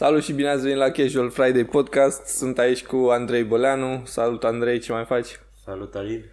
Salut 0.00 0.22
și 0.22 0.32
bine 0.32 0.48
ați 0.48 0.62
venit 0.62 0.76
la 0.76 0.90
Casual 0.90 1.30
Friday 1.30 1.64
Podcast. 1.64 2.26
Sunt 2.26 2.58
aici 2.58 2.84
cu 2.84 2.96
Andrei 2.96 3.44
Băleanu. 3.44 4.02
Salut 4.04 4.44
Andrei, 4.44 4.78
ce 4.78 4.92
mai 4.92 5.04
faci? 5.04 5.40
Salut 5.64 5.94
Alin. 5.94 6.24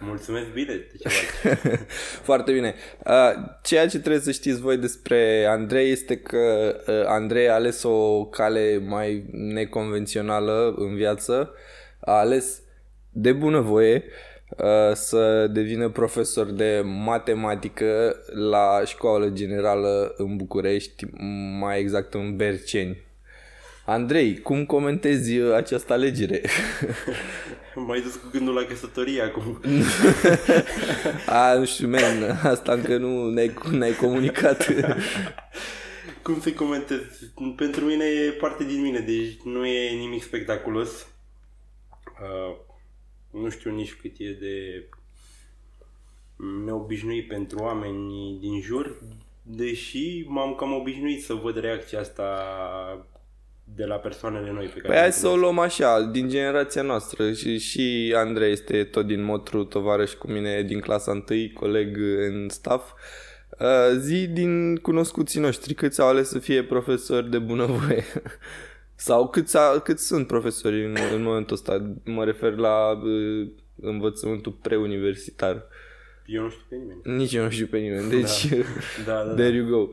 Mulțumesc 0.00 0.46
bine 0.52 0.74
de 0.74 0.98
ce 1.00 1.08
faci. 1.08 1.78
Foarte 2.28 2.52
bine. 2.52 2.74
Uh, 3.04 3.30
ceea 3.62 3.88
ce 3.88 3.98
trebuie 3.98 4.20
să 4.20 4.30
știți 4.30 4.60
voi 4.60 4.76
despre 4.76 5.46
Andrei 5.48 5.90
este 5.90 6.16
că 6.16 6.76
uh, 6.86 7.02
Andrei 7.06 7.48
a 7.48 7.54
ales 7.54 7.82
o 7.82 8.24
cale 8.24 8.78
mai 8.86 9.24
neconvențională 9.32 10.74
în 10.76 10.94
viață. 10.94 11.54
A 12.00 12.12
ales 12.12 12.62
de 13.10 13.32
bunăvoie 13.32 14.04
uh, 14.06 14.35
să 14.94 15.46
devină 15.46 15.88
profesor 15.88 16.46
de 16.50 16.82
matematică 16.84 18.16
la 18.32 18.82
școală 18.84 19.28
generală 19.28 20.14
în 20.16 20.36
București, 20.36 21.04
mai 21.60 21.78
exact 21.78 22.14
în 22.14 22.36
Berceni. 22.36 23.04
Andrei, 23.84 24.40
cum 24.40 24.66
comentezi 24.66 25.40
această 25.40 25.92
alegere? 25.92 26.40
M-ai 27.86 28.00
dus 28.00 28.14
cu 28.14 28.28
gândul 28.32 28.54
la 28.54 28.64
căsătorie 28.64 29.22
acum. 29.22 29.60
A, 31.26 31.54
nu 31.54 31.64
știu, 31.64 31.88
man, 31.88 32.40
asta 32.42 32.72
încă 32.72 32.96
nu 32.96 33.28
ne-ai, 33.28 33.54
ne-ai 33.70 33.92
comunicat. 33.92 34.66
Cum 36.22 36.40
să 36.40 36.52
comentez? 36.52 37.00
Pentru 37.56 37.84
mine 37.84 38.04
e 38.04 38.30
parte 38.30 38.64
din 38.64 38.80
mine, 38.80 38.98
deci 38.98 39.36
nu 39.44 39.66
e 39.66 39.90
nimic 39.90 40.22
spectaculos. 40.22 41.06
Uh, 42.20 42.56
nu 43.42 43.48
știu 43.48 43.70
nici 43.70 43.94
cât 43.94 44.14
e 44.18 44.36
de 44.40 44.84
neobișnuit 46.64 47.28
pentru 47.28 47.58
oameni 47.58 48.38
din 48.40 48.60
jur, 48.60 49.02
deși 49.42 50.24
m-am 50.26 50.54
cam 50.54 50.72
obișnuit 50.72 51.22
să 51.22 51.34
văd 51.34 51.60
reacția 51.60 52.00
asta 52.00 52.38
de 53.74 53.84
la 53.84 53.94
persoanele 53.94 54.52
noi 54.52 54.66
pe 54.66 54.80
care 54.80 54.92
Păi 54.92 54.96
hai 54.96 55.12
să 55.12 55.28
o 55.28 55.36
luăm 55.36 55.58
așa, 55.58 56.00
din 56.00 56.28
generația 56.28 56.82
noastră 56.82 57.32
și, 57.32 57.58
și 57.58 58.14
Andrei 58.16 58.52
este 58.52 58.84
tot 58.84 59.06
din 59.06 59.22
Motru, 59.22 59.64
tovarăș 59.64 60.12
cu 60.12 60.30
mine 60.30 60.62
din 60.62 60.80
clasa 60.80 61.10
1, 61.10 61.50
coleg 61.54 61.96
în 62.28 62.48
staff. 62.48 62.92
Uh, 63.58 63.98
zi 63.98 64.26
din 64.28 64.76
cunoscuții 64.76 65.40
noștri, 65.40 65.74
câți 65.74 66.00
au 66.00 66.08
ales 66.08 66.28
să 66.28 66.38
fie 66.38 66.62
profesori 66.62 67.30
de 67.30 67.38
bunăvoie? 67.38 68.04
Sau 68.96 69.28
câți, 69.28 69.56
a, 69.56 69.78
câți 69.78 70.06
sunt 70.06 70.26
profesori 70.26 70.84
în, 70.84 70.96
în 71.14 71.22
momentul 71.22 71.56
ăsta? 71.56 71.92
Mă 72.04 72.24
refer 72.24 72.54
la 72.54 72.90
uh, 72.90 73.48
învățământul 73.80 74.52
preuniversitar. 74.52 75.62
Eu 76.26 76.42
nu 76.42 76.48
știu 76.50 76.64
pe 76.68 76.76
nimeni. 76.76 77.00
Nici 77.16 77.32
eu 77.32 77.42
nu 77.42 77.50
știu 77.50 77.66
pe 77.66 77.78
nimeni, 77.78 78.10
deci 78.10 78.46
Da, 78.46 78.64
da, 79.12 79.24
da. 79.24 79.34
there 79.34 79.56
you 79.56 79.66
go. 79.66 79.88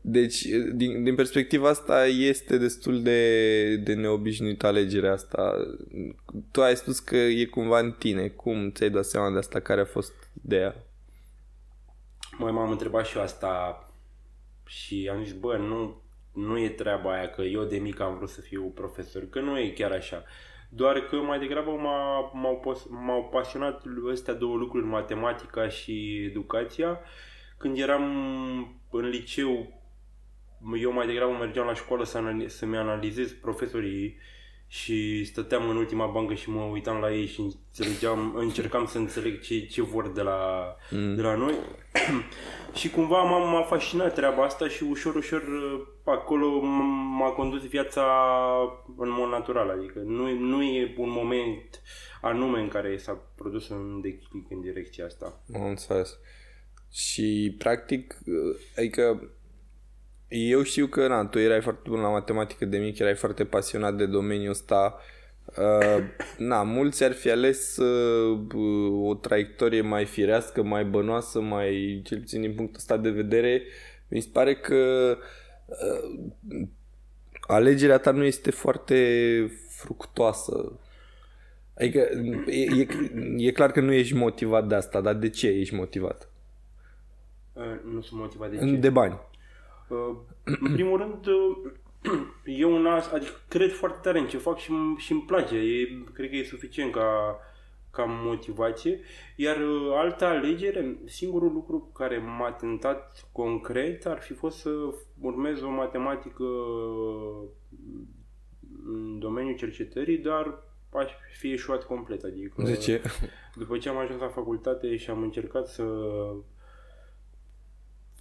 Deci, 0.00 0.46
din, 0.72 1.04
din 1.04 1.14
perspectiva 1.14 1.68
asta, 1.68 2.06
este 2.06 2.58
destul 2.58 3.02
de, 3.02 3.76
de 3.76 3.94
neobișnuită 3.94 4.66
alegerea 4.66 5.12
asta. 5.12 5.52
Tu 6.50 6.62
ai 6.62 6.76
spus 6.76 6.98
că 6.98 7.16
e 7.16 7.44
cumva 7.44 7.78
în 7.78 7.92
tine. 7.98 8.28
Cum 8.28 8.70
ți-ai 8.70 8.90
dat 8.90 9.04
seama 9.04 9.30
de 9.30 9.38
asta? 9.38 9.60
Care 9.60 9.80
a 9.80 9.84
fost 9.84 10.12
ideea? 10.44 10.74
Mai 12.38 12.52
m-am 12.52 12.70
întrebat 12.70 13.06
și 13.06 13.16
eu 13.16 13.22
asta 13.22 13.84
și 14.66 15.10
am 15.12 15.24
zis, 15.24 15.32
bă, 15.32 15.56
nu, 15.56 16.02
nu 16.32 16.58
e 16.58 16.68
treaba 16.68 17.12
aia 17.12 17.28
că 17.28 17.42
eu 17.42 17.64
de 17.64 17.78
mic 17.78 18.00
am 18.00 18.16
vrut 18.16 18.28
să 18.28 18.40
fiu 18.40 18.62
profesor, 18.62 19.28
că 19.28 19.40
nu 19.40 19.58
e 19.58 19.68
chiar 19.70 19.90
așa. 19.92 20.24
Doar 20.68 21.00
că 21.00 21.16
mai 21.16 21.38
degrabă 21.38 21.70
m-a, 21.70 22.30
m-au, 22.34 22.58
pos- 22.58 22.86
m-au 22.90 23.28
pasionat 23.28 23.82
astea 24.12 24.34
două 24.34 24.56
lucruri, 24.56 24.86
matematica 24.86 25.68
și 25.68 26.24
educația. 26.24 27.00
Când 27.56 27.78
eram 27.78 28.04
în 28.90 29.08
liceu, 29.08 29.82
eu 30.80 30.92
mai 30.92 31.06
degrabă 31.06 31.32
mergeam 31.32 31.66
la 31.66 31.74
școală 31.74 32.04
să 32.04 32.18
anali- 32.18 32.46
să-mi 32.48 32.76
analizez 32.76 33.32
profesorii 33.32 34.16
și 34.72 35.24
stăteam 35.24 35.68
în 35.68 35.76
ultima 35.76 36.06
bancă 36.06 36.34
și 36.34 36.50
mă 36.50 36.60
uitam 36.60 37.00
la 37.00 37.12
ei 37.12 37.26
și 37.26 37.40
înțelegeam, 37.40 38.34
încercam 38.36 38.86
să 38.86 38.98
înțeleg 38.98 39.40
ce, 39.40 39.66
ce 39.66 39.82
vor 39.82 40.12
de 40.12 40.22
la, 40.22 40.40
mm. 40.90 41.14
de 41.14 41.22
la 41.22 41.34
noi. 41.34 41.54
și 42.78 42.90
cumva 42.90 43.22
m-a, 43.22 43.38
m-a 43.38 43.62
fascinat 43.62 44.14
treaba 44.14 44.44
asta 44.44 44.68
și 44.68 44.82
ușor, 44.82 45.14
ușor 45.14 45.42
acolo 46.04 46.58
m- 46.58 47.18
m-a 47.18 47.30
condus 47.30 47.66
viața 47.66 48.04
în 48.96 49.10
mod 49.10 49.30
natural. 49.30 49.70
Adică 49.70 49.98
nu, 49.98 50.38
nu 50.38 50.62
e 50.62 50.94
un 50.96 51.10
moment 51.10 51.82
anume 52.20 52.60
în 52.60 52.68
care 52.68 52.96
s-a 52.96 53.32
produs 53.34 53.68
un 53.68 54.00
declic 54.00 54.50
în 54.50 54.60
direcția 54.60 55.04
asta. 55.04 55.42
Am 55.54 55.64
înțeles. 55.64 56.18
Și, 56.92 57.54
practic, 57.58 58.18
adică 58.76 59.30
eu 60.30 60.62
știu 60.62 60.86
că, 60.86 61.06
na, 61.06 61.26
tu 61.26 61.38
erai 61.38 61.60
foarte 61.60 61.88
bun 61.88 62.00
la 62.00 62.08
matematică 62.08 62.64
de 62.64 62.78
mic, 62.78 62.98
erai 62.98 63.14
foarte 63.14 63.44
pasionat 63.44 63.96
de 63.96 64.06
domeniul 64.06 64.50
ăsta. 64.50 65.00
Uh, 65.44 66.04
na, 66.38 66.62
mulți 66.62 67.04
ar 67.04 67.12
fi 67.12 67.30
ales 67.30 67.76
uh, 67.76 68.46
o 69.08 69.14
traiectorie 69.14 69.80
mai 69.80 70.04
firească, 70.04 70.62
mai 70.62 70.84
bănoasă, 70.84 71.40
mai, 71.40 72.00
cel 72.04 72.18
puțin 72.18 72.40
din 72.40 72.54
punctul 72.54 72.76
ăsta 72.76 72.96
de 72.96 73.10
vedere. 73.10 73.62
Mi 74.08 74.20
se 74.20 74.28
pare 74.32 74.54
că 74.54 75.16
uh, 75.66 76.66
alegerea 77.40 77.98
ta 77.98 78.10
nu 78.10 78.24
este 78.24 78.50
foarte 78.50 79.50
fructoasă. 79.68 80.78
Adică 81.74 82.08
e, 82.46 82.64
e, 82.80 82.86
e 83.36 83.52
clar 83.52 83.70
că 83.72 83.80
nu 83.80 83.92
ești 83.92 84.14
motivat 84.14 84.66
de 84.66 84.74
asta, 84.74 85.00
dar 85.00 85.14
de 85.14 85.28
ce 85.28 85.48
ești 85.48 85.74
motivat? 85.74 86.30
Uh, 87.52 87.92
nu 87.92 88.00
sunt 88.00 88.20
motivat 88.20 88.50
de 88.50 88.56
ce? 88.56 88.64
De 88.64 88.90
bani. 88.90 89.28
Uh, 89.90 90.16
în 90.44 90.72
primul 90.76 90.98
rând, 90.98 91.26
uh, 91.26 91.72
eu 92.60 92.74
un 92.74 92.86
as, 92.86 93.12
adică 93.12 93.32
cred 93.48 93.72
foarte 93.72 93.98
tare 94.02 94.18
în 94.18 94.26
ce 94.26 94.38
fac 94.38 94.58
și, 94.58 94.72
și 94.96 95.12
îmi 95.12 95.24
place. 95.26 95.56
E, 95.56 96.02
cred 96.12 96.30
că 96.30 96.36
e 96.36 96.44
suficient 96.44 96.92
ca, 96.92 97.38
ca 97.90 98.04
motivație. 98.04 99.00
Iar 99.36 99.56
uh, 99.56 99.92
alta 99.94 100.28
alegere, 100.28 100.98
singurul 101.04 101.52
lucru 101.52 101.90
care 101.94 102.18
m-a 102.18 102.52
tentat 102.52 103.28
concret 103.32 104.06
ar 104.06 104.20
fi 104.20 104.32
fost 104.32 104.58
să 104.58 104.70
urmez 105.20 105.62
o 105.62 105.70
matematică 105.70 106.44
în 108.86 109.18
domeniul 109.18 109.56
cercetării, 109.56 110.18
dar 110.18 110.62
aș 110.92 111.12
fi 111.38 111.52
eșuat 111.52 111.84
complet. 111.84 112.22
Adică, 112.24 112.62
De 112.62 112.76
ce? 112.76 113.02
După 113.54 113.78
ce 113.78 113.88
am 113.88 113.96
ajuns 113.96 114.20
la 114.20 114.28
facultate 114.28 114.96
și 114.96 115.10
am 115.10 115.22
încercat 115.22 115.68
să 115.68 115.84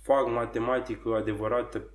fac 0.10 0.28
matematică 0.28 1.16
adevărată 1.16 1.90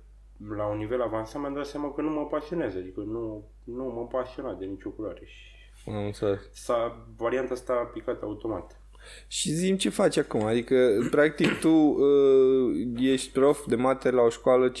la 0.57 0.65
un 0.67 0.77
nivel 0.77 1.01
avansat, 1.01 1.41
mi-am 1.41 1.53
dat 1.53 1.65
seama 1.65 1.93
că 1.93 2.01
nu 2.01 2.09
mă 2.09 2.25
pasionează, 2.27 2.77
adică 2.77 2.99
nu, 2.99 3.51
nu 3.63 3.83
mă 3.83 4.07
pasiona 4.07 4.53
de 4.53 4.65
nicio 4.65 4.89
culoare. 4.89 5.21
Și 5.25 5.89
Am 5.89 6.05
înțeles. 6.05 6.39
s-a, 6.51 7.07
varianta 7.17 7.53
asta 7.53 7.73
a 7.73 7.85
picat 7.85 8.21
automat. 8.21 8.79
Și 9.27 9.49
zim 9.51 9.77
ce 9.77 9.89
faci 9.89 10.17
acum, 10.17 10.43
adică 10.43 11.07
practic 11.11 11.59
tu 11.59 11.69
uh, 11.69 12.87
ești 12.97 13.31
prof 13.31 13.65
de 13.65 13.75
mate 13.75 14.11
la 14.11 14.21
o 14.21 14.29
școală 14.29 14.71
5-8, 14.71 14.73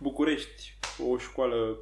București, 0.00 0.78
o 1.10 1.18
școală, 1.18 1.78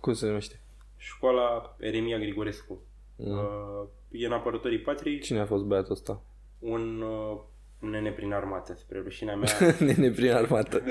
cum 0.00 0.12
se 0.12 0.26
numește? 0.26 0.60
școala 0.96 1.76
Eremia 1.78 2.18
Grigorescu. 2.18 2.78
Mm. 3.16 3.38
Uh, 3.38 3.88
e 4.10 4.26
în 4.26 4.32
apărătorii 4.32 4.80
patriei, 4.80 5.18
Cine 5.20 5.40
a 5.40 5.46
fost 5.46 5.64
băiatul 5.64 5.92
ăsta? 5.92 6.22
un, 6.58 7.00
uh, 7.00 7.30
un 7.30 7.40
nene 7.80 8.10
prin 8.10 8.32
armată, 8.32 8.74
spre 8.78 9.00
rușinea 9.02 9.36
mea. 9.36 9.50
Nene 9.86 10.10
prin 10.10 10.30
armată. 10.30 10.82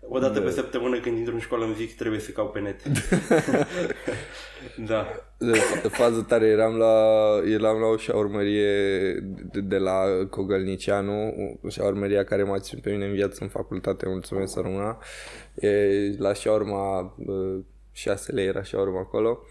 O 0.00 0.18
dată 0.18 0.40
pe 0.40 0.50
săptămână 0.50 1.00
când 1.00 1.16
intru 1.16 1.34
în 1.34 1.40
școală 1.40 1.64
îmi 1.64 1.74
zic 1.74 1.96
trebuie 1.96 2.20
să 2.20 2.30
caut 2.30 2.52
pe 2.52 2.60
net. 2.60 2.82
da. 4.90 5.06
De 5.38 5.88
fază 5.88 6.22
tare, 6.22 6.46
eram 6.46 6.76
la, 6.76 6.94
eram 7.44 7.80
la 7.80 7.86
o 7.86 7.96
șaurmărie 7.96 9.12
de, 9.52 9.60
de 9.60 9.76
la 9.76 10.02
Cogălnicianu, 10.30 11.34
o 11.62 11.68
șaurmăria 11.68 12.24
care 12.24 12.42
m-a 12.42 12.58
ținut 12.58 12.82
pe 12.82 12.90
mine 12.90 13.04
în 13.04 13.12
viață 13.12 13.38
în 13.42 13.48
facultate, 13.48 14.08
mulțumesc 14.08 14.52
să 14.52 14.60
rămână. 14.60 14.98
E, 15.54 15.88
la 16.18 16.32
șaurma, 16.32 17.16
6 17.92 18.32
lei 18.32 18.46
era 18.46 18.62
șaurma 18.62 19.00
acolo. 19.00 19.42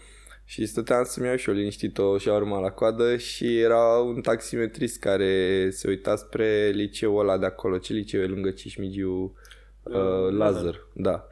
Și 0.50 0.66
stăteam 0.66 1.04
să-mi 1.04 1.26
iau 1.26 1.36
și 1.36 1.48
eu 1.48 1.54
liniștit 1.54 1.98
o 1.98 2.18
șaurma 2.18 2.58
la 2.58 2.70
coadă 2.70 3.16
și 3.16 3.58
era 3.58 3.98
un 3.98 4.20
taximetrist 4.20 4.98
care 4.98 5.70
se 5.70 5.88
uita 5.88 6.16
spre 6.16 6.70
liceul 6.74 7.20
ăla 7.20 7.38
de 7.38 7.46
acolo. 7.46 7.78
Ce 7.78 7.92
liceu 7.92 8.20
e 8.20 8.26
lângă 8.26 8.50
Cismigiu? 8.50 9.34
Uh, 9.82 10.30
Lazar, 10.30 10.86
da. 10.92 11.26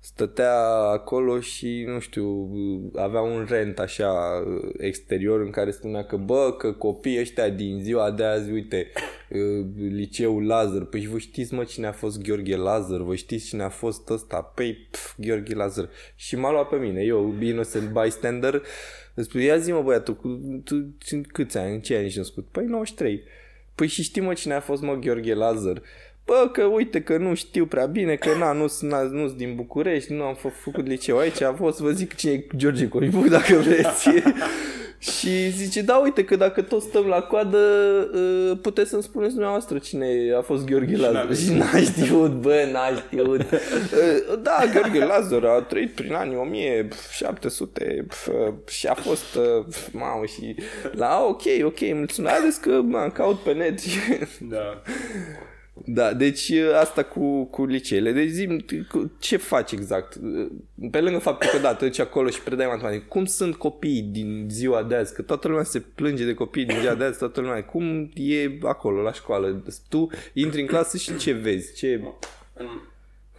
Stătea 0.00 0.58
acolo 0.92 1.40
și, 1.40 1.84
nu 1.86 1.98
știu, 1.98 2.50
avea 2.94 3.20
un 3.20 3.46
rent 3.48 3.78
așa 3.78 4.12
exterior 4.78 5.40
în 5.40 5.50
care 5.50 5.70
spunea 5.70 6.04
că, 6.04 6.16
bă, 6.16 6.54
că 6.58 6.72
copiii 6.72 7.20
ăștia 7.20 7.48
din 7.48 7.80
ziua 7.82 8.10
de 8.10 8.24
azi, 8.24 8.50
uite, 8.50 8.86
uh, 9.30 9.66
liceul 9.90 10.46
Lazar, 10.46 10.84
păi 10.84 11.00
și 11.00 11.08
vă 11.08 11.18
știți, 11.18 11.54
mă, 11.54 11.64
cine 11.64 11.86
a 11.86 11.92
fost 11.92 12.22
Gheorghe 12.22 12.56
Lazar, 12.56 13.00
vă 13.00 13.14
știți 13.14 13.46
cine 13.46 13.62
a 13.62 13.68
fost 13.68 14.08
ăsta, 14.10 14.40
păi, 14.54 14.88
pf, 14.90 15.14
Gheorghe 15.16 15.54
Lazar. 15.54 15.88
Și 16.14 16.36
m-a 16.36 16.50
luat 16.50 16.68
pe 16.68 16.76
mine, 16.76 17.02
eu, 17.02 17.34
innocent 17.40 17.90
bystander, 17.90 18.62
îmi 19.14 19.26
spune, 19.26 19.44
ia 19.44 19.58
zi, 19.58 19.72
mă, 19.72 19.82
băiatul, 19.82 20.16
cu- 20.16 20.60
tu 20.64 20.74
tu 20.80 21.20
câți 21.32 21.58
ani, 21.58 21.74
în 21.74 21.80
ce 21.80 21.96
ani 21.96 22.04
ești 22.04 22.18
născut? 22.18 22.46
Păi, 22.46 22.64
93. 22.64 23.22
Păi 23.74 23.86
și 23.86 24.02
știi, 24.02 24.22
mă, 24.22 24.32
cine 24.34 24.54
a 24.54 24.60
fost, 24.60 24.82
mă, 24.82 24.94
Gheorghe 24.94 25.34
Lazar? 25.34 25.82
Bă, 26.28 26.48
că 26.52 26.62
uite 26.62 27.00
că 27.00 27.16
nu 27.16 27.34
știu 27.34 27.66
prea 27.66 27.86
bine, 27.86 28.14
că 28.14 28.28
na, 28.38 28.52
nu 28.52 28.66
sunt 28.66 28.92
nu 29.10 29.28
din 29.28 29.54
București, 29.54 30.12
nu 30.12 30.22
am 30.22 30.34
fă, 30.34 30.48
făcut 30.48 30.86
liceu 30.86 31.18
aici, 31.18 31.42
a 31.42 31.52
fost, 31.52 31.80
vă 31.80 31.90
zic 31.90 32.14
cine 32.14 32.32
e 32.32 32.46
George 32.56 32.88
Coibu, 32.88 33.28
dacă 33.38 33.54
vreți. 33.54 34.08
și 35.18 35.50
zice, 35.50 35.82
da, 35.82 35.96
uite 35.96 36.24
că 36.24 36.36
dacă 36.36 36.62
toți 36.62 36.86
stăm 36.86 37.06
la 37.06 37.20
coadă, 37.20 37.58
uh, 38.14 38.58
puteți 38.62 38.90
să-mi 38.90 39.02
spuneți 39.02 39.32
dumneavoastră 39.32 39.78
cine 39.78 40.06
a 40.38 40.40
fost 40.40 40.64
Gheorghe 40.64 40.96
Lazar. 40.96 41.34
Și 41.34 41.52
n-a 41.52 41.78
știut, 41.80 42.30
bă, 42.30 42.68
n-a 42.72 42.88
știut. 42.96 43.40
Uh, 43.40 44.38
da, 44.46 44.64
Gheorghe 44.72 45.04
Lazar 45.04 45.44
a 45.44 45.60
trăit 45.60 45.94
prin 45.94 46.12
anii 46.12 46.36
1700 46.36 48.06
și 48.68 48.86
a 48.86 48.94
fost, 48.94 49.38
mamă, 49.92 50.24
și 50.24 50.54
la, 50.92 51.24
ok, 51.28 51.42
ok, 51.64 51.94
mulțumesc, 51.94 52.60
că 52.60 52.80
m-am 52.84 53.10
caut 53.10 53.38
pe 53.38 53.52
net. 53.52 53.80
Da. 54.40 54.82
Da, 55.84 56.12
deci 56.12 56.52
asta 56.80 57.02
cu, 57.02 57.44
cu 57.44 57.64
liceele. 57.64 58.12
Deci 58.12 58.28
zi, 58.28 58.64
ce 59.18 59.36
faci 59.36 59.72
exact? 59.72 60.18
Pe 60.90 61.00
lângă 61.00 61.18
faptul 61.18 61.50
că 61.50 61.58
da, 61.58 61.74
te 61.74 61.86
duci 61.86 61.98
acolo 61.98 62.28
și 62.28 62.42
predai 62.42 62.66
matematică, 62.66 63.04
cum 63.08 63.24
sunt 63.24 63.56
copiii 63.56 64.02
din 64.02 64.46
ziua 64.50 64.82
de 64.82 64.94
azi? 64.94 65.14
Că 65.14 65.22
toată 65.22 65.48
lumea 65.48 65.62
se 65.62 65.80
plânge 65.80 66.24
de 66.24 66.34
copii 66.34 66.64
din 66.64 66.80
ziua 66.80 66.94
de 66.94 67.04
azi, 67.04 67.18
toată 67.18 67.40
lumea. 67.40 67.64
Cum 67.64 68.10
e 68.14 68.58
acolo, 68.62 69.02
la 69.02 69.12
școală? 69.12 69.62
Tu 69.88 70.08
intri 70.32 70.60
în 70.60 70.66
clasă 70.66 70.96
și 70.96 71.16
ce 71.16 71.32
vezi? 71.32 71.74
Ce... 71.74 72.02
În, 72.54 72.66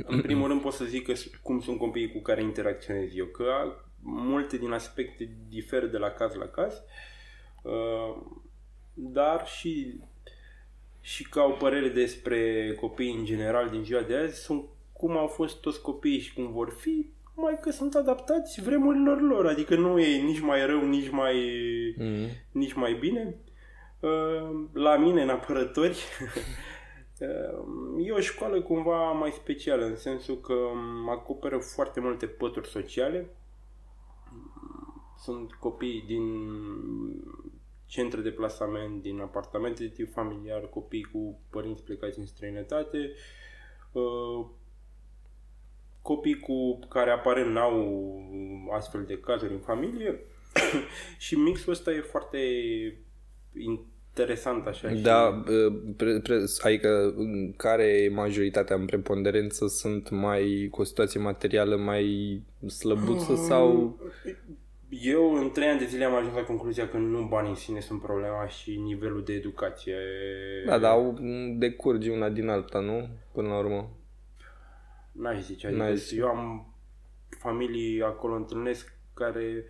în 0.05 0.21
primul 0.21 0.47
rând 0.47 0.61
pot 0.61 0.73
să 0.73 0.85
zic 0.85 1.05
că 1.05 1.13
cum 1.41 1.61
sunt 1.61 1.77
copiii 1.77 2.11
cu 2.11 2.19
care 2.19 2.41
interacționez 2.41 3.15
eu, 3.15 3.25
că 3.25 3.45
multe 4.01 4.57
din 4.57 4.71
aspecte 4.71 5.29
diferă 5.49 5.85
de 5.85 5.97
la 5.97 6.09
caz 6.09 6.33
la 6.35 6.45
caz, 6.45 6.73
uh, 7.63 8.21
dar 8.93 9.47
și 9.47 9.99
și 11.09 11.23
ca 11.29 11.43
o 11.43 11.49
părere 11.49 11.87
despre 11.87 12.73
copii 12.79 13.13
în 13.13 13.25
general 13.25 13.69
din 13.69 13.83
ziua 13.83 14.01
de 14.01 14.17
azi 14.17 14.41
sunt 14.41 14.63
cum 14.93 15.17
au 15.17 15.27
fost 15.27 15.61
toți 15.61 15.81
copiii 15.81 16.19
și 16.19 16.33
cum 16.33 16.51
vor 16.51 16.69
fi, 16.79 17.11
mai 17.35 17.59
că 17.61 17.71
sunt 17.71 17.95
adaptați 17.95 18.61
vremurilor 18.61 19.21
lor, 19.21 19.45
adică 19.45 19.75
nu 19.75 19.99
e 19.99 20.21
nici 20.21 20.39
mai 20.39 20.65
rău, 20.65 20.87
nici 20.87 21.09
mai, 21.09 21.35
mm. 21.97 22.27
nici 22.51 22.73
mai 22.73 22.93
bine. 22.93 23.35
Uh, 23.99 24.65
la 24.73 24.97
mine, 24.97 25.21
în 25.21 25.29
apărători, 25.29 25.97
uh, 27.19 28.05
e 28.07 28.11
o 28.11 28.19
școală 28.19 28.61
cumva 28.61 29.11
mai 29.11 29.31
specială, 29.31 29.85
în 29.85 29.95
sensul 29.95 30.39
că 30.39 30.55
acoperă 31.09 31.57
foarte 31.57 31.99
multe 31.99 32.25
pături 32.25 32.67
sociale. 32.67 33.29
Sunt 35.17 35.51
copii 35.51 36.03
din 36.07 36.23
centre 37.89 38.21
de 38.21 38.29
plasament, 38.29 39.01
din 39.01 39.19
apartamente 39.19 39.83
de 39.83 39.89
tip 39.89 40.11
familiar, 40.13 40.69
copii 40.69 41.03
cu 41.03 41.39
părinți 41.49 41.83
plecați 41.83 42.19
în 42.19 42.25
străinătate, 42.25 43.11
uh, 43.91 44.45
copii 46.01 46.39
cu 46.39 46.79
care 46.89 47.11
aparent 47.11 47.51
n-au 47.51 48.71
astfel 48.71 49.03
de 49.03 49.19
cazuri 49.19 49.53
în 49.53 49.59
familie 49.59 50.19
și 51.25 51.35
mixul 51.35 51.71
ăsta 51.71 51.91
e 51.91 52.01
foarte 52.01 52.39
interesant 53.53 54.65
așa. 54.65 54.89
Da, 54.89 55.43
și... 55.45 55.53
pre, 55.97 56.19
pre, 56.19 56.43
adică 56.61 57.13
în 57.15 57.53
care 57.53 58.09
majoritatea 58.13 58.75
în 58.75 58.85
preponderență 58.85 59.67
sunt 59.67 60.09
mai 60.09 60.67
cu 60.71 60.81
o 60.81 60.83
situație 60.83 61.19
materială 61.19 61.75
mai 61.75 62.41
slăbuță 62.67 63.35
sau 63.35 63.99
eu 64.89 65.33
în 65.33 65.51
trei 65.51 65.67
ani 65.67 65.79
de 65.79 65.85
zile 65.85 66.03
am 66.03 66.15
ajuns 66.15 66.33
la 66.35 66.43
concluzia 66.43 66.87
că 66.89 66.97
nu 66.97 67.27
banii 67.27 67.49
în 67.49 67.55
sine 67.55 67.79
sunt 67.79 68.01
problema 68.01 68.47
și 68.47 68.75
nivelul 68.77 69.23
de 69.23 69.33
educație. 69.33 69.95
Da, 70.65 70.77
dar 70.77 70.97
decurge 71.57 72.11
una 72.11 72.29
din 72.29 72.47
alta, 72.49 72.79
nu? 72.79 73.09
Până 73.31 73.47
la 73.47 73.57
urmă. 73.57 73.89
N-aș 75.11 75.41
zice, 75.41 75.67
adică 75.67 75.81
N-aș 75.83 75.97
zice. 75.97 76.19
eu 76.19 76.27
am 76.27 76.73
familii 77.29 78.01
acolo 78.01 78.35
întâlnesc 78.35 78.93
care 79.13 79.65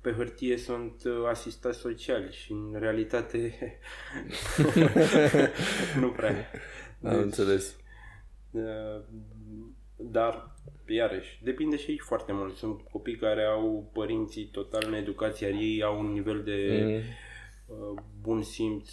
pe 0.00 0.12
hârtie 0.12 0.56
sunt 0.56 1.02
uh, 1.04 1.28
asistați 1.28 1.78
sociali 1.78 2.32
și 2.32 2.52
în 2.52 2.76
realitate 2.78 3.54
nu 6.00 6.08
prea. 6.10 6.50
Am 7.02 7.10
deci, 7.10 7.22
înțeles. 7.22 7.76
Uh, 10.00 10.08
dar 10.10 10.54
iarăși, 10.86 11.40
depinde 11.44 11.76
și 11.76 11.90
aici 11.90 12.00
foarte 12.00 12.32
mult. 12.32 12.56
Sunt 12.56 12.80
copii 12.92 13.16
care 13.16 13.44
au 13.44 13.90
părinții 13.92 14.48
total 14.52 14.84
în 14.86 14.94
educația 14.94 15.48
ei, 15.48 15.82
au 15.82 15.98
un 15.98 16.12
nivel 16.12 16.42
de 16.42 16.82
mm. 16.84 16.94
uh, 17.76 18.02
bun 18.20 18.42
simț 18.42 18.90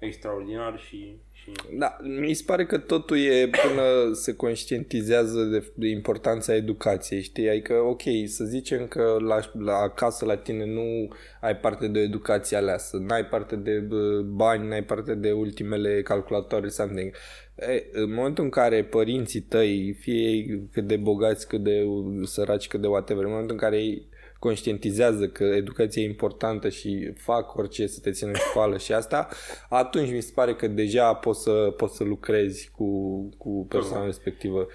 extraordinar 0.00 0.78
și, 0.78 1.16
și... 1.32 1.52
Da, 1.78 1.96
mi 2.02 2.34
se 2.34 2.42
pare 2.46 2.66
că 2.66 2.78
totul 2.78 3.18
e 3.18 3.50
până 3.62 4.12
se 4.12 4.34
conștientizează 4.34 5.42
de, 5.42 5.72
de 5.74 5.88
importanța 5.88 6.54
educației, 6.54 7.22
știi? 7.22 7.48
Adică, 7.48 7.74
ok, 7.74 8.02
să 8.26 8.44
zicem 8.44 8.86
că 8.86 9.16
la, 9.18 9.40
la 9.52 9.74
acasă 9.76 10.24
la 10.24 10.36
tine 10.36 10.64
nu 10.64 11.14
ai 11.40 11.56
parte 11.56 11.88
de 11.88 11.98
o 11.98 12.02
educație 12.02 12.56
aleasă, 12.56 12.96
n-ai 12.96 13.24
parte 13.24 13.56
de 13.56 13.86
bani, 14.24 14.68
n-ai 14.68 14.84
parte 14.84 15.14
de 15.14 15.32
ultimele 15.32 16.02
calculatoare, 16.02 16.68
something. 16.68 17.14
E, 17.60 17.86
în 17.92 18.14
momentul 18.14 18.44
în 18.44 18.50
care 18.50 18.84
părinții 18.84 19.40
tăi, 19.40 19.96
fie 20.00 20.46
cât 20.72 20.86
de 20.86 20.96
bogați, 20.96 21.48
cât 21.48 21.62
de 21.62 21.86
săraci, 22.22 22.68
cât 22.68 22.80
de 22.80 22.86
whatever, 22.86 23.24
în 23.24 23.30
momentul 23.30 23.54
în 23.54 23.60
care 23.60 23.76
ei 23.76 24.08
conștientizează 24.38 25.28
că 25.28 25.44
educația 25.44 26.02
e 26.02 26.04
importantă 26.04 26.68
și 26.68 27.12
fac 27.16 27.56
orice 27.56 27.86
să 27.86 28.00
te 28.00 28.10
țină 28.10 28.30
în 28.30 28.36
școală 28.36 28.78
și 28.78 28.92
asta, 28.92 29.28
atunci 29.68 30.10
mi 30.10 30.20
se 30.20 30.32
pare 30.34 30.54
că 30.54 30.66
deja 30.66 31.14
poți 31.14 31.42
să, 31.42 31.74
poți 31.76 31.96
să 31.96 32.04
lucrezi 32.04 32.70
cu, 32.70 33.18
cu 33.38 33.66
persoana 33.68 34.04
respectivă. 34.04 34.66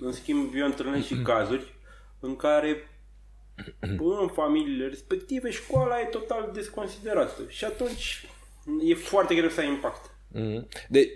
În 0.00 0.12
schimb, 0.12 0.52
eu 0.54 0.66
întâlnesc 0.66 1.06
și 1.06 1.22
cazuri 1.22 1.74
în 2.20 2.36
care 2.36 2.76
în 4.20 4.28
familiile 4.32 4.86
respective 4.86 5.50
școala 5.50 6.00
e 6.00 6.04
total 6.04 6.50
desconsiderată 6.54 7.42
și 7.48 7.64
atunci 7.64 8.28
e 8.84 8.94
foarte 8.94 9.34
greu 9.34 9.48
să 9.48 9.60
ai 9.60 9.68
impact. 9.68 10.15
Mhm. 10.38 10.66
De, 10.88 11.08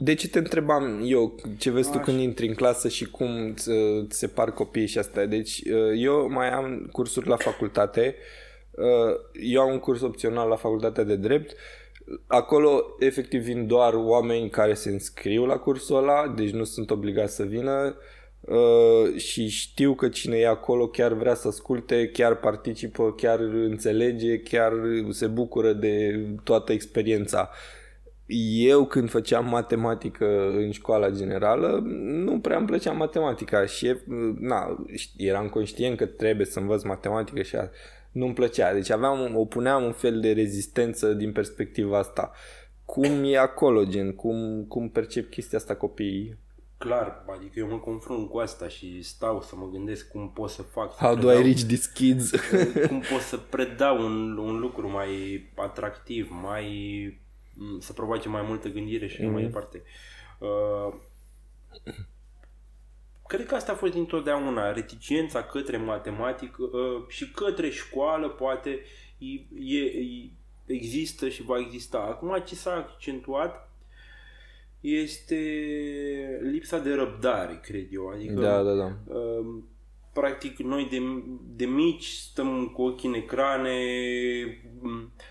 de 0.00 0.14
ce 0.14 0.28
te 0.28 0.38
întrebam 0.38 1.02
eu 1.04 1.34
ce 1.58 1.70
vezi 1.70 1.88
Așa. 1.88 1.98
tu 1.98 2.04
când 2.04 2.20
intri 2.20 2.46
în 2.46 2.54
clasă 2.54 2.88
și 2.88 3.10
cum 3.10 3.54
ți, 3.54 3.70
se 4.08 4.26
par 4.26 4.52
copiii 4.52 4.86
și 4.86 4.98
astea? 4.98 5.26
Deci 5.26 5.60
uh, 5.60 5.92
eu 5.96 6.28
mai 6.30 6.50
am 6.50 6.88
cursuri 6.92 7.28
la 7.28 7.36
facultate, 7.36 8.14
uh, 8.70 9.14
eu 9.42 9.60
am 9.60 9.72
un 9.72 9.78
curs 9.78 10.00
opțional 10.00 10.48
la 10.48 10.56
facultatea 10.56 11.04
de 11.04 11.16
drept, 11.16 11.56
acolo 12.26 12.96
efectiv 12.98 13.42
vin 13.42 13.66
doar 13.66 13.94
oameni 13.94 14.50
care 14.50 14.74
se 14.74 14.90
înscriu 14.90 15.44
la 15.44 15.56
cursul 15.56 15.96
ăla, 15.96 16.28
deci 16.36 16.50
nu 16.50 16.64
sunt 16.64 16.90
obligați 16.90 17.34
să 17.34 17.42
vină 17.42 17.96
uh, 18.40 19.16
și 19.16 19.48
știu 19.48 19.94
că 19.94 20.08
cine 20.08 20.36
e 20.36 20.46
acolo 20.46 20.88
chiar 20.88 21.12
vrea 21.12 21.34
să 21.34 21.48
asculte, 21.48 22.10
chiar 22.12 22.36
participă, 22.36 23.12
chiar 23.12 23.38
înțelege, 23.40 24.38
chiar 24.38 24.72
se 25.10 25.26
bucură 25.26 25.72
de 25.72 26.24
toată 26.44 26.72
experiența 26.72 27.50
eu 28.52 28.86
când 28.86 29.10
făceam 29.10 29.48
matematică 29.48 30.50
în 30.50 30.70
școala 30.70 31.10
generală, 31.10 31.82
nu 32.00 32.40
prea 32.40 32.56
îmi 32.56 32.66
plăcea 32.66 32.92
matematica 32.92 33.66
și 33.66 33.96
na, 34.38 34.84
eram 35.16 35.48
conștient 35.48 35.96
că 35.96 36.06
trebuie 36.06 36.46
să 36.46 36.58
învăț 36.58 36.82
matematică 36.82 37.42
și 37.42 37.56
nu-mi 38.12 38.34
plăcea. 38.34 38.72
Deci 38.72 38.90
aveam, 38.90 39.36
o 39.36 39.44
puneam 39.44 39.84
un 39.84 39.92
fel 39.92 40.20
de 40.20 40.32
rezistență 40.32 41.12
din 41.12 41.32
perspectiva 41.32 41.98
asta. 41.98 42.32
Cum 42.84 43.24
e 43.24 43.38
acolo, 43.38 43.84
gen? 43.84 44.12
Cum, 44.12 44.64
cum 44.68 44.88
percep 44.88 45.30
chestia 45.30 45.58
asta 45.58 45.74
copiii? 45.74 46.38
Clar, 46.78 47.24
adică 47.36 47.58
eu 47.58 47.68
mă 47.68 47.78
confrunt 47.78 48.28
cu 48.30 48.38
asta 48.38 48.68
și 48.68 49.02
stau 49.02 49.42
să 49.42 49.54
mă 49.56 49.68
gândesc 49.72 50.08
cum 50.08 50.30
pot 50.34 50.50
să 50.50 50.62
fac. 50.62 50.92
How 50.92 51.14
să 51.14 51.20
do 51.20 51.32
I 51.32 51.42
reach 51.42 51.60
these 51.60 51.90
kids? 51.94 52.30
cum 52.88 53.02
pot 53.10 53.20
să 53.20 53.36
predau 53.36 54.04
un, 54.04 54.36
un 54.36 54.58
lucru 54.58 54.90
mai 54.90 55.08
atractiv, 55.56 56.28
mai 56.42 56.68
să 57.78 57.92
provoace 57.92 58.28
mai 58.28 58.42
multă 58.42 58.68
gândire 58.68 59.06
și 59.06 59.16
mm-hmm. 59.16 59.30
mai 59.30 59.42
mhm. 59.42 59.52
departe. 59.52 59.82
Uh, 60.38 60.94
cred 63.26 63.46
că 63.46 63.54
asta 63.54 63.72
a 63.72 63.74
fost 63.74 63.92
dintotdeauna, 63.92 64.72
reticența 64.72 65.42
către 65.42 65.76
matematică 65.76 66.62
uh, 66.62 67.04
și 67.08 67.30
către 67.30 67.70
școală, 67.70 68.28
poate, 68.28 68.80
e, 69.18 69.76
e, 69.76 70.30
există 70.66 71.28
și 71.28 71.42
va 71.42 71.58
exista. 71.58 71.98
Acum 71.98 72.42
ce 72.46 72.54
s-a 72.54 72.74
accentuat 72.74 73.70
este 74.80 75.38
lipsa 76.42 76.78
de 76.78 76.94
răbdare, 76.94 77.60
cred 77.62 77.86
eu. 77.90 78.08
Adică, 78.08 78.40
da, 78.40 78.62
da, 78.62 78.74
da. 78.74 78.96
Uh, 79.14 79.62
practic 80.12 80.58
noi 80.58 80.88
de, 80.90 80.98
de 81.56 81.64
mici 81.64 82.06
stăm 82.06 82.66
cu 82.66 82.82
ochii 82.82 83.08
în 83.08 83.14
ecrane, 83.14 83.76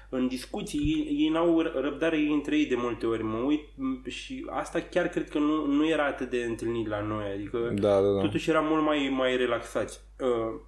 în 0.09 0.27
discuții, 0.27 0.79
ei, 0.79 1.21
ei 1.21 1.29
n-au 1.29 1.61
răbdare 1.61 2.17
ei 2.17 2.33
între 2.33 2.57
ei 2.57 2.65
de 2.65 2.75
multe 2.77 3.05
ori, 3.05 3.23
mă 3.23 3.37
uit 3.37 3.61
și 4.07 4.45
asta 4.49 4.79
chiar 4.79 5.07
cred 5.07 5.29
că 5.29 5.39
nu, 5.39 5.65
nu 5.65 5.87
era 5.87 6.05
atât 6.05 6.29
de 6.29 6.43
întâlnit 6.43 6.87
la 6.87 7.01
noi, 7.01 7.23
adică 7.33 7.57
da, 7.57 8.01
da, 8.01 8.11
da. 8.13 8.19
totuși 8.19 8.49
era 8.49 8.59
mult 8.59 8.83
mai, 8.83 9.13
mai 9.15 9.37
relaxați. 9.37 9.99
Uh, 10.19 10.59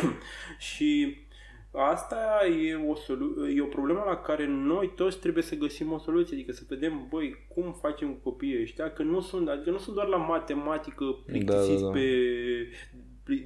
și 0.68 1.16
asta 1.72 2.46
e 2.66 2.74
o, 2.88 2.94
solu- 2.94 3.48
e 3.56 3.60
o 3.60 3.66
problemă 3.66 4.02
la 4.06 4.16
care 4.16 4.46
noi 4.46 4.92
toți 4.96 5.18
trebuie 5.18 5.42
să 5.42 5.54
găsim 5.54 5.92
o 5.92 5.98
soluție, 5.98 6.36
adică 6.36 6.52
să 6.52 6.62
vedem, 6.68 7.06
băi, 7.10 7.46
cum 7.48 7.72
facem 7.80 8.08
cu 8.08 8.30
copiii 8.30 8.60
ăștia, 8.60 8.90
că 8.90 9.02
nu 9.02 9.20
sunt, 9.20 9.48
adică 9.48 9.70
nu 9.70 9.78
sunt 9.78 9.94
doar 9.94 10.06
la 10.06 10.16
matematică 10.16 11.04
plictisiți 11.26 11.82
da, 11.82 11.86
da, 11.88 11.92
da. 11.92 11.98
pe 11.98 12.06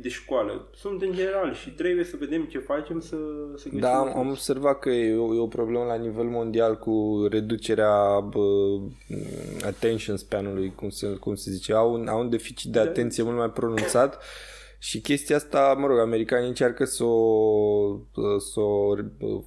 de 0.00 0.08
școală. 0.08 0.68
Sunt 0.75 1.02
în 1.02 1.12
general 1.12 1.54
și 1.54 1.70
trebuie 1.70 2.04
să 2.04 2.16
vedem 2.18 2.44
ce 2.44 2.58
facem 2.58 3.00
să, 3.00 3.16
să 3.56 3.64
găsim. 3.64 3.78
Da, 3.78 3.99
am, 3.99 4.18
am 4.18 4.28
observat 4.28 4.78
că 4.78 4.88
e 4.88 5.16
o, 5.16 5.34
e 5.34 5.38
o 5.38 5.46
problemă 5.46 5.84
la 5.84 5.94
nivel 5.94 6.25
mondial 6.25 6.78
cu 6.78 7.26
reducerea 7.30 8.20
bă, 8.20 8.78
attention 9.66 10.16
span-ului, 10.16 10.72
cum 10.75 10.88
se, 10.88 11.06
cum 11.06 11.34
se 11.34 11.50
zice. 11.50 11.72
Au 11.72 11.92
un, 11.92 12.08
au 12.08 12.20
un 12.20 12.30
deficit 12.30 12.72
de 12.72 12.78
da. 12.78 12.84
atenție 12.84 13.22
mult 13.22 13.37
mai 13.37 13.50
pronunțat 13.50 14.22
și 14.78 15.00
chestia 15.00 15.37
asta, 15.37 15.76
mă 15.78 15.87
rog, 15.87 15.99
americanii 15.99 16.49
încearcă 16.49 16.84
să 16.84 17.04
o, 17.04 17.99
să 18.38 18.60
o 18.60 18.94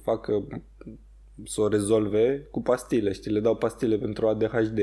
facă 0.02 0.46
să 1.44 1.60
o 1.60 1.68
rezolve 1.68 2.48
cu 2.50 2.62
pastile, 2.62 3.12
știi, 3.12 3.30
le 3.30 3.40
dau 3.40 3.56
pastile 3.56 3.96
pentru 3.96 4.28
ADHD 4.28 4.78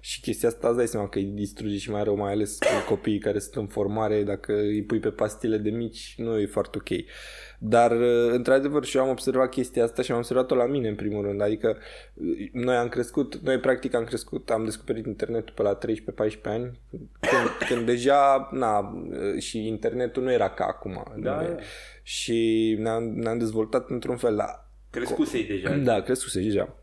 și 0.00 0.20
chestia 0.20 0.48
asta 0.48 0.68
îți 0.68 0.76
dai 0.76 0.86
seama 0.86 1.08
că 1.08 1.18
îi 1.18 1.24
distruge 1.24 1.76
și 1.76 1.90
mai 1.90 2.04
rău, 2.04 2.16
mai 2.16 2.32
ales 2.32 2.58
cu 2.58 2.94
copiii 2.94 3.18
care 3.18 3.38
sunt 3.38 3.54
în 3.54 3.66
formare, 3.66 4.22
dacă 4.22 4.52
îi 4.52 4.82
pui 4.82 4.98
pe 4.98 5.10
pastile 5.10 5.56
de 5.56 5.70
mici, 5.70 6.14
nu 6.16 6.38
e 6.38 6.46
foarte 6.46 6.78
ok. 6.78 7.04
Dar, 7.58 7.92
într-adevăr, 8.30 8.84
și 8.84 8.96
eu 8.96 9.02
am 9.02 9.08
observat 9.08 9.48
chestia 9.48 9.84
asta 9.84 10.02
și 10.02 10.12
am 10.12 10.18
observat-o 10.18 10.54
la 10.54 10.66
mine, 10.66 10.88
în 10.88 10.94
primul 10.94 11.24
rând, 11.24 11.40
adică 11.40 11.76
noi 12.52 12.74
am 12.74 12.88
crescut, 12.88 13.34
noi 13.34 13.58
practic 13.58 13.94
am 13.94 14.04
crescut, 14.04 14.50
am 14.50 14.64
descoperit 14.64 15.06
internetul 15.06 15.54
pe 15.54 15.62
la 15.62 15.78
13-14 15.78 15.80
ani, 16.42 16.80
când, 17.20 17.48
când 17.68 17.86
deja, 17.86 18.48
na, 18.52 18.92
și 19.38 19.66
internetul 19.66 20.22
nu 20.22 20.32
era 20.32 20.50
ca 20.50 20.64
acum. 20.64 21.04
Da, 21.16 21.54
și 22.02 22.76
ne-am, 22.80 23.04
ne-am 23.04 23.38
dezvoltat 23.38 23.90
într-un 23.90 24.16
fel, 24.16 24.36
dar 24.36 24.61
Crescusei 24.92 25.44
deja. 25.44 25.76
Da, 25.76 26.00
crescusei 26.00 26.42
deja. 26.42 26.76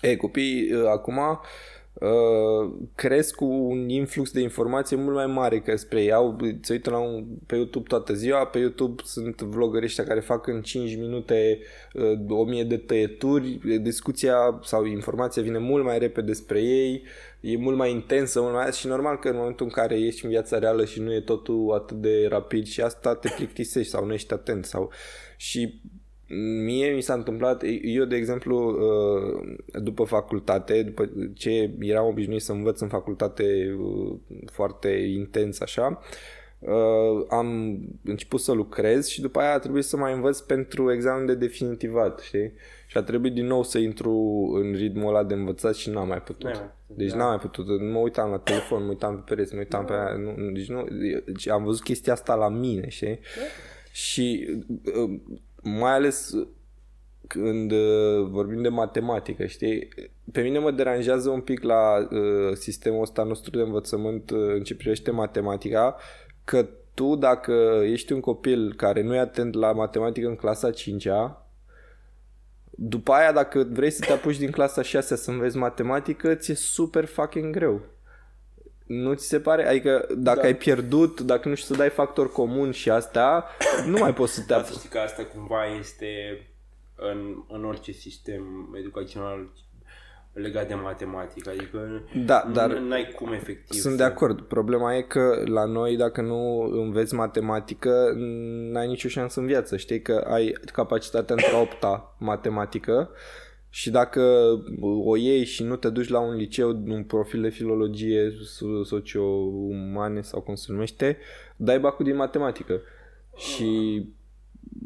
E, 0.00 0.16
copiii 0.16 0.72
uh, 0.72 0.86
acum 0.86 1.18
uh, 1.18 2.72
cresc 2.94 3.34
cu 3.34 3.44
un 3.44 3.88
influx 3.88 4.30
de 4.30 4.40
informație 4.40 4.96
mult 4.96 5.14
mai 5.14 5.26
mare 5.26 5.60
că 5.60 5.76
spre 5.76 6.02
ei. 6.02 6.12
Au, 6.12 6.36
se 6.60 6.72
uită 6.72 6.90
la 6.90 6.98
un, 6.98 7.24
pe 7.46 7.56
YouTube 7.56 7.88
toată 7.88 8.12
ziua, 8.14 8.46
pe 8.46 8.58
YouTube 8.58 9.02
sunt 9.04 9.40
vloggeri 9.40 9.84
ăștia 9.84 10.04
care 10.04 10.20
fac 10.20 10.46
în 10.46 10.62
5 10.62 10.96
minute 10.96 11.58
uh, 11.94 12.18
1000 12.28 12.64
de 12.64 12.76
tăieturi, 12.76 13.58
discuția 13.80 14.60
sau 14.62 14.84
informația 14.84 15.42
vine 15.42 15.58
mult 15.58 15.84
mai 15.84 15.98
repede 15.98 16.32
spre 16.32 16.60
ei, 16.60 17.02
e 17.40 17.56
mult 17.56 17.76
mai 17.76 17.90
intensă 17.90 18.40
mult 18.40 18.54
mai... 18.54 18.72
și 18.72 18.86
normal 18.86 19.18
că 19.18 19.28
în 19.28 19.36
momentul 19.36 19.66
în 19.66 19.72
care 19.72 19.98
ești 19.98 20.24
în 20.24 20.30
viața 20.30 20.58
reală 20.58 20.84
și 20.84 21.00
nu 21.00 21.12
e 21.12 21.20
totul 21.20 21.72
atât 21.74 21.96
de 21.96 22.26
rapid 22.28 22.66
și 22.66 22.80
asta 22.80 23.14
te 23.14 23.28
plictisești 23.36 23.90
sau 23.90 24.04
nu 24.04 24.12
ești 24.12 24.32
atent 24.32 24.64
sau 24.64 24.90
și 25.36 25.80
Mie 26.64 26.94
mi 26.94 27.00
s-a 27.00 27.14
întâmplat, 27.14 27.62
eu 27.82 28.04
de 28.04 28.16
exemplu, 28.16 28.68
uh, 28.68 29.56
după 29.82 30.04
facultate, 30.04 30.82
după 30.82 31.10
ce 31.34 31.70
eram 31.80 32.06
obișnuit 32.06 32.42
să 32.42 32.52
învăț 32.52 32.80
în 32.80 32.88
facultate 32.88 33.76
uh, 33.78 34.16
foarte 34.52 34.88
intens 34.88 35.60
așa, 35.60 36.00
uh, 36.58 37.26
am 37.28 37.78
început 38.04 38.40
să 38.40 38.52
lucrez 38.52 39.06
și 39.06 39.20
după 39.20 39.38
aia 39.38 39.52
a 39.52 39.58
trebuit 39.58 39.84
să 39.84 39.96
mai 39.96 40.12
învăț 40.12 40.38
pentru 40.38 40.92
examen 40.92 41.26
de 41.26 41.34
definitivat, 41.34 42.20
știi? 42.20 42.52
Și 42.86 42.96
a 42.96 43.02
trebuit 43.02 43.32
din 43.32 43.46
nou 43.46 43.62
să 43.62 43.78
intru 43.78 44.12
în 44.62 44.72
ritmul 44.72 45.08
ăla 45.08 45.24
de 45.24 45.34
învățat 45.34 45.74
și 45.74 45.90
n-am 45.90 46.08
mai 46.08 46.22
putut. 46.22 46.52
Da, 46.52 46.74
deci 46.86 47.10
da. 47.10 47.16
n-am 47.16 47.28
mai 47.28 47.38
putut. 47.38 47.66
Mă 47.92 47.98
uitam 47.98 48.30
la 48.30 48.38
telefon, 48.38 48.82
mă 48.82 48.88
uitam 48.88 49.14
pe 49.14 49.34
pereți, 49.34 49.54
mă 49.54 49.58
uitam 49.58 49.84
da. 49.86 49.94
pe 49.94 50.00
aia. 50.00 50.16
Nu, 50.16 50.50
deci 50.50 50.68
nu, 50.68 50.86
deci 51.24 51.48
am 51.48 51.64
văzut 51.64 51.82
chestia 51.82 52.12
asta 52.12 52.34
la 52.34 52.48
mine, 52.48 52.88
știi? 52.88 53.08
Da. 53.08 53.42
Și 53.92 54.46
mai 55.68 55.92
ales 55.92 56.34
când 57.26 57.70
uh, 57.70 58.26
vorbim 58.30 58.62
de 58.62 58.68
matematică, 58.68 59.46
știi, 59.46 59.88
pe 60.32 60.40
mine 60.40 60.58
mă 60.58 60.70
deranjează 60.70 61.28
un 61.30 61.40
pic 61.40 61.62
la 61.62 62.08
uh, 62.10 62.52
sistemul 62.54 63.02
ăsta 63.02 63.22
nostru 63.22 63.50
de 63.50 63.62
învățământ 63.62 64.30
uh, 64.30 64.38
în 64.54 64.62
ce 64.62 64.76
privește 64.76 65.10
matematica, 65.10 65.96
că 66.44 66.68
tu 66.94 67.14
dacă 67.14 67.82
ești 67.84 68.12
un 68.12 68.20
copil 68.20 68.74
care 68.74 69.02
nu 69.02 69.14
e 69.14 69.18
atent 69.18 69.54
la 69.54 69.72
matematică 69.72 70.28
în 70.28 70.36
clasa 70.36 70.70
5-a, 70.70 71.46
după 72.70 73.12
aia 73.12 73.32
dacă 73.32 73.66
vrei 73.70 73.90
să 73.90 74.04
te 74.06 74.12
apuci 74.12 74.38
din 74.38 74.50
clasa 74.50 74.82
6 74.82 75.16
să 75.16 75.30
înveți 75.30 75.56
matematică, 75.56 76.34
ți-e 76.34 76.54
super 76.54 77.04
fucking 77.04 77.54
greu. 77.54 77.95
Nu 78.86 79.14
ți 79.14 79.26
se 79.26 79.40
pare? 79.40 79.68
Adică 79.68 80.06
dacă 80.16 80.40
da. 80.40 80.46
ai 80.46 80.56
pierdut, 80.56 81.20
dacă 81.20 81.48
nu 81.48 81.54
știu 81.54 81.74
să 81.74 81.80
dai 81.80 81.90
factor 81.90 82.32
comun 82.32 82.70
și 82.70 82.90
astea, 82.90 83.44
nu 83.86 83.98
mai 83.98 84.14
poți 84.14 84.34
să 84.34 84.42
te 84.46 84.54
apuci. 84.54 84.76
știi 84.76 84.88
că 84.88 84.98
asta 84.98 85.24
cumva 85.24 85.64
este 85.78 86.06
în, 86.94 87.42
în 87.48 87.64
orice 87.64 87.92
sistem 87.92 88.74
educațional 88.78 89.48
legat 90.32 90.68
de 90.68 90.74
matematică, 90.74 91.50
adică 91.50 92.02
da, 92.24 92.50
dar 92.52 92.70
n-ai 92.70 93.12
cum 93.16 93.32
efectiv. 93.32 93.80
Sunt 93.80 93.92
să... 93.92 93.98
de 93.98 94.04
acord. 94.04 94.40
Problema 94.40 94.94
e 94.94 95.00
că 95.02 95.42
la 95.44 95.64
noi 95.64 95.96
dacă 95.96 96.20
nu 96.20 96.58
înveți 96.58 97.14
matematică, 97.14 98.12
n-ai 98.72 98.86
nicio 98.86 99.08
șansă 99.08 99.40
în 99.40 99.46
viață. 99.46 99.76
Știi 99.76 100.02
că 100.02 100.26
ai 100.28 100.54
capacitatea 100.72 101.34
într-a 101.38 101.60
opta 101.60 102.16
matematică 102.18 103.10
și 103.76 103.90
dacă 103.90 104.22
o 105.04 105.16
iei 105.16 105.44
și 105.44 105.62
nu 105.62 105.76
te 105.76 105.88
duci 105.88 106.08
la 106.08 106.20
un 106.20 106.34
liceu, 106.34 106.82
un 106.86 107.04
profil 107.04 107.42
de 107.42 107.48
filologie 107.48 108.32
socio-umane 108.84 110.20
sau 110.20 110.40
cum 110.40 110.54
se 110.54 110.72
numește, 110.72 111.18
dai 111.56 111.80
bacul 111.80 112.04
din 112.04 112.16
matematică. 112.16 112.80
Și 113.36 114.02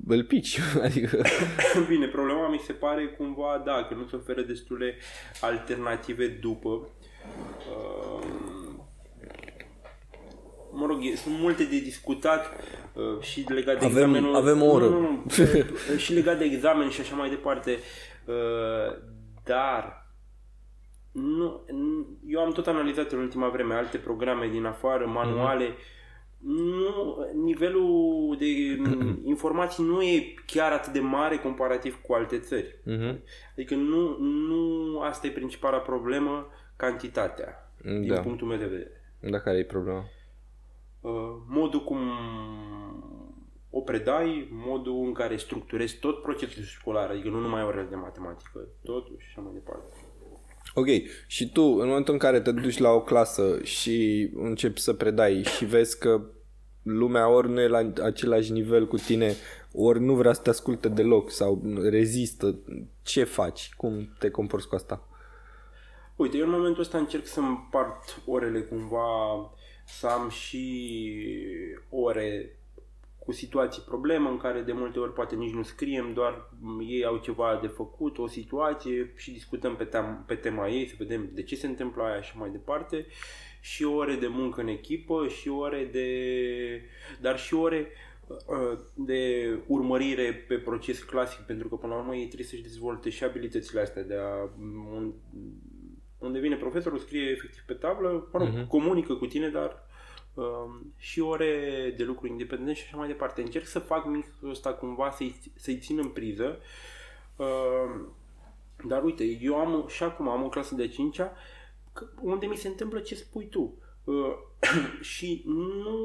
îl 0.07 0.25
pici. 0.25 0.61
Adică... 0.87 1.23
Bine, 1.89 2.07
problema 2.07 2.49
mi 2.49 2.61
se 2.67 2.73
pare 2.73 3.07
cumva, 3.07 3.63
da, 3.65 3.87
că 3.89 3.95
nu 3.95 4.07
se 4.09 4.17
oferă 4.17 4.43
destule 4.43 4.97
alternative 5.41 6.27
după. 6.27 6.89
Uh, 7.71 8.27
mă 10.73 10.87
rog, 10.87 11.01
sunt 11.17 11.35
multe 11.39 11.65
de 11.65 11.79
discutat 11.79 12.47
uh, 12.95 13.23
și 13.23 13.45
legat 13.49 13.79
de 13.79 13.85
avem, 13.85 13.97
examenul... 13.97 14.37
Avem 14.37 14.63
o 14.63 14.67
oră. 14.67 14.89
Nu, 14.89 15.01
nu, 15.01 15.11
nu, 15.11 15.97
și 16.05 16.13
legat 16.13 16.39
de 16.39 16.45
examen 16.45 16.89
și 16.89 17.01
așa 17.01 17.17
mai 17.17 17.29
departe. 17.29 17.79
Uh, 18.31 18.99
dar 19.45 20.01
nu, 21.13 21.67
eu 22.27 22.41
am 22.41 22.53
tot 22.53 22.67
analizat 22.67 23.13
în 23.13 23.19
ultima 23.19 23.49
vreme 23.49 23.75
alte 23.75 23.99
programe 23.99 24.49
din 24.49 24.65
afară, 24.65 25.07
manuale. 25.07 25.69
Mm-hmm. 25.69 25.99
Nu, 26.43 27.17
nivelul 27.43 28.37
de 28.39 28.47
informații 29.35 29.85
nu 29.85 30.03
e 30.03 30.35
chiar 30.47 30.73
atât 30.73 30.93
de 30.93 31.01
mare 31.01 31.37
comparativ 31.37 32.01
cu 32.03 32.13
alte 32.13 32.39
țări. 32.39 32.79
Mm-hmm. 32.87 33.19
Adică 33.53 33.75
nu, 33.75 34.19
nu 34.19 35.01
asta 35.01 35.27
e 35.27 35.31
principala 35.31 35.79
problemă, 35.79 36.49
cantitatea, 36.77 37.73
da. 37.85 37.91
din 37.91 38.23
punctul 38.23 38.47
meu 38.47 38.59
de 38.59 38.67
vedere. 38.67 39.03
Da, 39.21 39.41
care 39.41 39.59
e 39.59 39.65
problema? 39.65 40.05
Uh, 41.01 41.37
modul 41.47 41.85
cum 41.85 41.99
o 43.71 43.81
predai, 43.81 44.49
modul 44.50 45.05
în 45.05 45.12
care 45.12 45.37
structurezi 45.37 45.99
tot 45.99 46.23
procesul 46.23 46.62
școlar, 46.62 47.11
adică 47.11 47.29
nu 47.29 47.41
numai 47.41 47.62
orele 47.62 47.87
de 47.91 47.95
matematică, 47.95 48.69
totul 48.83 49.17
și 49.19 49.27
așa 49.29 49.41
mai 49.41 49.53
departe. 49.53 49.95
Ok, 50.75 50.87
și 51.27 51.53
tu, 51.53 51.62
în 51.62 51.87
momentul 51.87 52.12
în 52.12 52.19
care 52.19 52.41
te 52.41 52.53
duci 52.53 52.79
la 52.79 52.91
o 52.91 53.03
clasă 53.03 53.59
și 53.62 54.31
începi 54.35 54.81
să 54.81 54.93
predai 54.93 55.43
și 55.43 55.65
vezi 55.65 55.99
că 55.99 56.23
lumea 56.83 57.29
ori 57.29 57.49
nu 57.49 57.61
e 57.61 57.67
la 57.69 57.93
același 58.03 58.53
nivel 58.53 58.87
cu 58.87 58.97
tine, 58.97 59.35
ori 59.73 60.00
nu 60.00 60.15
vrea 60.15 60.33
să 60.33 60.43
te 60.43 60.50
asculte 60.50 60.89
deloc 60.89 61.31
sau 61.31 61.62
rezistă, 61.83 62.59
ce 63.03 63.25
faci? 63.25 63.71
Cum 63.77 64.15
te 64.19 64.31
comporți 64.31 64.69
cu 64.69 64.75
asta? 64.75 65.09
Uite, 66.17 66.37
eu 66.37 66.45
în 66.45 66.50
momentul 66.50 66.83
ăsta 66.83 66.99
încerc 66.99 67.27
să 67.27 67.41
împart 67.41 68.23
orele 68.27 68.61
cumva, 68.61 69.53
să 69.87 70.07
am 70.07 70.29
și 70.29 70.93
ore 71.89 72.60
cu 73.21 73.33
situații 73.33 73.83
problemă 73.83 74.29
în 74.31 74.37
care 74.37 74.61
de 74.61 74.73
multe 74.73 74.99
ori 74.99 75.12
poate 75.12 75.35
nici 75.35 75.53
nu 75.53 75.62
scriem, 75.62 76.12
doar 76.12 76.50
ei 76.89 77.05
au 77.05 77.17
ceva 77.17 77.59
de 77.62 77.67
făcut, 77.67 78.19
o 78.19 78.27
situație 78.27 79.12
și 79.17 79.31
discutăm 79.31 79.77
pe, 79.77 79.85
tem- 79.85 80.27
pe 80.27 80.35
tema 80.35 80.69
ei, 80.69 80.89
să 80.89 80.95
vedem 80.99 81.31
de 81.33 81.43
ce 81.43 81.57
se 81.57 81.67
întâmplă 81.67 82.03
aia 82.03 82.21
și 82.21 82.37
mai 82.37 82.50
departe 82.50 83.07
și 83.61 83.85
ore 83.85 84.15
de 84.15 84.27
muncă 84.27 84.61
în 84.61 84.69
echipă 84.69 85.27
și 85.29 85.49
ore 85.49 85.89
de... 85.93 86.09
dar 87.21 87.39
și 87.39 87.55
ore 87.55 87.91
uh, 88.27 88.79
de 88.95 89.49
urmărire 89.67 90.45
pe 90.49 90.55
proces 90.55 91.03
clasic, 91.03 91.41
pentru 91.41 91.69
că 91.69 91.75
până 91.75 91.95
la 91.95 92.00
urmă 92.00 92.15
ei 92.15 92.27
trebuie 92.27 92.47
să-și 92.47 92.62
dezvolte 92.62 93.11
și 93.11 93.25
abilitățile 93.25 93.81
astea 93.81 94.03
de 94.03 94.15
a 94.15 94.49
unde 96.19 96.39
vine 96.39 96.57
profesorul, 96.57 96.99
scrie 96.99 97.31
efectiv 97.31 97.62
pe 97.67 97.73
tablă, 97.73 98.29
mă 98.33 98.39
rog, 98.39 98.49
uh-huh. 98.49 98.67
comunică 98.67 99.15
cu 99.15 99.27
tine, 99.27 99.49
dar 99.49 99.89
Um, 99.90 99.90
și 100.97 101.21
ore 101.21 101.95
de 101.97 102.05
lucru 102.05 102.27
independent 102.27 102.77
și 102.77 102.83
așa 102.87 102.97
mai 102.97 103.07
departe. 103.07 103.41
Încerc 103.41 103.67
să 103.67 103.79
fac 103.79 104.07
mixul 104.07 104.51
ăsta 104.51 104.73
cumva 104.73 105.11
să-i, 105.11 105.41
să-i 105.55 105.79
țin 105.79 105.99
în 105.99 106.09
priză. 106.09 106.59
Uh, 107.37 108.07
dar 108.87 109.05
uite, 109.05 109.25
eu 109.25 109.57
am 109.57 109.85
și 109.89 110.03
acum 110.03 110.29
am 110.29 110.45
o 110.45 110.49
clasă 110.49 110.75
de 110.75 110.89
5 110.89 111.21
unde 112.21 112.47
mi 112.47 112.57
se 112.57 112.69
întâmplă 112.69 113.01
ce 113.01 113.15
spui 113.15 113.49
tu. 113.49 113.75
Uh, 114.05 114.33
și 115.15 115.43
nu, 115.47 115.99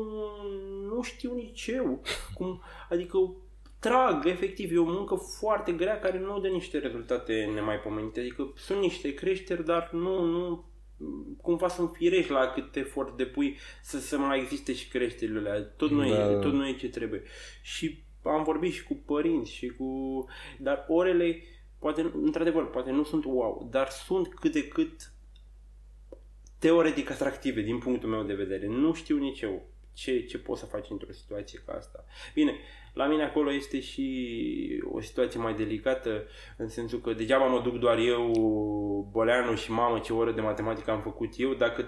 nu 0.95 1.01
știu 1.01 1.33
nici 1.33 1.67
eu 1.67 2.01
cum, 2.33 2.61
adică 2.89 3.17
trag, 3.79 4.25
efectiv, 4.25 4.71
e 4.71 4.77
o 4.77 4.83
muncă 4.83 5.15
foarte 5.15 5.71
grea 5.71 5.99
care 5.99 6.19
nu 6.19 6.39
dă 6.39 6.47
niște 6.47 6.77
rezultate 6.77 7.51
nemaipomenite. 7.53 8.19
Adică 8.19 8.51
sunt 8.55 8.79
niște 8.79 9.13
creșteri, 9.13 9.65
dar 9.65 9.89
nu, 9.91 10.23
nu 10.23 10.65
cumva 11.41 11.67
sunt 11.67 11.91
firești 11.93 12.31
la 12.31 12.47
cât 12.47 12.75
efort 12.75 13.17
depui 13.17 13.57
să, 13.81 13.99
să 13.99 14.17
mai 14.17 14.39
existe 14.39 14.73
și 14.73 14.87
creșterile 14.87 15.39
alea. 15.39 15.61
Tot 15.61 15.89
nu, 15.89 16.09
da. 16.09 16.31
e, 16.31 16.35
tot 16.35 16.53
nu 16.53 16.67
e 16.67 16.75
ce 16.75 16.89
trebuie. 16.89 17.23
Și 17.61 18.03
am 18.23 18.43
vorbit 18.43 18.73
și 18.73 18.83
cu 18.83 18.93
părinți 18.93 19.51
și 19.51 19.67
cu... 19.67 20.25
Dar 20.59 20.85
orele, 20.87 21.43
poate, 21.79 22.11
într-adevăr, 22.13 22.69
poate 22.69 22.91
nu 22.91 23.03
sunt 23.03 23.25
wow, 23.25 23.67
dar 23.71 23.89
sunt 23.89 24.33
cât 24.33 24.51
de 24.51 24.67
cât 24.67 25.13
teoretic 26.59 27.09
atractive 27.09 27.61
din 27.61 27.77
punctul 27.77 28.09
meu 28.09 28.23
de 28.23 28.33
vedere. 28.33 28.67
Nu 28.67 28.93
știu 28.93 29.17
nici 29.17 29.41
eu 29.41 29.67
ce, 29.93 30.25
ce 30.25 30.37
poți 30.37 30.59
să 30.59 30.65
faci 30.65 30.89
într-o 30.89 31.11
situație 31.11 31.63
ca 31.65 31.73
asta. 31.73 32.05
Bine, 32.33 32.55
la 32.95 33.07
mine 33.07 33.23
acolo 33.23 33.53
este 33.53 33.79
și 33.79 34.83
o 34.91 35.01
situație 35.01 35.39
mai 35.39 35.53
delicată, 35.53 36.23
în 36.57 36.69
sensul 36.69 36.99
că 36.99 37.13
degeaba 37.13 37.45
mă 37.45 37.61
duc 37.63 37.79
doar 37.79 37.97
eu, 37.97 38.31
Boleanu 39.11 39.55
și 39.55 39.71
mamă, 39.71 39.99
ce 39.99 40.13
oră 40.13 40.31
de 40.31 40.41
matematică 40.41 40.91
am 40.91 41.01
făcut 41.01 41.33
eu, 41.37 41.53
dacă 41.53 41.85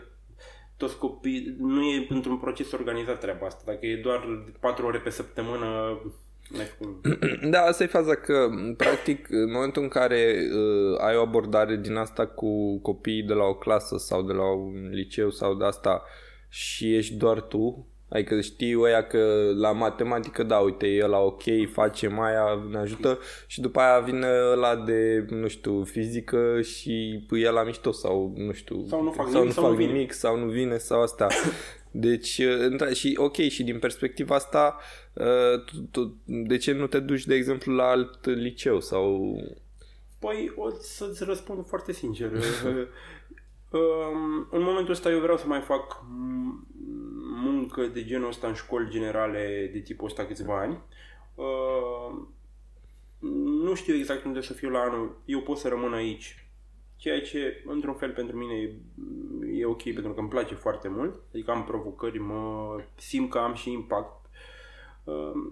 toți 0.78 0.98
copii, 0.98 1.56
nu 1.60 1.82
e 1.82 2.08
într-un 2.10 2.38
proces 2.38 2.72
organizat 2.72 3.20
treaba 3.20 3.46
asta. 3.46 3.62
Dacă 3.66 3.86
e 3.86 4.02
doar 4.04 4.28
4 4.60 4.86
ore 4.86 5.00
pe 5.00 5.10
săptămână, 5.10 6.00
da, 7.52 7.62
asta 7.62 7.84
e 7.84 7.88
faza 7.88 8.16
că, 8.16 8.50
practic, 8.78 9.30
în 9.30 9.52
momentul 9.52 9.82
în 9.82 9.88
care 9.88 10.36
uh, 10.54 11.00
ai 11.00 11.16
o 11.16 11.22
abordare 11.22 11.76
din 11.76 11.96
asta 11.96 12.28
cu 12.28 12.80
copiii 12.80 13.24
de 13.24 13.34
la 13.34 13.44
o 13.44 13.56
clasă 13.56 13.98
sau 13.98 14.22
de 14.22 14.34
la 14.34 14.54
un 14.56 14.90
liceu 14.90 15.30
sau 15.30 15.56
de 15.56 15.66
asta 15.66 16.04
și 16.50 16.96
ești 16.96 17.16
doar 17.16 17.42
tu, 17.42 17.88
Adică 18.10 18.42
știi 18.42 18.76
ăia 18.80 19.04
că 19.04 19.52
la 19.56 19.72
matematică, 19.72 20.44
da, 20.44 20.58
uite, 20.58 20.88
e 20.88 21.06
la 21.06 21.18
ok, 21.18 21.42
face 21.72 22.08
Maia, 22.08 22.68
ne 22.70 22.78
ajută 22.78 23.20
și 23.48 23.62
după 23.62 23.80
aia 23.80 24.00
vine 24.00 24.28
la 24.56 24.76
de, 24.76 25.26
nu 25.30 25.48
știu, 25.48 25.84
fizică 25.84 26.62
și 26.62 27.24
pui 27.28 27.42
el 27.42 27.54
la 27.54 27.64
mișto 27.64 27.92
sau, 27.92 28.34
nu 28.36 28.52
știu, 28.52 28.86
sau 28.88 29.04
nu 29.04 29.12
fac 29.12 29.30
sau 29.30 29.42
nimic, 29.42 29.48
nu 29.48 29.52
sau 29.52 29.64
fac 29.64 29.72
nu 29.72 29.78
vine. 29.78 29.92
nimic 29.92 30.12
sau 30.12 30.38
nu 30.38 30.46
vine 30.46 30.78
sau 30.78 31.02
asta. 31.02 31.28
Deci, 31.92 32.42
și 32.94 33.18
ok, 33.18 33.36
și 33.36 33.64
din 33.64 33.80
perspectiva 33.80 34.36
asta, 34.36 34.78
tu, 35.66 35.82
tu, 35.92 36.18
de 36.26 36.58
ce 36.58 36.72
nu 36.72 36.88
te 36.88 37.00
duci, 37.00 37.26
de 37.26 37.36
exemplu, 37.36 37.74
la 37.74 37.84
alt 37.84 38.26
liceu 38.26 38.80
sau... 38.80 39.36
Păi, 40.20 40.54
o 40.56 40.70
să-ți 40.80 41.24
răspund 41.24 41.66
foarte 41.68 41.92
sincer. 41.92 42.32
în 44.52 44.62
momentul 44.62 44.94
ăsta 44.94 45.10
eu 45.10 45.20
vreau 45.20 45.38
să 45.38 45.48
mai 45.48 45.62
fac 45.62 46.04
muncă 47.42 47.86
de 47.86 48.04
genul 48.06 48.28
ăsta 48.28 48.48
în 48.48 48.54
școli 48.54 48.90
generale 48.90 49.70
de 49.74 49.80
tipul 49.80 50.06
ăsta 50.08 50.26
câțiva 50.26 50.60
ani. 50.60 50.80
Nu 53.64 53.74
știu 53.74 53.96
exact 53.96 54.24
unde 54.24 54.42
să 54.42 54.54
fiu 54.54 54.70
la 54.70 54.80
anul. 54.80 55.22
Eu 55.26 55.42
pot 55.42 55.58
să 55.58 55.68
rămân 55.68 55.94
aici. 55.94 56.50
Ceea 56.96 57.22
ce, 57.22 57.64
într-un 57.66 57.94
fel, 57.94 58.12
pentru 58.12 58.38
mine 58.38 58.72
e 59.54 59.66
ok, 59.66 59.84
pentru 59.84 60.14
că 60.14 60.20
îmi 60.20 60.30
place 60.30 60.56
foarte 60.56 60.88
mult. 60.88 61.22
Adică 61.34 61.52
am 61.52 61.64
provocări, 61.64 62.20
mă 62.20 62.76
simt 62.96 63.30
că 63.30 63.38
am 63.38 63.54
și 63.54 63.72
impact. 63.72 64.26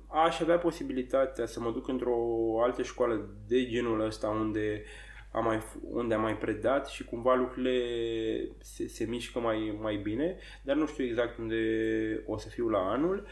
Aș 0.08 0.40
avea 0.40 0.58
posibilitatea 0.58 1.46
să 1.46 1.60
mă 1.60 1.72
duc 1.72 1.88
într-o 1.88 2.18
altă 2.64 2.84
școală 2.84 3.30
de 3.48 3.66
genul 3.66 4.00
ăsta 4.00 4.30
unde 4.30 4.84
am 5.36 5.44
mai, 5.44 5.62
unde 5.82 6.14
am 6.14 6.22
mai 6.22 6.38
predat 6.38 6.88
și 6.88 7.04
cumva 7.04 7.36
lucrurile 7.36 7.80
se, 8.62 8.88
se 8.88 9.06
mișcă 9.06 9.40
mai, 9.40 9.78
mai 9.82 9.96
bine, 9.96 10.38
dar 10.62 10.76
nu 10.76 10.86
știu 10.86 11.04
exact 11.04 11.38
unde 11.38 11.58
o 12.26 12.38
să 12.38 12.50
fiu 12.50 12.70
la 12.70 12.80
anul. 12.80 13.28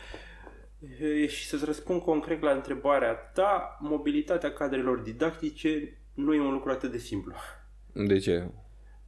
E, 0.99 1.27
și 1.27 1.45
să-ți 1.45 1.65
răspund 1.65 2.01
concret 2.01 2.41
la 2.41 2.51
întrebarea 2.51 3.13
ta, 3.13 3.77
mobilitatea 3.79 4.53
cadrelor 4.53 4.97
didactice 4.97 5.97
nu 6.13 6.33
e 6.33 6.39
un 6.39 6.53
lucru 6.53 6.71
atât 6.71 6.91
de 6.91 6.97
simplu. 6.97 7.33
De 7.93 8.17
ce? 8.17 8.47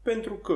Pentru 0.01 0.33
că, 0.33 0.55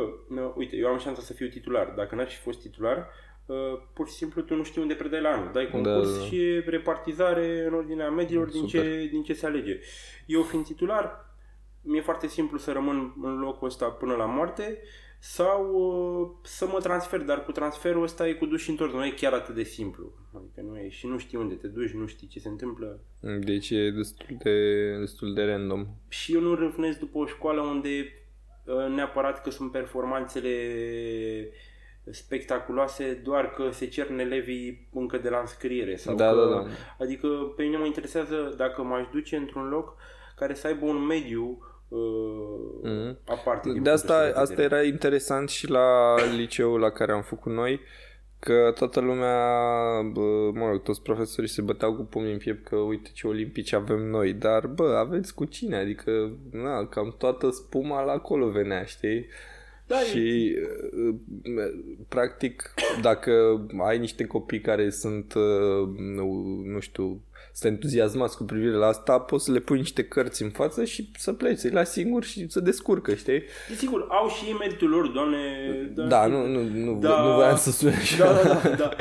uite, 0.56 0.76
eu 0.76 0.88
am 0.88 1.00
șansa 1.00 1.22
să 1.22 1.34
fiu 1.34 1.48
titular. 1.48 1.94
Dacă 1.96 2.16
n-aș 2.16 2.34
fi 2.34 2.42
fost 2.42 2.62
titular, 2.62 3.08
uh, 3.46 3.56
pur 3.94 4.08
și 4.08 4.14
simplu 4.14 4.42
tu 4.42 4.56
nu 4.56 4.64
știi 4.64 4.82
unde 4.82 4.94
predai 4.94 5.22
la 5.22 5.30
anul. 5.30 5.50
Dai 5.54 5.66
Da, 5.66 5.72
concurs 5.72 6.18
da. 6.18 6.24
și 6.26 6.62
repartizare 6.66 7.66
în 7.66 7.74
ordinea 7.74 8.10
mediilor 8.10 8.50
din 8.50 8.68
Super. 8.68 8.82
ce, 8.82 9.08
din 9.12 9.24
ce 9.24 9.34
se 9.34 9.46
alege. 9.46 9.80
Eu 10.26 10.42
fiind 10.42 10.66
titular, 10.66 11.29
mi-e 11.82 12.02
foarte 12.02 12.28
simplu 12.28 12.58
să 12.58 12.72
rămân 12.72 13.14
în 13.22 13.40
locul 13.40 13.68
ăsta 13.68 13.86
până 13.86 14.14
la 14.14 14.26
moarte 14.26 14.78
sau 15.20 15.72
uh, 15.74 16.30
să 16.44 16.68
mă 16.68 16.80
transfer, 16.80 17.22
dar 17.22 17.44
cu 17.44 17.52
transferul 17.52 18.04
ăsta 18.04 18.28
e 18.28 18.34
cu 18.34 18.46
duș 18.46 18.64
și 18.64 18.70
întors, 18.70 18.94
nu 18.94 19.06
e 19.06 19.12
chiar 19.12 19.34
atât 19.34 19.56
de 19.56 19.64
simplu. 19.64 20.12
Adică 20.36 20.62
nu 20.62 20.78
e 20.78 20.90
și 20.90 21.08
nu 21.08 21.18
știi 21.18 21.38
unde 21.38 21.54
te 21.54 21.68
duci, 21.68 21.92
nu 21.92 22.08
știi 22.08 22.28
ce 22.28 22.40
se 22.40 22.48
întâmplă. 22.48 23.00
Deci 23.40 23.70
e 23.70 23.92
destul 23.92 24.38
de, 24.44 24.98
destul 25.00 25.34
de 25.34 25.44
random. 25.44 25.88
Și 26.08 26.34
eu 26.34 26.42
nu 26.42 26.56
râvnesc 26.56 27.00
după 27.00 27.18
o 27.18 27.26
școală 27.26 27.62
unde 27.62 27.90
uh, 28.66 28.96
neapărat 28.96 29.42
că 29.42 29.50
sunt 29.50 29.72
performanțele 29.72 30.52
spectaculoase 32.12 33.22
doar 33.24 33.54
că 33.54 33.70
se 33.72 33.88
cern 33.88 34.20
elevii 34.20 34.88
încă 34.94 35.18
de 35.18 35.30
la 35.30 35.40
înscriere. 35.40 35.96
Sau 35.96 36.16
Da, 36.16 36.30
că, 36.30 36.36
da, 36.36 36.46
da. 36.46 36.66
Adică 37.00 37.28
pe 37.56 37.64
mine 37.64 37.78
mă 37.78 37.86
interesează 37.86 38.54
dacă 38.58 38.84
m-aș 38.84 39.08
duce 39.12 39.36
într-un 39.36 39.68
loc 39.68 39.96
care 40.40 40.54
să 40.54 40.68
aibă 40.68 40.86
un 40.86 41.06
mediu 41.06 41.60
uh, 41.88 42.00
Mhm. 42.84 43.18
aparte. 43.26 43.72
din 43.72 43.84
De 43.84 43.90
asta, 43.90 44.14
punctul 44.14 44.30
ăsta 44.30 44.34
de 44.34 44.42
asta 44.42 44.56
vedere. 44.56 44.76
era 44.76 44.84
interesant 44.94 45.50
și 45.50 45.70
la 45.70 46.16
liceul 46.36 46.80
la 46.80 46.90
care 46.90 47.12
am 47.12 47.22
făcut 47.22 47.52
noi, 47.52 47.80
că 48.40 48.74
toată 48.76 49.00
lumea, 49.00 49.38
bă, 50.14 50.52
mă 50.54 50.68
rog, 50.70 50.82
toți 50.84 51.02
profesorii 51.02 51.50
se 51.50 51.62
băteau 51.62 51.96
cu 51.96 52.02
pumnii 52.04 52.32
în 52.32 52.38
piept 52.38 52.68
că 52.68 52.76
uite 52.76 53.10
ce 53.14 53.28
olimpici 53.28 53.74
avem 53.74 54.00
noi, 54.10 54.34
dar 54.34 54.68
bă, 54.68 54.96
aveți 54.98 55.34
cu 55.34 55.46
cine? 55.46 55.76
Adică, 55.76 56.32
na, 56.52 56.86
cam 56.86 57.16
toată 57.18 57.50
spuma 57.50 58.02
la 58.04 58.12
acolo 58.12 58.50
venea, 58.50 58.84
știi? 58.84 59.26
Da, 59.88 59.96
și 60.00 60.56
uh, 61.08 61.16
practic 62.08 62.74
dacă 63.02 63.66
ai 63.88 63.98
niște 63.98 64.26
copii 64.26 64.62
care 64.62 64.90
sunt 64.90 65.34
uh, 65.34 65.90
nu, 65.98 66.44
nu 66.64 66.80
știu 66.80 67.22
sunt 67.54 67.72
entuziasmați 67.74 68.38
cu 68.38 68.44
privire 68.44 68.72
la 68.72 68.88
asta 68.88 69.20
poți 69.20 69.46
să 69.46 69.52
le 69.52 69.60
pui 69.60 69.78
niște 69.78 70.04
cărți 70.04 70.44
în 70.44 70.50
față 70.50 70.84
și 70.86 71.12
să 71.18 71.34
pleci, 71.34 71.58
să-i 71.58 71.72
lași 71.72 71.90
singur 71.92 72.24
și 72.24 72.50
să 72.50 72.60
descurcă, 72.60 73.14
știi? 73.14 73.44
Desigur, 73.70 74.08
au 74.10 74.30
și 74.30 74.46
ei 74.46 74.54
meritul 74.54 74.90
lor, 74.90 75.08
doamne. 75.08 75.38
Da, 76.08 76.26
nu, 76.28 76.48
nu, 76.48 76.64
nu, 76.64 77.00
Da. 77.00 77.24
nu 77.24 77.34
voiam 77.34 77.58
să 77.58 77.72
sune 77.72 77.96
așa. 77.96 78.34
Da, 78.34 78.44
da, 78.44 78.62
da, 78.64 78.76
da. 78.76 78.96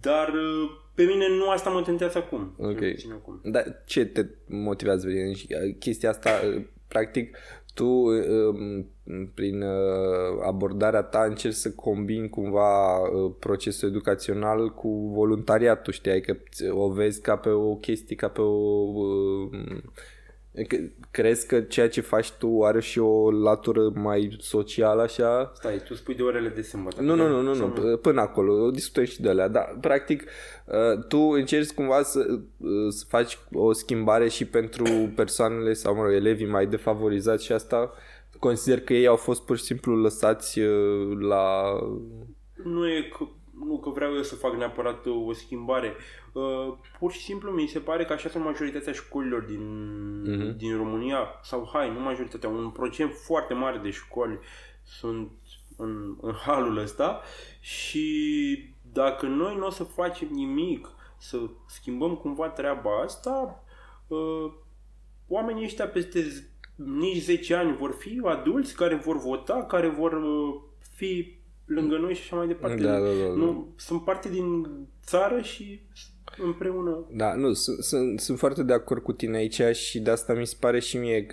Dar 0.00 0.28
uh, 0.28 0.70
pe 0.94 1.02
mine 1.02 1.24
nu 1.28 1.50
asta 1.50 1.70
mă 1.70 1.82
tentează 1.82 2.18
acum. 2.18 2.54
Ok. 2.58 2.78
cel 2.78 2.90
puțin 2.92 3.12
acum. 3.12 3.40
Dar 3.42 3.82
ce 3.86 4.04
te 4.04 4.26
motivează 4.46 5.06
pe 5.06 5.12
tine? 5.12 5.32
Și, 5.32 5.46
uh, 5.50 5.74
Chestia 5.78 6.10
asta, 6.10 6.30
uh, 6.56 6.62
practic, 6.88 7.36
tu 7.78 7.84
um, 7.84 8.86
prin 9.34 9.62
uh, 9.62 10.42
abordarea 10.46 11.02
ta 11.02 11.24
încerci 11.24 11.54
să 11.54 11.70
combini 11.70 12.28
cumva 12.28 12.98
uh, 12.98 13.32
procesul 13.38 13.88
educațional 13.88 14.74
cu 14.74 14.88
voluntariatul, 15.14 15.92
știi? 15.92 16.10
Adică 16.10 16.38
o 16.70 16.90
vezi 16.90 17.20
ca 17.20 17.36
pe 17.36 17.48
o 17.48 17.74
chestie, 17.74 18.16
ca 18.16 18.28
pe 18.28 18.40
o... 18.40 18.48
um, 20.58 20.64
că- 20.64 20.76
Crezi 21.10 21.46
că 21.46 21.60
ceea 21.60 21.88
ce 21.88 22.00
faci 22.00 22.30
tu 22.30 22.62
are 22.64 22.80
și 22.80 22.98
o 22.98 23.30
latură 23.30 23.90
mai 23.94 24.36
socială 24.40 25.02
așa? 25.02 25.52
Stai, 25.54 25.82
tu 25.84 25.94
spui 25.94 26.14
de 26.14 26.22
orele 26.22 26.48
de 26.48 26.62
sâmbătă. 26.62 27.02
Nu, 27.02 27.14
nu, 27.14 27.28
nu, 27.28 27.42
nu, 27.42 27.54
Sau 27.54 27.72
nu, 27.76 27.96
până 27.96 28.20
acolo, 28.20 28.70
discutăm 28.70 29.04
și 29.04 29.20
de 29.20 29.28
alea, 29.28 29.48
dar 29.48 29.76
practic 29.80 30.24
uh, 30.64 31.04
tu 31.08 31.18
încerci 31.18 31.70
cumva 31.70 32.02
să, 32.02 32.26
uh, 32.56 32.70
să 32.88 33.04
faci 33.08 33.38
o 33.52 33.72
schimbare 33.72 34.28
și 34.28 34.44
pentru 34.44 34.84
persoanele 35.16 35.72
sau, 35.72 35.94
mă 35.94 36.02
rog, 36.02 36.12
elevii 36.12 36.46
mai 36.46 36.66
defavorizați 36.66 37.44
și 37.44 37.52
asta 37.52 37.92
consider 38.38 38.80
că 38.80 38.92
ei 38.92 39.06
au 39.06 39.16
fost 39.16 39.44
pur 39.44 39.56
și 39.56 39.64
simplu 39.64 39.94
lăsați 39.96 40.60
uh, 40.60 41.18
la... 41.20 41.62
Nu 42.64 42.88
e 42.88 43.08
că, 43.18 43.24
nu 43.64 43.78
că 43.78 43.90
vreau 43.90 44.14
eu 44.14 44.22
să 44.22 44.34
fac 44.34 44.54
neapărat 44.54 45.06
uh, 45.06 45.26
o 45.26 45.32
schimbare. 45.32 45.94
Uh, 46.32 46.74
pur 46.98 47.12
și 47.12 47.20
simplu 47.20 47.50
mi 47.50 47.66
se 47.66 47.78
pare 47.78 48.04
că 48.04 48.12
așa 48.12 48.28
sunt 48.28 48.44
majoritatea 48.44 48.92
școlilor 48.92 49.42
din, 49.42 49.62
Mhm. 50.22 50.56
din 50.56 50.76
România, 50.76 51.18
sau 51.42 51.68
hai, 51.72 51.92
nu 51.92 52.00
majoritatea, 52.00 52.48
un 52.48 52.70
procent 52.70 53.12
foarte 53.14 53.54
mare 53.54 53.78
de 53.78 53.90
școli 53.90 54.38
sunt 54.82 55.30
în, 55.76 56.16
în 56.20 56.32
halul 56.32 56.76
ăsta 56.78 57.20
și 57.60 58.74
dacă 58.92 59.26
noi 59.26 59.56
nu 59.56 59.66
o 59.66 59.70
să 59.70 59.84
facem 59.84 60.28
nimic 60.30 60.88
să 61.18 61.38
schimbăm 61.66 62.14
cumva 62.16 62.48
treaba 62.48 63.00
asta, 63.00 63.64
uh, 64.06 64.52
oamenii 65.28 65.64
ăștia 65.64 65.88
peste 65.88 66.22
z- 66.22 66.56
nici 66.84 67.22
10 67.22 67.54
ani 67.54 67.76
vor 67.76 67.94
fi 67.98 68.20
adulți 68.24 68.74
care 68.76 68.94
vor 68.94 69.18
vota, 69.18 69.64
care 69.64 69.88
vor 69.88 70.12
uh, 70.12 70.60
fi 70.94 71.37
lângă 71.68 71.96
noi 71.96 72.14
și 72.14 72.20
așa 72.22 72.36
mai 72.36 72.46
departe. 72.46 72.82
Da, 72.82 72.92
da, 72.92 72.98
da, 72.98 73.26
da. 73.28 73.34
Nu, 73.34 73.72
sunt 73.76 74.04
parte 74.04 74.28
din 74.28 74.66
țară 75.02 75.40
și 75.40 75.80
împreună. 76.44 77.06
Da, 77.10 77.34
nu, 77.34 77.52
sunt, 77.52 77.78
sunt, 77.82 78.20
sunt 78.20 78.38
foarte 78.38 78.62
de 78.62 78.72
acord 78.72 79.02
cu 79.02 79.12
tine 79.12 79.36
aici 79.36 79.62
și 79.72 80.00
de 80.00 80.10
asta 80.10 80.32
mi 80.32 80.46
se 80.46 80.56
pare 80.60 80.80
și 80.80 80.96
mie, 80.96 81.26